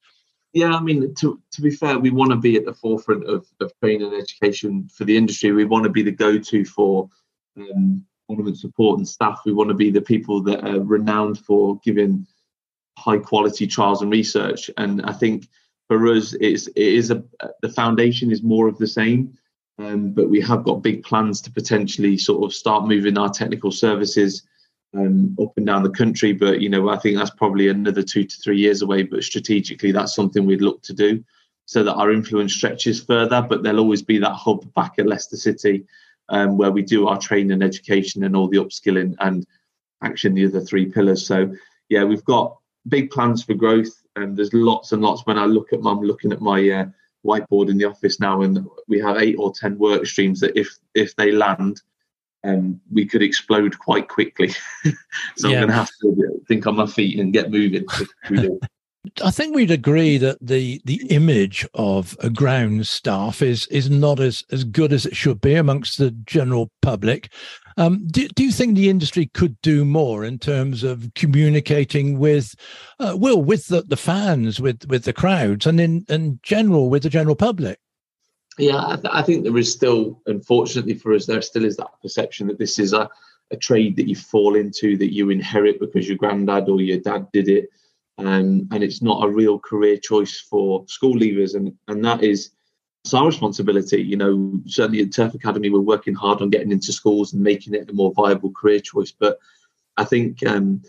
Yeah, 0.53 0.75
I 0.75 0.81
mean, 0.81 1.15
to 1.15 1.41
to 1.51 1.61
be 1.61 1.71
fair, 1.71 1.97
we 1.97 2.11
want 2.11 2.31
to 2.31 2.37
be 2.37 2.55
at 2.55 2.65
the 2.65 2.73
forefront 2.73 3.27
of, 3.27 3.47
of 3.59 3.73
training 3.79 4.13
and 4.13 4.21
education 4.21 4.87
for 4.87 5.03
the 5.03 5.17
industry. 5.17 5.51
We 5.51 5.65
want 5.65 5.83
to 5.85 5.89
be 5.89 6.03
the 6.03 6.11
go-to 6.11 6.63
for 6.63 7.09
um, 7.57 8.05
tournament 8.29 8.59
support 8.59 8.99
and 8.99 9.07
staff. 9.07 9.41
We 9.45 9.53
want 9.53 9.69
to 9.69 9.75
be 9.75 9.89
the 9.89 10.01
people 10.01 10.43
that 10.43 10.63
are 10.63 10.79
renowned 10.79 11.39
for 11.39 11.79
giving 11.83 12.27
high 12.99 13.17
quality 13.17 13.65
trials 13.65 14.03
and 14.03 14.11
research. 14.11 14.69
And 14.77 15.01
I 15.03 15.13
think 15.13 15.47
for 15.87 16.07
us, 16.07 16.35
it's 16.39 16.67
it 16.67 16.75
is 16.75 17.09
a 17.09 17.23
the 17.63 17.69
foundation 17.69 18.31
is 18.31 18.43
more 18.43 18.67
of 18.67 18.77
the 18.77 18.87
same. 18.87 19.35
Um, 19.79 20.11
but 20.11 20.29
we 20.29 20.39
have 20.41 20.63
got 20.63 20.83
big 20.83 21.01
plans 21.03 21.41
to 21.41 21.51
potentially 21.51 22.15
sort 22.15 22.43
of 22.43 22.53
start 22.53 22.87
moving 22.87 23.17
our 23.17 23.29
technical 23.29 23.71
services 23.71 24.43
um, 24.93 25.35
up 25.41 25.53
and 25.57 25.65
down 25.65 25.83
the 25.83 25.89
country. 25.89 26.33
But 26.33 26.61
you 26.61 26.69
know, 26.69 26.89
I 26.89 26.97
think 26.97 27.17
that's 27.17 27.31
probably 27.31 27.67
another 27.67 28.03
two 28.03 28.23
to 28.23 28.37
three 28.37 28.59
years 28.59 28.81
away. 28.81 29.03
But 29.03 29.23
strategically, 29.23 29.91
that's 29.91 30.15
something 30.15 30.45
we'd 30.45 30.61
look 30.61 30.81
to 30.83 30.93
do 30.93 31.23
so 31.65 31.83
that 31.83 31.93
our 31.93 32.11
influence 32.11 32.53
stretches 32.53 33.03
further. 33.03 33.41
But 33.41 33.63
there'll 33.63 33.79
always 33.79 34.03
be 34.03 34.17
that 34.19 34.33
hub 34.33 34.71
back 34.73 34.93
at 34.97 35.07
Leicester 35.07 35.37
City 35.37 35.85
um, 36.29 36.57
where 36.57 36.71
we 36.71 36.81
do 36.81 37.07
our 37.07 37.19
training 37.19 37.51
and 37.51 37.63
education 37.63 38.23
and 38.23 38.35
all 38.35 38.47
the 38.47 38.57
upskilling 38.57 39.15
and 39.19 39.45
action, 40.01 40.33
the 40.33 40.45
other 40.45 40.61
three 40.61 40.85
pillars. 40.85 41.25
So 41.25 41.53
yeah, 41.89 42.03
we've 42.03 42.25
got 42.25 42.57
big 42.87 43.11
plans 43.11 43.43
for 43.43 43.53
growth, 43.53 44.01
and 44.15 44.37
there's 44.37 44.53
lots 44.53 44.91
and 44.91 45.01
lots. 45.01 45.25
When 45.25 45.37
I 45.37 45.45
look 45.45 45.73
at, 45.73 45.79
I'm 45.85 46.01
looking 46.01 46.31
at 46.31 46.41
my 46.41 46.69
uh, 46.69 46.85
whiteboard 47.25 47.69
in 47.69 47.77
the 47.77 47.85
office 47.85 48.19
now, 48.19 48.41
and 48.41 48.67
we 48.87 48.99
have 48.99 49.17
eight 49.17 49.35
or 49.37 49.53
ten 49.53 49.77
work 49.77 50.05
streams 50.05 50.39
that 50.41 50.57
if 50.59 50.77
if 50.93 51.15
they 51.15 51.31
land 51.31 51.81
um, 52.43 52.79
we 52.91 53.05
could 53.05 53.21
explode 53.21 53.79
quite 53.79 54.09
quickly. 54.09 54.49
so 55.37 55.47
yeah. 55.49 55.61
I'm 55.61 55.61
going 55.61 55.67
to 55.67 55.73
have 55.73 55.89
to 56.01 56.41
think 56.47 56.67
on 56.67 56.75
my 56.75 56.85
feet 56.85 57.19
and 57.19 57.33
get 57.33 57.51
moving. 57.51 57.85
I 59.23 59.31
think 59.31 59.53
we'd 59.53 59.71
agree 59.71 60.17
that 60.17 60.37
the 60.39 60.81
the 60.85 61.05
image 61.09 61.67
of 61.73 62.15
a 62.21 62.29
ground 62.29 62.87
staff 62.87 63.41
is 63.41 63.67
is 63.67 63.89
not 63.89 64.21
as 64.21 64.45
as 64.49 64.63
good 64.63 64.93
as 64.93 65.05
it 65.05 65.15
should 65.15 65.41
be 65.41 65.55
amongst 65.55 65.97
the 65.97 66.11
general 66.11 66.71
public. 66.81 67.29
Um, 67.75 68.07
do, 68.07 68.27
do 68.29 68.43
you 68.43 68.51
think 68.51 68.75
the 68.75 68.89
industry 68.89 69.25
could 69.33 69.59
do 69.61 69.83
more 69.83 70.23
in 70.23 70.37
terms 70.37 70.83
of 70.83 71.11
communicating 71.15 72.19
with, 72.19 72.53
uh, 72.99 73.15
well, 73.17 73.41
with 73.41 73.67
the, 73.67 73.81
the 73.81 73.97
fans, 73.97 74.59
with 74.59 74.87
with 74.87 75.03
the 75.03 75.13
crowds, 75.13 75.65
and 75.65 75.81
in 75.81 76.05
in 76.07 76.39
general 76.43 76.89
with 76.89 77.03
the 77.03 77.09
general 77.09 77.35
public? 77.35 77.79
Yeah, 78.57 78.85
I, 78.85 78.95
th- 78.95 79.13
I, 79.13 79.21
think 79.21 79.43
there 79.43 79.57
is 79.57 79.71
still, 79.71 80.21
unfortunately 80.27 80.93
for 80.93 81.13
us, 81.13 81.25
there 81.25 81.41
still 81.41 81.65
is 81.65 81.77
that 81.77 82.01
perception 82.01 82.47
that 82.47 82.59
this 82.59 82.77
is 82.79 82.93
a, 82.93 83.09
a 83.51 83.57
trade 83.57 83.95
that 83.97 84.07
you 84.07 84.15
fall 84.15 84.55
into, 84.55 84.97
that 84.97 85.13
you 85.13 85.29
inherit 85.29 85.79
because 85.79 86.07
your 86.07 86.17
granddad 86.17 86.69
or 86.69 86.81
your 86.81 86.99
dad 86.99 87.27
did 87.31 87.47
it. 87.47 87.69
Um, 88.19 88.67
and 88.71 88.83
it's 88.83 89.01
not 89.01 89.23
a 89.23 89.29
real 89.29 89.57
career 89.57 89.97
choice 89.97 90.39
for 90.39 90.85
school 90.87 91.15
leavers. 91.15 91.55
And, 91.55 91.75
and 91.87 92.05
that 92.05 92.23
is 92.23 92.51
it's 93.03 93.13
our 93.13 93.25
responsibility. 93.25 94.01
You 94.01 94.17
know, 94.17 94.61
certainly 94.65 95.01
at 95.01 95.13
Turf 95.13 95.33
Academy, 95.33 95.69
we're 95.69 95.79
working 95.79 96.13
hard 96.13 96.41
on 96.41 96.49
getting 96.49 96.71
into 96.71 96.93
schools 96.93 97.33
and 97.33 97.41
making 97.41 97.73
it 97.73 97.89
a 97.89 97.93
more 97.93 98.13
viable 98.13 98.51
career 98.51 98.79
choice. 98.79 99.11
But 99.11 99.39
I 99.97 100.05
think 100.05 100.45
um, 100.45 100.81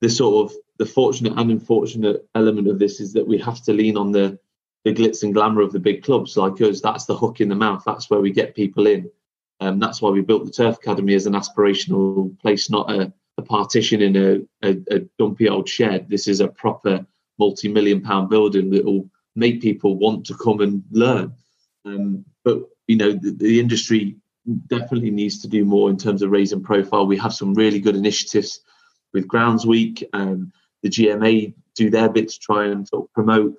the 0.00 0.08
sort 0.08 0.50
of 0.50 0.56
the 0.78 0.86
fortunate 0.86 1.38
and 1.38 1.50
unfortunate 1.50 2.28
element 2.34 2.68
of 2.68 2.78
this 2.78 3.00
is 3.00 3.12
that 3.12 3.26
we 3.26 3.38
have 3.38 3.62
to 3.62 3.72
lean 3.72 3.96
on 3.96 4.10
the 4.12 4.38
the 4.84 4.92
glitz 4.92 5.22
and 5.22 5.34
glamour 5.34 5.62
of 5.62 5.72
the 5.72 5.78
big 5.78 6.02
clubs 6.02 6.36
like 6.36 6.60
us. 6.60 6.80
That's 6.80 7.04
the 7.04 7.16
hook 7.16 7.40
in 7.40 7.48
the 7.48 7.54
mouth. 7.54 7.82
That's 7.86 8.10
where 8.10 8.20
we 8.20 8.32
get 8.32 8.54
people 8.54 8.86
in. 8.86 9.10
Um, 9.60 9.78
that's 9.78 10.02
why 10.02 10.10
we 10.10 10.22
built 10.22 10.44
the 10.44 10.50
Turf 10.50 10.76
Academy 10.76 11.14
as 11.14 11.26
an 11.26 11.34
aspirational 11.34 12.36
place, 12.40 12.68
not 12.68 12.90
a, 12.90 13.12
a 13.38 13.42
partition 13.42 14.02
in 14.02 14.16
a, 14.16 14.68
a, 14.68 14.76
a, 14.90 14.98
dumpy 15.18 15.48
old 15.48 15.68
shed. 15.68 16.08
This 16.08 16.26
is 16.26 16.40
a 16.40 16.48
proper 16.48 17.06
multi-million 17.38 18.00
pound 18.00 18.28
building 18.28 18.70
that 18.70 18.84
will 18.84 19.08
make 19.36 19.62
people 19.62 19.96
want 19.96 20.26
to 20.26 20.34
come 20.34 20.60
and 20.60 20.82
learn. 20.90 21.32
Um, 21.84 22.24
but 22.44 22.62
you 22.88 22.96
know, 22.96 23.12
the, 23.12 23.30
the, 23.30 23.60
industry 23.60 24.16
definitely 24.66 25.10
needs 25.10 25.40
to 25.42 25.48
do 25.48 25.64
more 25.64 25.90
in 25.90 25.96
terms 25.96 26.22
of 26.22 26.30
raising 26.30 26.62
profile. 26.62 27.06
We 27.06 27.16
have 27.18 27.32
some 27.32 27.54
really 27.54 27.78
good 27.78 27.96
initiatives 27.96 28.60
with 29.12 29.28
Grounds 29.28 29.64
Week. 29.64 30.04
Um, 30.12 30.52
the 30.82 30.88
GMA 30.88 31.54
do 31.76 31.90
their 31.90 32.08
bit 32.08 32.30
to 32.30 32.38
try 32.38 32.66
and 32.66 32.86
sort 32.86 33.04
of 33.04 33.12
promote. 33.12 33.54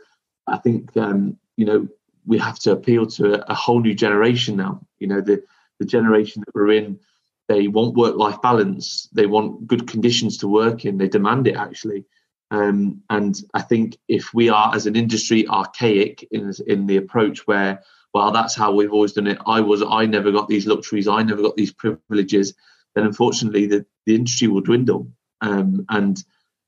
I 0.48 0.58
think 0.58 0.96
um, 0.98 1.38
you 1.58 1.66
know 1.66 1.88
we 2.26 2.38
have 2.38 2.60
to 2.60 2.72
appeal 2.72 3.06
to 3.06 3.50
a, 3.52 3.54
whole 3.54 3.82
new 3.82 3.94
generation 3.94 4.56
now. 4.56 4.82
You 5.00 5.08
know, 5.08 5.22
the 5.22 5.44
the 5.80 5.86
generation 5.86 6.44
that 6.46 6.56
we're 6.56 6.72
in, 6.72 7.00
they 7.48 7.68
want 7.68 7.96
work 7.96 8.16
life 8.16 8.42
balance. 8.42 9.10
They 9.14 9.26
want 9.26 9.68
good 9.68 9.88
conditions 9.88 10.38
to 10.40 10.48
work 10.48 10.86
in. 10.86 10.98
They 10.98 11.10
demand 11.10 11.48
it 11.48 11.56
actually. 11.56 12.06
Um, 12.52 13.02
and 13.10 13.36
I 13.56 13.62
think 13.62 13.98
if 14.08 14.34
we 14.34 14.50
are, 14.50 14.76
as 14.76 14.86
an 14.86 14.96
industry, 14.96 15.48
archaic 15.48 16.28
in 16.32 16.54
in 16.68 16.86
the 16.86 16.98
approach 16.98 17.48
where, 17.48 17.82
well, 18.14 18.32
that's 18.32 18.56
how 18.56 18.72
we've 18.72 18.94
always 18.94 19.14
done 19.14 19.28
it. 19.28 19.40
I 19.48 19.60
was, 19.60 19.82
I 19.82 20.06
never 20.06 20.32
got 20.32 20.48
these 20.48 20.68
luxuries. 20.68 21.08
I 21.08 21.24
never 21.24 21.42
got 21.42 21.56
these 21.56 21.74
privileges. 21.74 22.54
Then, 22.94 23.06
unfortunately, 23.06 23.66
the, 23.66 23.86
the 24.06 24.14
industry 24.14 24.48
will 24.48 24.62
dwindle. 24.62 25.12
Um, 25.42 25.86
and 25.90 26.24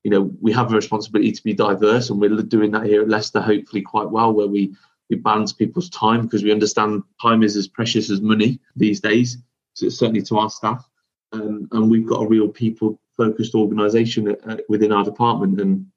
you 0.05 0.11
know, 0.11 0.31
we 0.39 0.53
have 0.53 0.71
a 0.71 0.75
responsibility 0.75 1.31
to 1.31 1.43
be 1.43 1.55
diverse, 1.55 2.11
and 2.11 2.21
we're 2.21 2.29
doing 2.43 2.69
that 2.71 2.85
here 2.85 3.01
at 3.01 3.09
Leicester, 3.09 3.41
hopefully, 3.41 3.81
quite 3.81 4.07
well, 4.07 4.31
where 4.31 4.45
we 4.45 4.75
we 5.09 5.15
balance 5.15 5.51
people's 5.51 5.89
time 5.89 6.21
because 6.21 6.43
we 6.43 6.51
understand 6.51 7.01
time 7.19 7.41
is 7.41 7.57
as 7.57 7.67
precious 7.67 8.11
as 8.11 8.21
money 8.21 8.59
these 8.75 8.99
days. 8.99 9.39
Certainly 9.73 10.21
to 10.23 10.37
our 10.37 10.51
staff, 10.51 10.87
um, 11.31 11.67
and 11.71 11.89
we've 11.89 12.05
got 12.05 12.21
a 12.21 12.27
real 12.27 12.47
people 12.47 12.99
focused 13.17 13.55
organisation 13.55 14.35
within 14.69 14.91
our 14.91 15.03
department. 15.03 15.59
And 15.59 15.87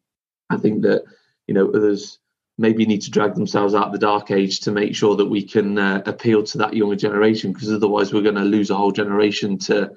I 0.49 0.57
think 0.57 0.81
that 0.85 1.05
you 1.47 1.53
know 1.53 1.69
others 1.69 2.19
maybe 2.57 2.87
need 2.87 3.03
to 3.03 3.11
drag 3.11 3.35
themselves 3.35 3.75
out 3.75 3.89
of 3.89 3.93
the 3.93 3.99
dark 3.99 4.31
age 4.31 4.61
to 4.61 4.73
make 4.73 4.97
sure 4.97 5.17
that 5.17 5.27
we 5.27 5.43
can 5.43 5.77
uh, 5.79 6.03
appeal 6.07 6.43
to 6.45 6.59
that 6.59 6.73
younger 6.73 6.97
generation 6.97 7.53
because 7.53 7.71
otherwise 7.71 8.15
we're 8.15 8.23
going 8.23 8.35
to 8.37 8.41
lose 8.41 8.71
a 8.71 8.75
whole 8.75 8.91
generation 8.91 9.59
to 9.59 9.93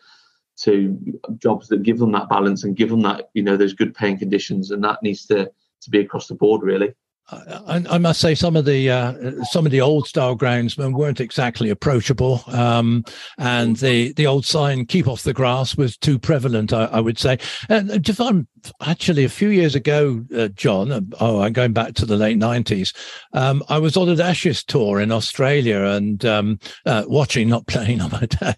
to 0.64 0.98
jobs 1.38 1.68
that 1.68 1.84
give 1.84 1.98
them 1.98 2.12
that 2.12 2.30
balance 2.30 2.64
and 2.64 2.76
give 2.76 2.90
them 2.90 3.02
that 3.02 3.30
you 3.34 3.44
know 3.44 3.58
those 3.58 3.74
good 3.74 3.94
paying 3.94 4.18
conditions 4.18 4.72
and 4.72 4.84
that 4.84 5.02
needs 5.02 5.26
to 5.26 5.50
to 5.82 5.90
be 5.90 6.00
across 6.00 6.28
the 6.28 6.36
board 6.36 6.62
really 6.62 6.94
I, 7.32 7.84
I, 7.90 7.98
must 7.98 8.20
say 8.20 8.36
some 8.36 8.56
of 8.56 8.66
the 8.66 8.90
uh, 8.90 9.44
some 9.46 9.66
of 9.66 9.72
the 9.72 9.82
old 9.82 10.08
style 10.08 10.36
groundsmen 10.36 10.94
weren't 10.94 11.22
exactly 11.22 11.70
approachable, 11.70 12.44
um, 12.48 13.06
and 13.38 13.78
the 13.78 14.14
the 14.14 14.28
old 14.28 14.46
sign 14.46 14.86
"Keep 14.86 15.08
off 15.08 15.24
the 15.24 15.34
grass" 15.34 15.78
was 15.78 15.98
too 15.98 16.20
prevalent. 16.20 16.74
I, 16.74 16.86
I 16.86 17.00
would 17.00 17.18
say. 17.18 17.40
And 17.70 18.08
if 18.08 18.20
I'm 18.20 18.48
actually 18.82 19.24
a 19.24 19.30
few 19.30 19.50
years 19.50 19.76
ago, 19.76 20.24
uh, 20.36 20.50
John. 20.50 20.92
Uh, 20.92 21.02
oh, 21.20 21.42
I'm 21.42 21.54
going 21.54 21.74
back 21.74 21.94
to 21.96 22.06
the 22.06 22.18
late 22.18 22.38
'90s. 22.38 22.94
Um, 23.34 23.64
I 23.70 23.80
was 23.80 23.98
on 23.98 24.10
an 24.10 24.20
Ashes 24.20 24.64
tour 24.64 25.00
in 25.00 25.12
Australia 25.12 25.84
and 25.84 26.24
um, 26.26 26.60
uh, 26.86 27.04
watching, 27.08 27.50
not 27.50 27.68
playing 27.68 28.02
on 28.02 28.12
my 28.12 28.26
dad. 28.26 28.58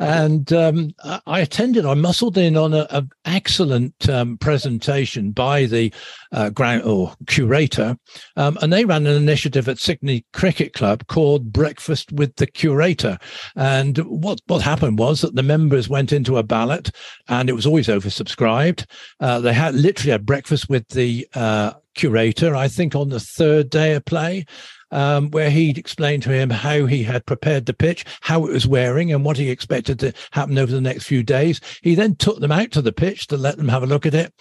and 0.00 0.52
um, 0.52 0.90
I 1.26 1.40
attended. 1.40 1.84
I 1.84 1.94
muscled 1.94 2.38
in 2.38 2.56
on 2.56 2.74
an 2.74 3.10
excellent 3.24 4.08
um, 4.08 4.38
presentation 4.38 5.32
by 5.32 5.66
the 5.66 5.92
uh, 6.32 6.50
ground 6.50 6.82
or 6.84 7.14
curator, 7.26 7.96
um, 8.36 8.58
and 8.60 8.72
they 8.72 8.84
ran 8.84 9.06
an 9.06 9.16
initiative 9.16 9.68
at 9.68 9.78
Sydney 9.78 10.24
Cricket 10.32 10.72
Club 10.72 11.06
called 11.06 11.52
Breakfast 11.52 12.12
with 12.12 12.36
the 12.36 12.46
Curator. 12.46 13.18
And 13.54 13.98
what 13.98 14.40
what 14.46 14.62
happened 14.62 14.98
was 14.98 15.20
that 15.20 15.34
the 15.34 15.42
members 15.42 15.88
went 15.88 16.12
into 16.12 16.38
a 16.38 16.42
ballot, 16.42 16.90
and 17.28 17.48
it 17.48 17.54
was 17.54 17.66
always 17.66 17.88
oversubscribed. 17.88 18.84
Uh, 19.20 19.40
they 19.40 19.52
had 19.52 19.74
literally 19.74 20.12
had 20.12 20.26
breakfast 20.26 20.68
with 20.68 20.86
the 20.88 21.26
uh, 21.34 21.72
curator, 21.94 22.54
I 22.54 22.68
think, 22.68 22.94
on 22.94 23.08
the 23.08 23.20
third 23.20 23.70
day 23.70 23.94
of 23.94 24.04
play. 24.04 24.44
Um, 24.92 25.32
where 25.32 25.50
he'd 25.50 25.78
explained 25.78 26.22
to 26.22 26.30
him 26.30 26.48
how 26.48 26.86
he 26.86 27.02
had 27.02 27.26
prepared 27.26 27.66
the 27.66 27.74
pitch, 27.74 28.04
how 28.20 28.46
it 28.46 28.52
was 28.52 28.68
wearing, 28.68 29.12
and 29.12 29.24
what 29.24 29.36
he 29.36 29.50
expected 29.50 29.98
to 29.98 30.12
happen 30.30 30.56
over 30.56 30.70
the 30.70 30.80
next 30.80 31.06
few 31.06 31.24
days. 31.24 31.60
He 31.82 31.96
then 31.96 32.14
took 32.14 32.38
them 32.38 32.52
out 32.52 32.70
to 32.70 32.82
the 32.82 32.92
pitch 32.92 33.26
to 33.26 33.36
let 33.36 33.56
them 33.56 33.66
have 33.66 33.82
a 33.82 33.86
look 33.86 34.06
at 34.06 34.14
it. 34.14 34.32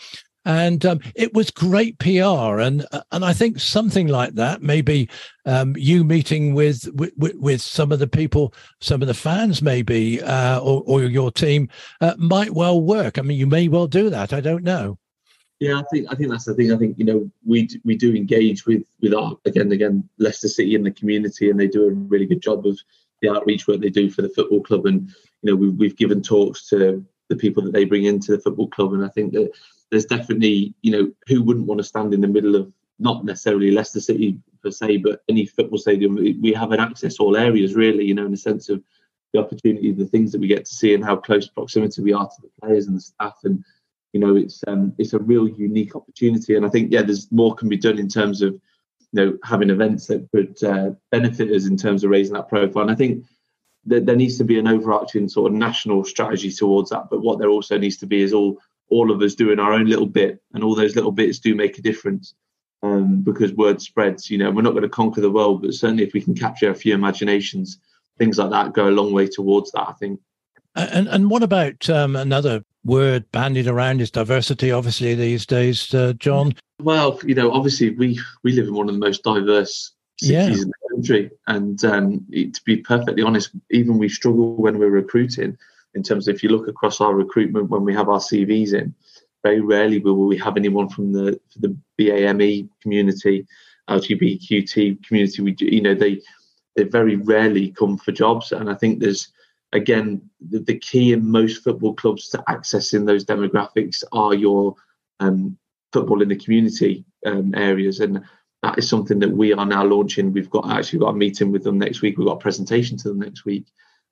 And 0.45 0.85
um, 0.85 0.99
it 1.15 1.33
was 1.33 1.49
great 1.49 1.97
PR, 1.97 2.59
and 2.59 2.85
and 3.11 3.25
I 3.25 3.33
think 3.33 3.59
something 3.59 4.07
like 4.07 4.35
that, 4.35 4.61
maybe 4.61 5.09
um, 5.45 5.75
you 5.75 6.03
meeting 6.03 6.53
with, 6.53 6.87
with, 6.93 7.13
with 7.17 7.61
some 7.61 7.91
of 7.91 7.97
the 7.97 8.07
people, 8.07 8.53
some 8.79 9.01
of 9.01 9.07
the 9.07 9.13
fans, 9.13 9.61
maybe, 9.61 10.21
uh, 10.21 10.59
or, 10.59 10.83
or 10.85 11.03
your 11.03 11.31
team, 11.31 11.69
uh, 12.01 12.13
might 12.17 12.51
well 12.51 12.79
work. 12.79 13.17
I 13.17 13.23
mean, 13.23 13.39
you 13.39 13.47
may 13.47 13.67
well 13.67 13.87
do 13.87 14.09
that. 14.11 14.33
I 14.33 14.41
don't 14.41 14.63
know. 14.63 14.99
Yeah, 15.59 15.79
I 15.79 15.83
think 15.91 16.07
I 16.11 16.15
think 16.15 16.29
that's 16.29 16.45
the 16.45 16.53
thing. 16.53 16.73
I 16.73 16.77
think 16.77 16.99
you 16.99 17.05
know 17.05 17.31
we 17.45 17.69
we 17.85 17.95
do 17.95 18.13
engage 18.13 18.65
with 18.65 18.83
with 19.01 19.13
our 19.13 19.37
again 19.45 19.71
again 19.71 20.07
Leicester 20.19 20.49
City 20.49 20.75
and 20.75 20.85
the 20.85 20.91
community, 20.91 21.49
and 21.49 21.59
they 21.59 21.67
do 21.67 21.87
a 21.87 21.91
really 21.91 22.25
good 22.25 22.41
job 22.41 22.65
of 22.65 22.77
the 23.21 23.29
outreach 23.29 23.67
work 23.67 23.79
they 23.79 23.89
do 23.89 24.09
for 24.09 24.21
the 24.21 24.29
football 24.29 24.61
club. 24.61 24.85
And 24.85 25.09
you 25.41 25.51
know 25.51 25.55
we've 25.55 25.73
we've 25.75 25.95
given 25.95 26.21
talks 26.21 26.67
to 26.69 27.05
the 27.29 27.35
people 27.37 27.63
that 27.63 27.71
they 27.71 27.85
bring 27.85 28.03
into 28.03 28.33
the 28.33 28.41
football 28.41 28.67
club, 28.67 28.93
and 28.93 29.05
I 29.05 29.07
think 29.07 29.31
that 29.33 29.49
there's 29.91 30.05
definitely, 30.05 30.73
you 30.81 30.91
know, 30.91 31.11
who 31.27 31.43
wouldn't 31.43 31.67
want 31.67 31.79
to 31.79 31.83
stand 31.83 32.13
in 32.13 32.21
the 32.21 32.27
middle 32.27 32.55
of 32.55 32.71
not 32.99 33.25
necessarily 33.25 33.71
Leicester 33.71 33.99
City 33.99 34.39
per 34.63 34.71
se, 34.71 34.97
but 34.97 35.21
any 35.29 35.45
football 35.45 35.77
stadium. 35.77 36.15
We 36.15 36.53
have 36.53 36.71
an 36.71 36.79
access 36.79 37.19
all 37.19 37.37
areas, 37.37 37.75
really, 37.75 38.05
you 38.05 38.13
know, 38.13 38.25
in 38.25 38.31
the 38.31 38.37
sense 38.37 38.69
of 38.69 38.81
the 39.33 39.39
opportunity, 39.39 39.91
the 39.91 40.05
things 40.05 40.31
that 40.31 40.41
we 40.41 40.47
get 40.47 40.65
to 40.65 40.73
see, 40.73 40.93
and 40.93 41.03
how 41.03 41.17
close 41.17 41.47
proximity 41.47 42.01
we 42.01 42.13
are 42.13 42.25
to 42.25 42.41
the 42.41 42.49
players 42.61 42.87
and 42.87 42.95
the 42.95 43.01
staff. 43.01 43.37
And 43.43 43.63
you 44.13 44.19
know, 44.19 44.35
it's 44.35 44.63
um, 44.67 44.93
it's 44.97 45.13
a 45.13 45.19
real 45.19 45.47
unique 45.47 45.95
opportunity. 45.95 46.55
And 46.55 46.65
I 46.65 46.69
think, 46.69 46.91
yeah, 46.91 47.01
there's 47.01 47.31
more 47.31 47.53
can 47.53 47.69
be 47.69 47.77
done 47.77 47.99
in 47.99 48.07
terms 48.07 48.41
of 48.41 48.53
you 48.53 48.61
know 49.13 49.37
having 49.43 49.69
events 49.69 50.07
that 50.07 50.29
could 50.31 50.63
uh, 50.63 50.91
benefit 51.11 51.51
us 51.51 51.67
in 51.67 51.77
terms 51.77 52.03
of 52.03 52.11
raising 52.11 52.33
that 52.33 52.47
profile. 52.47 52.83
And 52.83 52.91
I 52.91 52.95
think 52.95 53.25
there 53.87 54.15
needs 54.15 54.37
to 54.39 54.43
be 54.43 54.57
an 54.57 54.67
overarching 54.67 55.29
sort 55.29 55.51
of 55.51 55.57
national 55.57 56.03
strategy 56.03 56.51
towards 56.51 56.89
that. 56.89 57.07
But 57.09 57.21
what 57.21 57.37
there 57.37 57.49
also 57.49 57.77
needs 57.77 57.97
to 57.97 58.07
be 58.07 58.21
is 58.21 58.33
all 58.33 58.57
all 58.89 59.11
of 59.11 59.21
us 59.21 59.35
doing 59.35 59.59
our 59.59 59.73
own 59.73 59.85
little 59.85 60.05
bit, 60.05 60.41
and 60.53 60.63
all 60.63 60.75
those 60.75 60.95
little 60.95 61.11
bits 61.11 61.39
do 61.39 61.55
make 61.55 61.77
a 61.77 61.81
difference. 61.81 62.35
Um, 62.83 63.21
because 63.21 63.51
word 63.53 63.81
spreads, 63.81 64.29
you 64.29 64.37
know, 64.37 64.51
we're 64.51 64.61
not 64.61 64.71
going 64.71 64.83
to 64.83 64.89
conquer 64.89 65.21
the 65.21 65.31
world, 65.31 65.63
but 65.63 65.73
certainly 65.73 66.03
if 66.03 66.13
we 66.13 66.21
can 66.21 66.35
capture 66.35 66.69
a 66.69 66.75
few 66.75 66.93
imaginations, 66.93 67.79
things 68.19 68.37
like 68.37 68.51
that 68.51 68.73
go 68.73 68.87
a 68.87 68.91
long 68.91 69.11
way 69.11 69.27
towards 69.27 69.71
that, 69.71 69.89
I 69.89 69.93
think. 69.93 70.19
And 70.75 71.07
and 71.07 71.29
what 71.29 71.41
about 71.41 71.89
um, 71.89 72.15
another 72.15 72.63
word 72.83 73.31
bandied 73.31 73.67
around 73.67 74.01
is 74.01 74.11
diversity? 74.11 74.71
Obviously, 74.71 75.15
these 75.15 75.45
days, 75.45 75.93
uh, 75.93 76.13
John. 76.13 76.53
Well, 76.81 77.19
you 77.25 77.33
know, 77.33 77.51
obviously 77.51 77.91
we 77.91 78.19
we 78.43 78.51
live 78.51 78.67
in 78.67 78.73
one 78.73 78.89
of 78.89 78.93
the 78.93 78.99
most 78.99 79.23
diverse 79.23 79.93
cities 80.19 80.57
yeah. 80.57 80.63
in 80.63 80.67
the 80.67 80.89
country, 80.91 81.31
and 81.47 81.83
um, 81.85 82.25
to 82.31 82.61
be 82.65 82.77
perfectly 82.77 83.23
honest, 83.23 83.51
even 83.71 83.97
we 83.97 84.09
struggle 84.09 84.55
when 84.55 84.77
we're 84.77 84.89
recruiting 84.89 85.57
in 85.95 86.03
terms 86.03 86.27
of 86.27 86.35
if 86.35 86.43
you 86.43 86.49
look 86.49 86.67
across 86.67 87.01
our 87.01 87.15
recruitment 87.15 87.69
when 87.69 87.83
we 87.83 87.93
have 87.93 88.09
our 88.09 88.19
CVs 88.19 88.73
in, 88.73 88.93
very 89.43 89.61
rarely 89.61 89.99
will 89.99 90.27
we 90.27 90.37
have 90.37 90.57
anyone 90.57 90.89
from 90.89 91.13
the 91.13 91.39
the 91.57 91.75
BAME 91.97 92.69
community, 92.81 93.47
LGBTQ 93.89 95.03
community. 95.05 95.41
We 95.41 95.55
you 95.59 95.81
know 95.81 95.95
they 95.95 96.21
they 96.75 96.83
very 96.83 97.15
rarely 97.15 97.71
come 97.71 97.97
for 97.97 98.11
jobs, 98.11 98.51
and 98.51 98.69
I 98.69 98.75
think 98.75 98.99
there's 98.99 99.31
again 99.71 100.29
the, 100.49 100.59
the 100.59 100.77
key 100.77 101.13
in 101.13 101.29
most 101.29 101.63
football 101.63 101.93
clubs 101.93 102.29
to 102.29 102.43
accessing 102.49 103.05
those 103.05 103.25
demographics 103.25 104.03
are 104.11 104.33
your 104.33 104.75
um, 105.19 105.57
football 105.93 106.21
in 106.21 106.29
the 106.29 106.35
community 106.35 107.05
um, 107.25 107.53
areas 107.55 107.99
and 107.99 108.21
that 108.63 108.77
is 108.77 108.87
something 108.87 109.19
that 109.19 109.31
we 109.31 109.53
are 109.53 109.65
now 109.65 109.83
launching. 109.83 110.33
We've 110.33 110.49
got 110.49 110.69
actually 110.69 110.99
got 110.99 111.09
a 111.09 111.13
meeting 111.13 111.51
with 111.51 111.63
them 111.63 111.77
next 111.77 112.01
week. 112.01 112.17
We've 112.17 112.27
got 112.27 112.37
a 112.37 112.47
presentation 112.47 112.97
to 112.97 113.09
them 113.09 113.19
next 113.19 113.45
week 113.45 113.65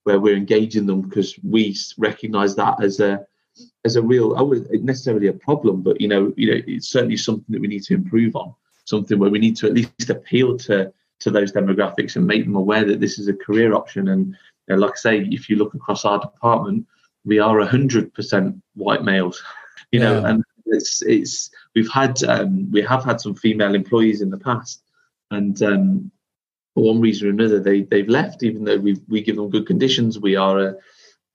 where 0.04 0.20
we're 0.20 0.36
engaging 0.36 0.86
them 0.86 1.02
because 1.02 1.38
we 1.44 1.76
recognise 1.98 2.56
that 2.56 2.84
as 2.84 3.00
a 3.00 3.26
as 3.86 3.96
a 3.96 4.02
real, 4.02 4.36
I 4.36 4.42
wouldn't 4.42 4.84
necessarily 4.84 5.28
a 5.28 5.34
problem, 5.34 5.82
but 5.82 6.02
you 6.02 6.08
know, 6.08 6.34
you 6.36 6.52
know, 6.52 6.62
it's 6.66 6.90
certainly 6.90 7.18
something 7.18 7.46
that 7.50 7.62
we 7.62 7.68
need 7.68 7.84
to 7.84 7.94
improve 7.94 8.36
on. 8.36 8.54
Something 8.86 9.20
where 9.20 9.30
we 9.30 9.40
need 9.40 9.56
to 9.58 9.68
at 9.68 9.74
least 9.74 10.10
appeal 10.10 10.58
to 10.60 10.92
to 11.20 11.32
those 11.32 11.52
demographics 11.52 12.16
and 12.16 12.28
make 12.28 12.44
them 12.44 12.56
aware 12.56 12.84
that 12.84 13.00
this 13.00 13.18
is 13.18 13.28
a 13.28 13.34
career 13.34 13.74
option. 13.74 14.10
And 14.10 14.36
you 14.68 14.76
know, 14.76 14.76
like 14.76 14.92
I 14.92 14.96
say, 14.96 15.20
if 15.20 15.50
you 15.50 15.56
look 15.56 15.74
across 15.74 16.04
our 16.04 16.20
department, 16.20 16.86
we 17.26 17.40
are 17.40 17.64
hundred 17.66 18.14
percent 18.14 18.62
white 18.76 19.04
males. 19.04 19.42
You 19.92 20.00
know, 20.00 20.22
yeah. 20.22 20.30
and 20.30 20.44
it's 20.66 21.04
it's 21.04 21.52
we've 21.76 21.92
had 21.92 22.24
um, 22.24 22.72
we 22.72 22.82
have 22.82 23.04
had 23.04 23.22
some 23.22 23.36
female 23.36 23.76
employees 23.76 24.22
in 24.22 24.32
the 24.32 24.40
past, 24.40 24.82
and 25.30 25.62
um, 25.62 26.12
for 26.74 26.84
one 26.84 27.02
reason 27.02 27.28
or 27.28 27.32
another, 27.32 27.60
they 27.60 27.82
they've 27.82 28.10
left, 28.10 28.44
even 28.44 28.64
though 28.64 28.78
we 28.78 28.98
we 29.08 29.22
give 29.22 29.36
them 29.36 29.50
good 29.50 29.68
conditions. 29.68 30.20
We 30.20 30.36
are, 30.36 30.60
uh, 30.60 30.74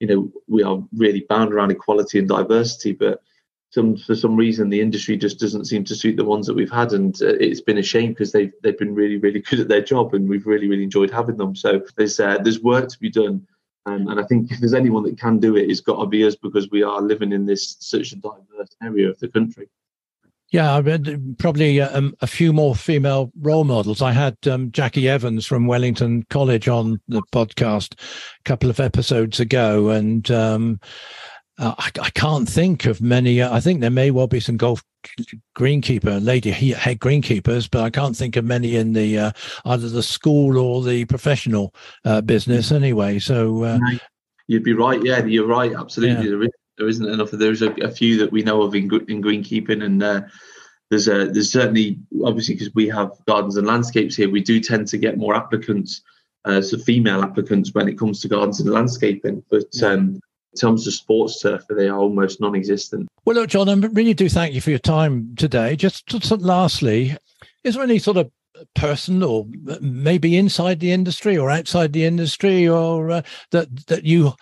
you 0.01 0.07
know, 0.07 0.33
we 0.49 0.63
are 0.63 0.83
really 0.97 1.27
bound 1.29 1.53
around 1.53 1.71
equality 1.71 2.19
and 2.19 2.29
diversity, 2.29 2.93
but 2.93 3.23
some 3.71 3.97
for 3.97 4.15
some 4.15 4.37
reason 4.37 4.71
the 4.71 4.81
industry 4.81 5.17
just 5.17 5.39
doesn't 5.39 5.67
seem 5.67 5.85
to 5.85 5.95
suit 5.95 6.17
the 6.17 6.25
ones 6.25 6.47
that 6.47 6.55
we've 6.55 6.71
had, 6.71 6.93
and 6.93 7.21
uh, 7.23 7.35
it's 7.41 7.61
been 7.61 7.79
a 7.79 7.83
shame 7.83 8.11
because 8.11 8.33
they've 8.33 8.53
they've 8.63 8.79
been 8.79 8.95
really 8.95 9.17
really 9.17 9.41
good 9.49 9.61
at 9.61 9.69
their 9.69 9.83
job, 9.83 10.15
and 10.15 10.29
we've 10.29 10.47
really 10.47 10.69
really 10.69 10.85
enjoyed 10.85 11.11
having 11.11 11.37
them. 11.37 11.55
So 11.55 11.83
there's 11.97 12.19
uh, 12.19 12.39
there's 12.39 12.61
work 12.61 12.89
to 12.89 12.99
be 12.99 13.11
done. 13.11 13.47
Um, 13.87 14.09
and 14.09 14.21
I 14.21 14.25
think 14.25 14.51
if 14.51 14.59
there's 14.61 14.75
anyone 14.75 15.05
that 15.05 15.19
can 15.19 15.39
do 15.39 15.57
it, 15.57 15.71
it's 15.71 15.81
got 15.81 15.99
to 15.99 16.07
be 16.07 16.27
us 16.27 16.37
because 16.37 16.69
we 16.71 16.83
are 16.83 17.01
living 17.01 17.33
in 17.33 17.47
this 17.47 17.77
such 17.81 18.13
a 18.13 18.17
diverse 18.17 18.77
area 18.83 19.09
of 19.09 19.19
the 19.19 19.29
country. 19.29 19.69
Yeah, 20.51 20.81
probably 21.39 21.79
a, 21.79 21.95
um, 21.95 22.15
a, 22.23 22.27
few 22.27 22.55
more 22.55 22.75
female 22.75 23.31
role 23.39 23.65
models. 23.65 24.01
I 24.01 24.13
had 24.13 24.37
um, 24.47 24.73
Jackie 24.73 25.07
Evans 25.07 25.45
from 25.45 25.67
Wellington 25.67 26.25
College 26.31 26.69
on 26.69 27.03
the 27.07 27.23
podcast 27.33 28.01
a 28.01 28.43
couple 28.45 28.71
of 28.71 28.81
episodes 28.81 29.41
ago, 29.41 29.91
and 29.91 30.31
um, 30.31 30.81
uh, 31.59 31.75
I, 31.77 31.91
I, 32.01 32.11
can't 32.11 32.49
think 32.49 32.87
of 32.87 33.03
many. 33.03 33.43
Uh, 33.43 33.55
I 33.55 33.61
think 33.61 33.83
there 33.83 33.91
may 33.91 34.11
well 34.11 34.27
be 34.27 34.41
some 34.41 34.57
golf 34.57 34.83
greenkeeper, 35.57 36.25
lady 36.25 36.51
head 36.51 36.99
greenkeepers, 36.99 37.69
but 37.71 37.83
I 37.83 37.91
can't 37.91 38.17
think 38.17 38.37
of 38.37 38.45
many 38.47 38.77
in 38.77 38.95
the 38.95 39.19
uh, 39.19 39.33
either 39.67 39.89
the 39.91 40.03
school 40.03 40.57
or 40.57 40.83
the 40.83 41.05
professional 41.05 41.75
uh, 42.07 42.23
business. 42.23 42.73
Anyway, 42.73 43.19
so 43.19 43.65
uh, 43.65 43.79
you'd 44.47 44.65
be 44.65 44.73
right. 44.73 45.03
Yeah, 45.05 45.25
you're 45.25 45.47
right. 45.47 45.75
Absolutely, 45.75 46.31
yeah. 46.31 46.47
There, 46.79 46.89
is, 46.89 46.99
there 46.99 47.09
isn't 47.09 47.15
enough. 47.15 47.31
There's 47.31 47.63
a, 47.63 47.73
a, 47.83 47.91
few 47.91 48.19
that 48.19 48.33
we 48.33 48.43
know 48.43 48.63
of 48.63 48.75
in, 48.75 48.85
in 48.85 49.23
greenkeeping, 49.23 49.83
and 49.83 50.03
uh, 50.03 50.23
there's 50.91 51.09
a 51.09 51.27
there's 51.27 51.53
certainly 51.53 51.99
obviously 52.25 52.55
because 52.55 52.75
we 52.75 52.89
have 52.89 53.13
gardens 53.27 53.57
and 53.57 53.67
landscapes 53.67 54.17
here, 54.17 54.31
we 54.31 54.43
do 54.43 54.61
tend 54.61 54.89
to 54.89 54.99
get 54.99 55.19
more 55.19 55.35
applicants. 55.35 56.03
Uh, 56.45 56.63
so 56.63 56.79
female 56.79 57.23
applicants 57.23 57.75
when 57.75 57.89
it 57.89 57.99
comes 57.99 58.21
to 58.21 58.29
gardens 58.29 58.61
and 58.61 58.71
landscaping, 58.71 59.43
but 59.51 59.83
um, 59.83 60.21
in 60.53 60.59
terms 60.59 60.87
of 60.87 60.95
sports 60.95 61.43
turf, 61.43 61.63
they 61.69 61.89
are 61.89 61.99
almost 61.99 62.41
non-existent. 62.41 63.09
Well, 63.25 63.37
look, 63.37 63.51
John, 63.51 63.69
I 63.69 63.75
really 63.75 64.15
do 64.15 64.29
thank 64.29 64.55
you 64.55 64.61
for 64.61 64.71
your 64.71 64.79
time 64.79 65.35
today. 65.37 65.77
Just, 65.77 66.07
just 66.07 66.31
lastly, 66.41 67.17
is 67.65 67.75
there 67.75 67.83
any 67.83 67.99
sort 67.99 68.17
of 68.17 68.31
person 68.75 69.23
or 69.23 69.47
maybe 69.81 70.37
inside 70.37 70.81
the 70.81 70.93
industry 70.93 71.37
or 71.37 71.51
outside 71.51 71.93
the 71.93 72.05
industry 72.05 72.67
or 72.67 73.11
uh, 73.11 73.23
that 73.51 73.87
that 73.87 74.05
you 74.05 74.33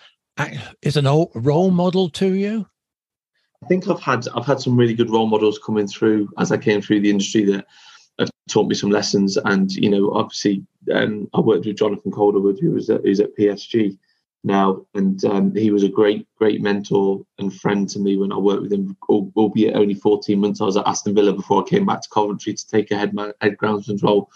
is 0.81 0.97
an 0.97 1.07
old 1.07 1.31
role 1.35 1.71
model 1.71 2.09
to 2.09 2.33
you 2.33 2.65
i 3.63 3.67
think 3.67 3.87
i've 3.87 4.01
had 4.01 4.27
i've 4.35 4.45
had 4.45 4.59
some 4.59 4.77
really 4.77 4.93
good 4.93 5.09
role 5.09 5.27
models 5.27 5.59
coming 5.59 5.87
through 5.87 6.27
as 6.37 6.51
i 6.51 6.57
came 6.57 6.81
through 6.81 6.99
the 6.99 7.09
industry 7.09 7.43
that 7.43 7.65
have 8.19 8.29
taught 8.49 8.67
me 8.67 8.75
some 8.75 8.89
lessons 8.89 9.37
and 9.37 9.71
you 9.73 9.89
know 9.89 10.11
obviously 10.13 10.65
um, 10.93 11.29
i 11.33 11.39
worked 11.39 11.65
with 11.65 11.77
jonathan 11.77 12.11
calderwood 12.11 12.59
who 12.59 12.71
was 12.71 12.89
at, 12.89 13.01
who's 13.01 13.19
at 13.19 13.35
psg 13.37 13.97
now, 14.47 14.85
and 14.93 15.23
um, 15.25 15.53
he 15.53 15.71
was 15.71 15.83
a 15.83 15.89
great, 15.89 16.27
great 16.37 16.61
mentor 16.61 17.23
and 17.37 17.53
friend 17.53 17.87
to 17.89 17.99
me 17.99 18.17
when 18.17 18.31
I 18.31 18.37
worked 18.37 18.63
with 18.63 18.73
him. 18.73 18.97
Albeit 19.09 19.75
only 19.75 19.93
14 19.93 20.39
months, 20.39 20.61
I 20.61 20.65
was 20.65 20.77
at 20.77 20.87
Aston 20.87 21.13
Villa 21.13 21.33
before 21.33 21.63
I 21.63 21.69
came 21.69 21.85
back 21.85 22.01
to 22.01 22.09
Coventry 22.09 22.53
to 22.53 22.67
take 22.67 22.89
a 22.91 22.97
head 22.97 23.13
head 23.41 23.57
groundsman's 23.57 24.03
role. 24.03 24.31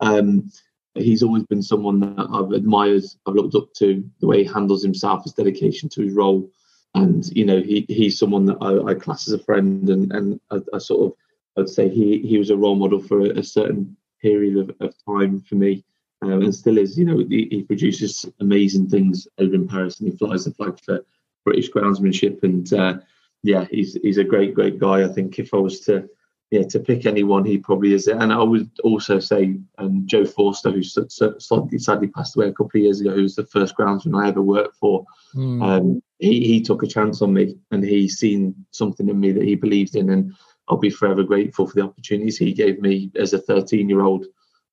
Um, 0.00 0.50
he's 0.96 1.22
always 1.22 1.44
been 1.44 1.62
someone 1.62 2.00
that 2.00 2.28
I've 2.32 2.52
admired, 2.52 3.04
I've 3.26 3.34
looked 3.34 3.54
up 3.54 3.72
to 3.74 4.04
the 4.20 4.26
way 4.26 4.44
he 4.44 4.52
handles 4.52 4.82
himself, 4.82 5.24
his 5.24 5.32
dedication 5.32 5.88
to 5.90 6.02
his 6.02 6.14
role, 6.14 6.50
and 6.94 7.26
you 7.36 7.44
know 7.44 7.60
he 7.60 7.86
he's 7.88 8.18
someone 8.18 8.46
that 8.46 8.58
I, 8.60 8.90
I 8.90 8.94
class 8.94 9.28
as 9.28 9.34
a 9.34 9.44
friend, 9.44 9.88
and 9.88 10.12
and 10.12 10.40
I, 10.50 10.58
I, 10.74 10.78
sort 10.78 11.06
of 11.06 11.18
I'd 11.62 11.68
say 11.68 11.88
he 11.88 12.18
he 12.18 12.38
was 12.38 12.50
a 12.50 12.56
role 12.56 12.76
model 12.76 13.00
for 13.00 13.20
a, 13.20 13.42
certain 13.42 13.96
period 14.20 14.56
of, 14.56 14.76
of 14.80 14.94
time 15.06 15.40
for 15.40 15.56
me 15.56 15.84
um, 16.22 16.42
and 16.42 16.54
still 16.54 16.78
is. 16.78 16.98
You 16.98 17.04
know, 17.04 17.18
he, 17.18 17.48
he, 17.50 17.62
produces 17.62 18.26
amazing 18.40 18.88
things 18.88 19.28
over 19.38 19.54
in 19.54 19.68
Paris, 19.68 20.00
and 20.00 20.10
he 20.10 20.16
flies 20.16 20.44
the 20.44 20.52
flag 20.52 20.78
for 20.82 21.04
British 21.44 21.70
groundsmanship. 21.70 22.42
And 22.42 22.72
uh, 22.72 22.98
yeah, 23.42 23.66
he's 23.70 23.94
he's 24.02 24.18
a 24.18 24.24
great 24.24 24.54
great 24.54 24.78
guy. 24.78 25.04
I 25.04 25.08
think 25.08 25.38
if 25.38 25.52
I 25.52 25.58
was 25.58 25.80
to 25.80 26.08
yeah 26.50 26.62
to 26.62 26.80
pick 26.80 27.06
anyone, 27.06 27.44
he 27.44 27.58
probably 27.58 27.92
is 27.92 28.08
it. 28.08 28.16
And 28.16 28.32
I 28.32 28.42
would 28.42 28.70
also 28.84 29.18
say 29.18 29.56
um, 29.78 30.04
Joe 30.06 30.24
Forster, 30.24 30.70
who 30.70 30.82
sadly, 30.82 31.78
sadly 31.78 32.08
passed 32.08 32.36
away 32.36 32.48
a 32.48 32.52
couple 32.52 32.78
of 32.78 32.82
years 32.82 33.00
ago, 33.00 33.14
who 33.14 33.22
was 33.22 33.34
the 33.34 33.46
first 33.46 33.76
groundsman 33.76 34.22
I 34.22 34.28
ever 34.28 34.42
worked 34.42 34.76
for. 34.76 35.04
Mm. 35.34 35.62
Um, 35.62 36.02
he 36.18 36.46
he 36.46 36.60
took 36.62 36.82
a 36.82 36.86
chance 36.86 37.20
on 37.22 37.32
me, 37.32 37.56
and 37.70 37.84
he 37.84 38.08
seen 38.08 38.54
something 38.70 39.08
in 39.08 39.18
me 39.18 39.32
that 39.32 39.44
he 39.44 39.54
believed 39.54 39.96
in, 39.96 40.10
and 40.10 40.34
I'll 40.68 40.76
be 40.76 40.90
forever 40.90 41.22
grateful 41.22 41.66
for 41.66 41.74
the 41.74 41.82
opportunities 41.82 42.38
he 42.38 42.52
gave 42.52 42.80
me 42.80 43.10
as 43.16 43.32
a 43.32 43.38
13 43.38 43.88
year 43.88 44.02
old 44.02 44.26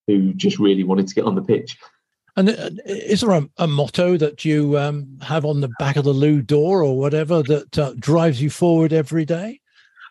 who 0.07 0.33
just 0.33 0.59
really 0.59 0.83
wanted 0.83 1.07
to 1.07 1.15
get 1.15 1.25
on 1.25 1.35
the 1.35 1.41
pitch. 1.41 1.77
And 2.35 2.49
uh, 2.49 2.69
is 2.85 3.21
there 3.21 3.31
a, 3.31 3.47
a 3.57 3.67
motto 3.67 4.17
that 4.17 4.43
you 4.43 4.77
um, 4.77 5.19
have 5.21 5.45
on 5.45 5.61
the 5.61 5.69
back 5.77 5.97
of 5.97 6.03
the 6.03 6.13
loo 6.13 6.41
door 6.41 6.83
or 6.83 6.97
whatever 6.97 7.43
that 7.43 7.77
uh, 7.77 7.93
drives 7.99 8.41
you 8.41 8.49
forward 8.49 8.91
every 8.91 9.23
day? 9.23 9.59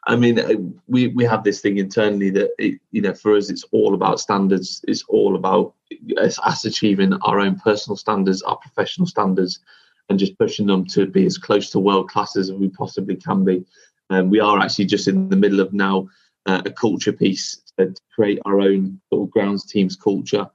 I 0.07 0.16
mean, 0.16 0.38
uh, 0.38 0.55
we 0.88 1.09
we 1.09 1.24
have 1.24 1.44
this 1.44 1.61
thing 1.61 1.78
internally 1.78 2.30
that 2.30 2.50
it, 2.59 2.80
you 2.90 3.03
know, 3.03 3.14
for 3.14 3.36
us, 3.36 3.50
it's 3.50 3.64
all 3.70 3.94
about 3.94 4.20
standards. 4.20 4.84
It's 4.88 5.05
all 5.09 5.36
about 5.36 5.74
us, 6.16 6.38
us 6.40 6.64
achieving 6.64 7.12
our 7.22 7.38
own 7.38 7.57
personal 7.61 7.96
standards, 7.96 8.42
our 8.42 8.57
professional 8.57 9.07
standards, 9.07 9.61
and 10.09 10.18
just 10.18 10.38
pushing 10.38 10.66
them 10.66 10.84
to 10.86 11.07
be 11.07 11.24
as 11.24 11.38
close 11.38 11.70
to 11.70 11.78
world 11.78 12.09
class 12.09 12.36
as 12.36 12.50
we 12.50 12.68
possibly 12.68 13.16
can 13.16 13.44
be. 13.44 13.64
And 14.11 14.30
we 14.30 14.40
are 14.40 14.59
actually 14.59 14.86
just 14.86 15.07
in 15.07 15.28
the 15.28 15.36
middle 15.36 15.61
of 15.61 15.72
now 15.72 16.09
uh, 16.46 16.62
a 16.66 16.70
culture 16.70 17.12
piece 17.12 17.62
to 17.78 17.94
create 18.14 18.40
our 18.44 18.61
own 18.61 19.00
sort 19.09 19.28
of 19.28 19.30
grounds 19.30 19.64
teams 19.64 19.96
culture 19.96 20.48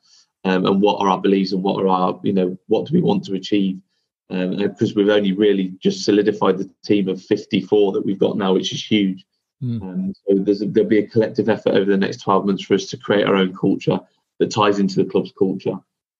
um, 0.43 0.65
and 0.65 0.81
what 0.81 1.01
are 1.01 1.09
our 1.09 1.21
beliefs 1.21 1.51
and 1.51 1.63
what 1.63 1.81
are 1.81 1.87
our 1.87 2.19
you 2.23 2.33
know 2.33 2.57
what 2.67 2.85
do 2.85 2.93
we 2.93 3.01
want 3.01 3.23
to 3.25 3.33
achieve 3.33 3.79
because 4.29 4.91
um, 4.91 4.93
we've 4.95 5.09
only 5.09 5.31
really 5.31 5.73
just 5.79 6.03
solidified 6.03 6.57
the 6.57 6.69
team 6.85 7.07
of 7.07 7.21
54 7.21 7.93
that 7.93 8.05
we've 8.05 8.19
got 8.19 8.37
now 8.37 8.53
which 8.53 8.73
is 8.73 8.83
huge 8.83 9.25
mm. 9.63 9.81
um, 9.81 10.13
so 10.15 10.35
there's 10.35 10.61
a, 10.61 10.65
there'll 10.65 10.89
be 10.89 10.99
a 10.99 11.07
collective 11.07 11.49
effort 11.49 11.73
over 11.73 11.89
the 11.89 11.97
next 11.97 12.21
12 12.21 12.45
months 12.45 12.63
for 12.63 12.73
us 12.73 12.85
to 12.87 12.97
create 12.97 13.25
our 13.25 13.35
own 13.35 13.55
culture 13.55 13.99
that 14.39 14.51
ties 14.51 14.79
into 14.79 15.03
the 15.03 15.09
club's 15.09 15.33
culture 15.37 15.75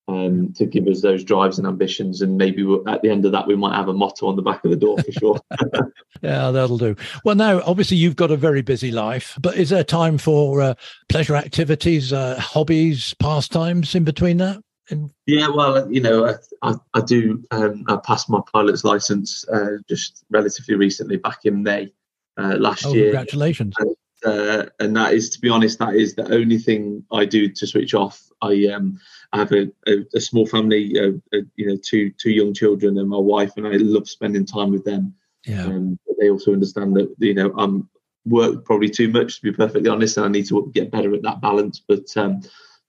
um, 0.08 0.54
to 0.54 0.66
give 0.66 0.88
us 0.88 1.02
those 1.02 1.24
drives 1.24 1.58
and 1.58 1.68
ambitions. 1.68 2.22
And 2.22 2.38
maybe 2.38 2.66
at 2.88 3.02
the 3.02 3.10
end 3.10 3.26
of 3.26 3.32
that, 3.34 3.48
we 3.48 3.56
might 3.56 3.76
have 3.76 3.90
a 3.90 3.94
motto 3.94 4.28
on 4.28 4.36
the 4.36 4.42
back 4.42 4.64
of 4.64 4.72
the 4.72 4.78
door 4.78 4.98
for 4.98 5.12
sure. 5.12 5.40
yeah, 6.22 6.52
that'll 6.52 6.78
do. 6.78 6.96
Well, 7.24 7.36
now, 7.36 7.62
obviously, 7.66 7.98
you've 7.98 8.16
got 8.16 8.32
a 8.32 8.38
very 8.38 8.62
busy 8.62 8.92
life, 8.92 9.38
but 9.42 9.58
is 9.58 9.70
there 9.70 9.84
time 9.84 10.18
for 10.18 10.62
uh, 10.62 10.74
pleasure 11.10 11.36
activities, 11.36 12.14
uh, 12.14 12.40
hobbies, 12.40 13.14
pastimes 13.16 13.94
in 13.96 14.04
between 14.04 14.38
that? 14.38 14.62
In- 14.90 15.12
yeah, 15.26 15.50
well, 15.50 15.92
you 15.92 16.00
know, 16.00 16.26
I, 16.26 16.36
I, 16.62 16.76
I 16.94 17.02
do. 17.02 17.44
Um, 17.52 17.84
I 17.90 17.98
passed 17.98 18.30
my 18.30 18.40
pilot's 18.54 18.86
license 18.86 19.46
uh, 19.50 19.78
just 19.90 20.24
relatively 20.30 20.76
recently, 20.76 21.18
back 21.18 21.40
in 21.44 21.62
May 21.62 21.92
uh, 22.38 22.58
last 22.60 22.86
oh, 22.86 22.94
year. 22.94 23.06
Congratulations! 23.06 23.74
And, 23.80 23.96
uh, 24.26 24.66
and 24.80 24.96
that 24.96 25.14
is, 25.14 25.30
to 25.32 25.42
be 25.42 25.50
honest, 25.50 25.80
that 25.80 25.96
is 25.96 26.16
the 26.16 26.32
only 26.34 26.58
thing 26.58 27.04
I 27.12 27.26
do 27.26 27.50
to 27.50 27.68
switch 27.68 27.94
off. 27.94 28.24
I 28.42 28.68
um, 28.68 29.00
I 29.34 29.40
have 29.40 29.52
a, 29.52 29.72
a, 29.88 30.06
a 30.16 30.22
small 30.22 30.46
family, 30.46 31.00
uh, 31.00 31.12
uh, 31.34 31.42
you 31.56 31.68
know, 31.68 31.78
two 31.84 32.12
two 32.12 32.32
young 32.32 32.54
children 32.54 32.98
and 32.98 33.10
my 33.10 33.18
wife, 33.18 33.54
and 33.58 33.68
I 33.68 33.72
love 33.74 34.08
spending 34.08 34.46
time 34.46 34.72
with 34.72 34.86
them. 34.86 35.14
Yeah. 35.46 35.66
Um, 35.66 36.00
but 36.06 36.16
they 36.20 36.30
also 36.30 36.54
understand 36.54 36.96
that 36.96 37.14
you 37.20 37.34
know 37.34 37.54
I'm 37.58 37.90
work 38.26 38.66
probably 38.66 38.90
too 38.90 39.08
much 39.08 39.38
to 39.38 39.42
be 39.44 39.52
perfectly 39.52 39.90
honest, 39.90 40.18
and 40.18 40.26
I 40.26 40.30
need 40.30 40.48
to 40.48 40.72
get 40.74 40.92
better 40.92 41.14
at 41.14 41.24
that 41.24 41.42
balance. 41.42 41.82
But 41.86 42.06
um, 42.16 42.42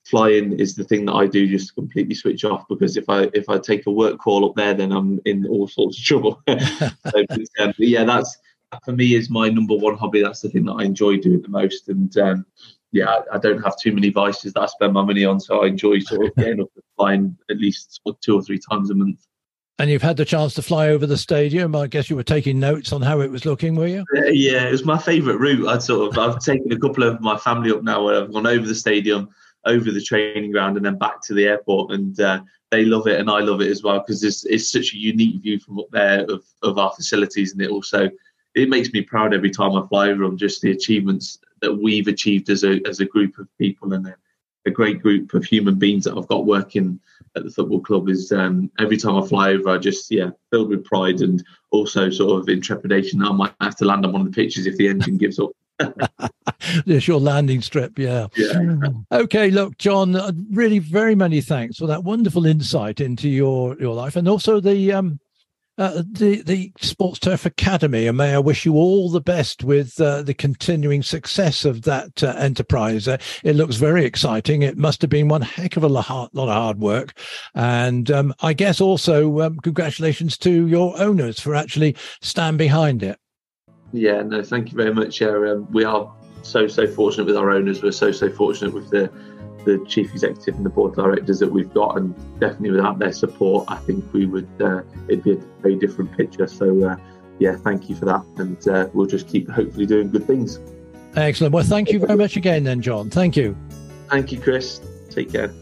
flying 0.05 0.59
is 0.59 0.75
the 0.75 0.85
thing 0.85 1.05
that 1.07 1.15
I 1.15 1.27
do 1.27 1.47
just 1.47 1.69
to 1.69 1.75
completely 1.75 2.15
switch 2.15 2.45
off 2.45 2.67
because 2.69 2.97
if 2.97 3.09
I 3.09 3.29
if 3.35 3.49
I 3.49 3.59
take 3.59 3.87
a 3.87 3.91
work 3.91 4.19
call 4.19 4.49
up 4.49 4.57
there, 4.57 4.75
then 4.75 4.93
I'm 4.93 5.21
in 5.25 5.47
all 5.47 5.69
sorts 5.69 5.99
of 5.99 6.05
trouble. 6.05 6.43
so, 6.49 7.25
um, 7.61 7.75
yeah, 7.79 8.05
that's 8.05 8.37
for 8.85 8.93
me 8.93 9.15
is 9.15 9.31
my 9.31 9.49
number 9.49 9.75
one 9.75 9.97
hobby. 9.97 10.23
That's 10.23 10.41
the 10.41 10.49
thing 10.49 10.65
that 10.67 10.75
I 10.75 10.85
enjoy 10.85 11.19
doing 11.19 11.43
the 11.43 11.49
most, 11.49 11.89
and 11.89 12.17
um, 12.19 12.47
yeah, 12.93 13.21
I 13.33 13.39
don't 13.39 13.63
have 13.63 13.77
too 13.77 13.93
many 13.93 14.11
vices 14.11 14.53
that 14.55 14.63
I 14.63 14.67
spend 14.67 14.93
my 14.93 15.05
money 15.05 15.25
on, 15.25 15.41
so 15.41 15.63
I 15.63 15.67
enjoy 15.67 16.01
sort 16.01 16.27
of 16.27 16.35
getting 16.37 16.61
up 16.61 16.71
and 16.75 16.85
flying 16.97 17.37
at 17.51 17.59
least 17.59 18.01
two 18.23 18.37
or 18.37 18.43
three 18.43 18.59
times 18.59 18.91
a 18.91 18.95
month. 18.95 19.27
And 19.81 19.91
you've 19.91 20.03
had 20.03 20.17
the 20.17 20.25
chance 20.25 20.55
to 20.55 20.63
fly 20.63 20.89
over 20.89 21.07
the 21.07 21.17
stadium. 21.17 21.77
I 21.77 21.87
guess 21.87 22.11
you 22.11 22.17
were 22.17 22.25
taking 22.25 22.59
notes 22.59 22.93
on 22.93 23.01
how 23.01 23.21
it 23.21 23.31
was 23.31 23.45
looking, 23.45 23.77
were 23.77 23.87
you? 23.87 24.05
Uh, 24.17 24.25
yeah, 24.27 24.67
it 24.67 24.73
was 24.73 24.85
my 24.85 24.99
favourite 24.99 25.39
route. 25.39 25.69
I'd 25.69 25.83
sort 25.83 26.11
of 26.11 26.19
I've 26.19 26.41
taken 26.41 26.73
a 26.73 26.79
couple 26.79 27.05
of 27.05 27.21
my 27.21 27.37
family 27.37 27.71
up 27.71 27.85
now 27.85 28.05
where 28.05 28.21
I've 28.21 28.33
gone 28.33 28.47
over 28.47 28.67
the 28.67 28.75
stadium, 28.75 29.29
over 29.67 29.93
the 29.93 30.03
training 30.03 30.51
ground, 30.51 30.77
and 30.77 30.85
then 30.85 30.99
back 30.99 31.23
to 31.25 31.35
the 31.35 31.47
airport, 31.47 31.93
and 31.93 32.19
uh, 32.21 32.41
they 32.71 32.85
love 32.85 33.07
it 33.07 33.21
and 33.21 33.31
I 33.31 33.41
love 33.41 33.61
it 33.61 33.71
as 33.71 33.83
well 33.83 34.01
because 34.01 34.23
it's 34.23 34.45
it's 34.47 34.71
such 34.71 34.93
a 34.95 34.99
unique 34.99 35.43
view 35.43 35.59
from 35.61 35.79
up 35.79 35.91
there 35.93 36.25
of 36.25 36.45
of 36.63 36.79
our 36.79 36.93
facilities, 36.93 37.53
and 37.53 37.63
it 37.63 37.71
also 37.71 38.11
it 38.59 38.69
makes 38.69 38.93
me 38.93 39.03
proud 39.03 39.35
every 39.35 39.51
time 39.51 39.77
I 39.77 39.87
fly 39.87 40.09
over 40.09 40.25
them. 40.25 40.37
Just 40.37 40.63
the 40.63 40.73
achievements 40.73 41.39
that 41.61 41.75
we've 41.75 42.09
achieved 42.09 42.51
as 42.51 42.65
a 42.65 42.81
as 42.87 43.01
a 43.01 43.05
group 43.05 43.39
of 43.39 43.49
people 43.59 43.93
and 43.93 44.07
a, 44.07 44.15
a 44.67 44.71
great 44.71 45.01
group 45.01 45.35
of 45.35 45.45
human 45.45 45.77
beings 45.77 46.05
that 46.05 46.17
I've 46.17 46.29
got 46.29 46.47
working 46.47 47.01
at 47.37 47.45
the 47.45 47.51
football 47.51 47.81
club 47.81 48.09
is 48.09 48.33
um, 48.33 48.71
every 48.79 48.97
time 48.97 49.17
I 49.17 49.27
fly 49.27 49.53
over, 49.53 49.71
I 49.71 49.79
just 49.79 50.11
yeah 50.11 50.31
filled 50.51 50.71
with 50.71 50.85
pride 50.85 51.21
and 51.21 51.45
also 51.71 52.11
sort 52.11 52.41
of 52.41 52.49
intrepidation. 52.49 53.23
I 53.23 53.33
might 53.33 53.55
have 53.61 53.77
to 53.77 53.85
land 53.85 54.05
on 54.05 54.13
one 54.13 54.23
of 54.23 54.33
the 54.33 54.35
pitches 54.35 54.67
if 54.67 54.77
the 54.77 54.89
engine 54.89 55.17
gives 55.17 55.39
up. 55.39 55.51
It's 56.87 57.07
your 57.07 57.21
landing 57.21 57.63
strip, 57.63 57.99
yeah. 57.99 58.27
Yeah. 58.37 58.77
okay, 59.13 59.51
look, 59.51 59.79
John. 59.79 60.17
Uh, 60.17 60.33
really, 60.51 60.81
very 60.81 61.15
many 61.15 61.41
thanks 61.41 61.77
for 61.77 61.87
that 61.87 62.03
wonderful 62.03 62.47
insight 62.47 63.01
into 63.01 63.29
your 63.29 63.79
your 63.79 63.95
life, 63.95 64.17
and 64.17 64.29
also 64.29 64.61
the 64.61 64.93
um, 64.93 65.21
uh, 65.79 66.03
the 66.11 66.43
the 66.43 66.73
Sports 66.81 67.21
Turf 67.21 67.47
Academy, 67.47 68.07
and 68.07 68.19
may 68.19 68.35
I 68.35 68.39
wish 68.39 68.67
you 68.67 68.75
all 68.75 69.09
the 69.09 69.21
best 69.21 69.63
with 69.63 70.01
uh, 70.01 70.23
the 70.23 70.35
continuing 70.35 71.03
success 71.03 71.65
of 71.65 71.83
that 71.83 72.23
uh, 72.23 72.35
enterprise. 72.37 73.07
Uh, 73.07 73.19
it 73.45 73.55
looks 73.55 73.77
very 73.77 74.05
exciting. 74.05 74.63
It 74.63 74.77
must 74.77 75.01
have 75.03 75.11
been 75.11 75.29
one 75.29 75.43
heck 75.43 75.77
of 75.77 75.85
a 75.85 75.89
lot, 75.89 76.35
lot 76.35 76.49
of 76.49 76.55
hard 76.55 76.81
work, 76.81 77.13
and 77.55 78.11
um, 78.11 78.35
I 78.41 78.53
guess 78.53 78.81
also 78.81 79.41
um, 79.41 79.59
congratulations 79.59 80.37
to 80.39 80.67
your 80.67 81.01
owners 81.01 81.39
for 81.39 81.55
actually 81.55 81.97
stand 82.21 82.59
behind 82.59 83.03
it. 83.03 83.19
Yeah, 83.93 84.23
no, 84.23 84.43
thank 84.43 84.71
you 84.71 84.77
very 84.77 84.93
much. 84.93 85.21
Yeah, 85.21 85.29
um, 85.29 85.71
we 85.73 85.85
are 85.85 86.13
so 86.43 86.67
so 86.67 86.87
fortunate 86.87 87.27
with 87.27 87.37
our 87.37 87.51
owners. 87.51 87.83
We're 87.83 87.93
so 87.93 88.11
so 88.11 88.31
fortunate 88.31 88.75
with 88.75 88.91
the 88.91 89.11
the 89.65 89.85
chief 89.87 90.13
executive 90.13 90.57
and 90.57 90.65
the 90.65 90.71
board 90.71 90.95
directors 90.95 91.39
that 91.41 91.51
we've 91.51 91.73
got, 91.73 91.97
and 91.97 92.15
definitely 92.41 92.71
without 92.71 92.99
their 92.99 93.13
support, 93.13 93.65
I 93.69 93.77
think 93.77 94.13
we 94.13 94.27
would 94.27 94.49
uh, 94.61 94.83
it'd 95.09 95.25
be 95.25 95.33
a 95.33 95.37
very 95.61 95.77
different 95.77 96.17
picture. 96.17 96.47
So 96.47 96.85
uh, 96.85 96.97
yeah, 97.39 97.57
thank 97.57 97.89
you 97.89 97.97
for 97.97 98.05
that, 98.07 98.25
and 98.37 98.69
uh, 98.69 98.89
we'll 98.93 99.07
just 99.07 99.29
keep 99.29 99.49
hopefully 99.49 99.87
doing 99.87 100.11
good 100.11 100.27
things. 100.27 100.59
Excellent. 101.17 101.53
Well, 101.53 101.65
thank 101.65 101.91
you 101.91 102.01
very 102.01 102.17
much 102.17 102.37
again, 102.37 102.65
then, 102.65 102.81
John. 102.81 103.11
Thank 103.11 103.37
you. 103.37 103.57
Thank 104.09 104.33
you, 104.33 104.41
Chris. 104.41 104.81
Take 105.11 105.33
care. 105.33 105.53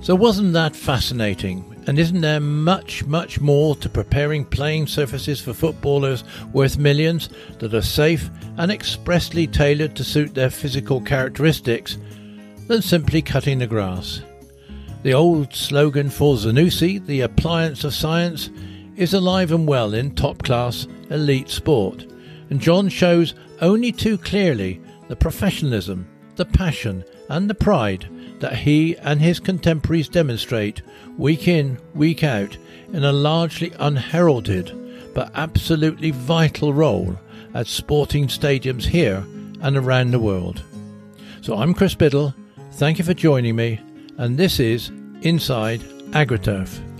So, 0.00 0.14
wasn't 0.14 0.52
that 0.52 0.76
fascinating? 0.76 1.64
And 1.86 1.98
isn't 1.98 2.20
there 2.20 2.40
much, 2.40 3.04
much 3.06 3.40
more 3.40 3.76
to 3.76 3.88
preparing 3.88 4.44
playing 4.44 4.88
surfaces 4.88 5.40
for 5.40 5.52
footballers 5.52 6.24
worth 6.52 6.78
millions 6.78 7.28
that 7.58 7.74
are 7.74 7.82
safe 7.82 8.28
and 8.56 8.72
expressly 8.72 9.46
tailored 9.46 9.94
to 9.96 10.04
suit 10.04 10.34
their 10.34 10.50
physical 10.50 11.00
characteristics 11.00 11.98
than 12.66 12.82
simply 12.82 13.22
cutting 13.22 13.58
the 13.58 13.66
grass? 13.66 14.22
The 15.02 15.14
old 15.14 15.54
slogan 15.54 16.10
for 16.10 16.36
Zanussi, 16.36 17.04
the 17.04 17.20
appliance 17.20 17.84
of 17.84 17.94
science, 17.94 18.50
is 18.96 19.14
alive 19.14 19.52
and 19.52 19.66
well 19.66 19.94
in 19.94 20.14
top 20.14 20.42
class 20.42 20.86
elite 21.10 21.50
sport. 21.50 22.06
And 22.50 22.60
John 22.60 22.88
shows 22.88 23.34
only 23.60 23.92
too 23.92 24.18
clearly 24.18 24.80
the 25.08 25.16
professionalism, 25.16 26.08
the 26.36 26.44
passion, 26.44 27.04
and 27.28 27.48
the 27.48 27.54
pride 27.54 28.08
that 28.40 28.56
he 28.56 28.96
and 28.98 29.20
his 29.20 29.40
contemporaries 29.40 30.08
demonstrate 30.08 30.82
week 31.16 31.48
in, 31.48 31.78
week 31.94 32.22
out 32.24 32.56
in 32.92 33.04
a 33.04 33.12
largely 33.12 33.72
unheralded 33.78 35.12
but 35.14 35.30
absolutely 35.34 36.10
vital 36.10 36.72
role 36.72 37.18
at 37.54 37.66
sporting 37.66 38.26
stadiums 38.26 38.84
here 38.84 39.24
and 39.60 39.76
around 39.76 40.10
the 40.10 40.18
world. 40.18 40.62
So 41.40 41.56
I'm 41.56 41.72
Chris 41.72 41.94
Biddle, 41.94 42.34
thank 42.76 42.98
you 42.98 43.04
for 43.04 43.14
joining 43.14 43.56
me, 43.56 43.80
and 44.18 44.36
this 44.36 44.60
is 44.60 44.90
Inside 45.22 45.80
AgriTurf. 46.12 46.95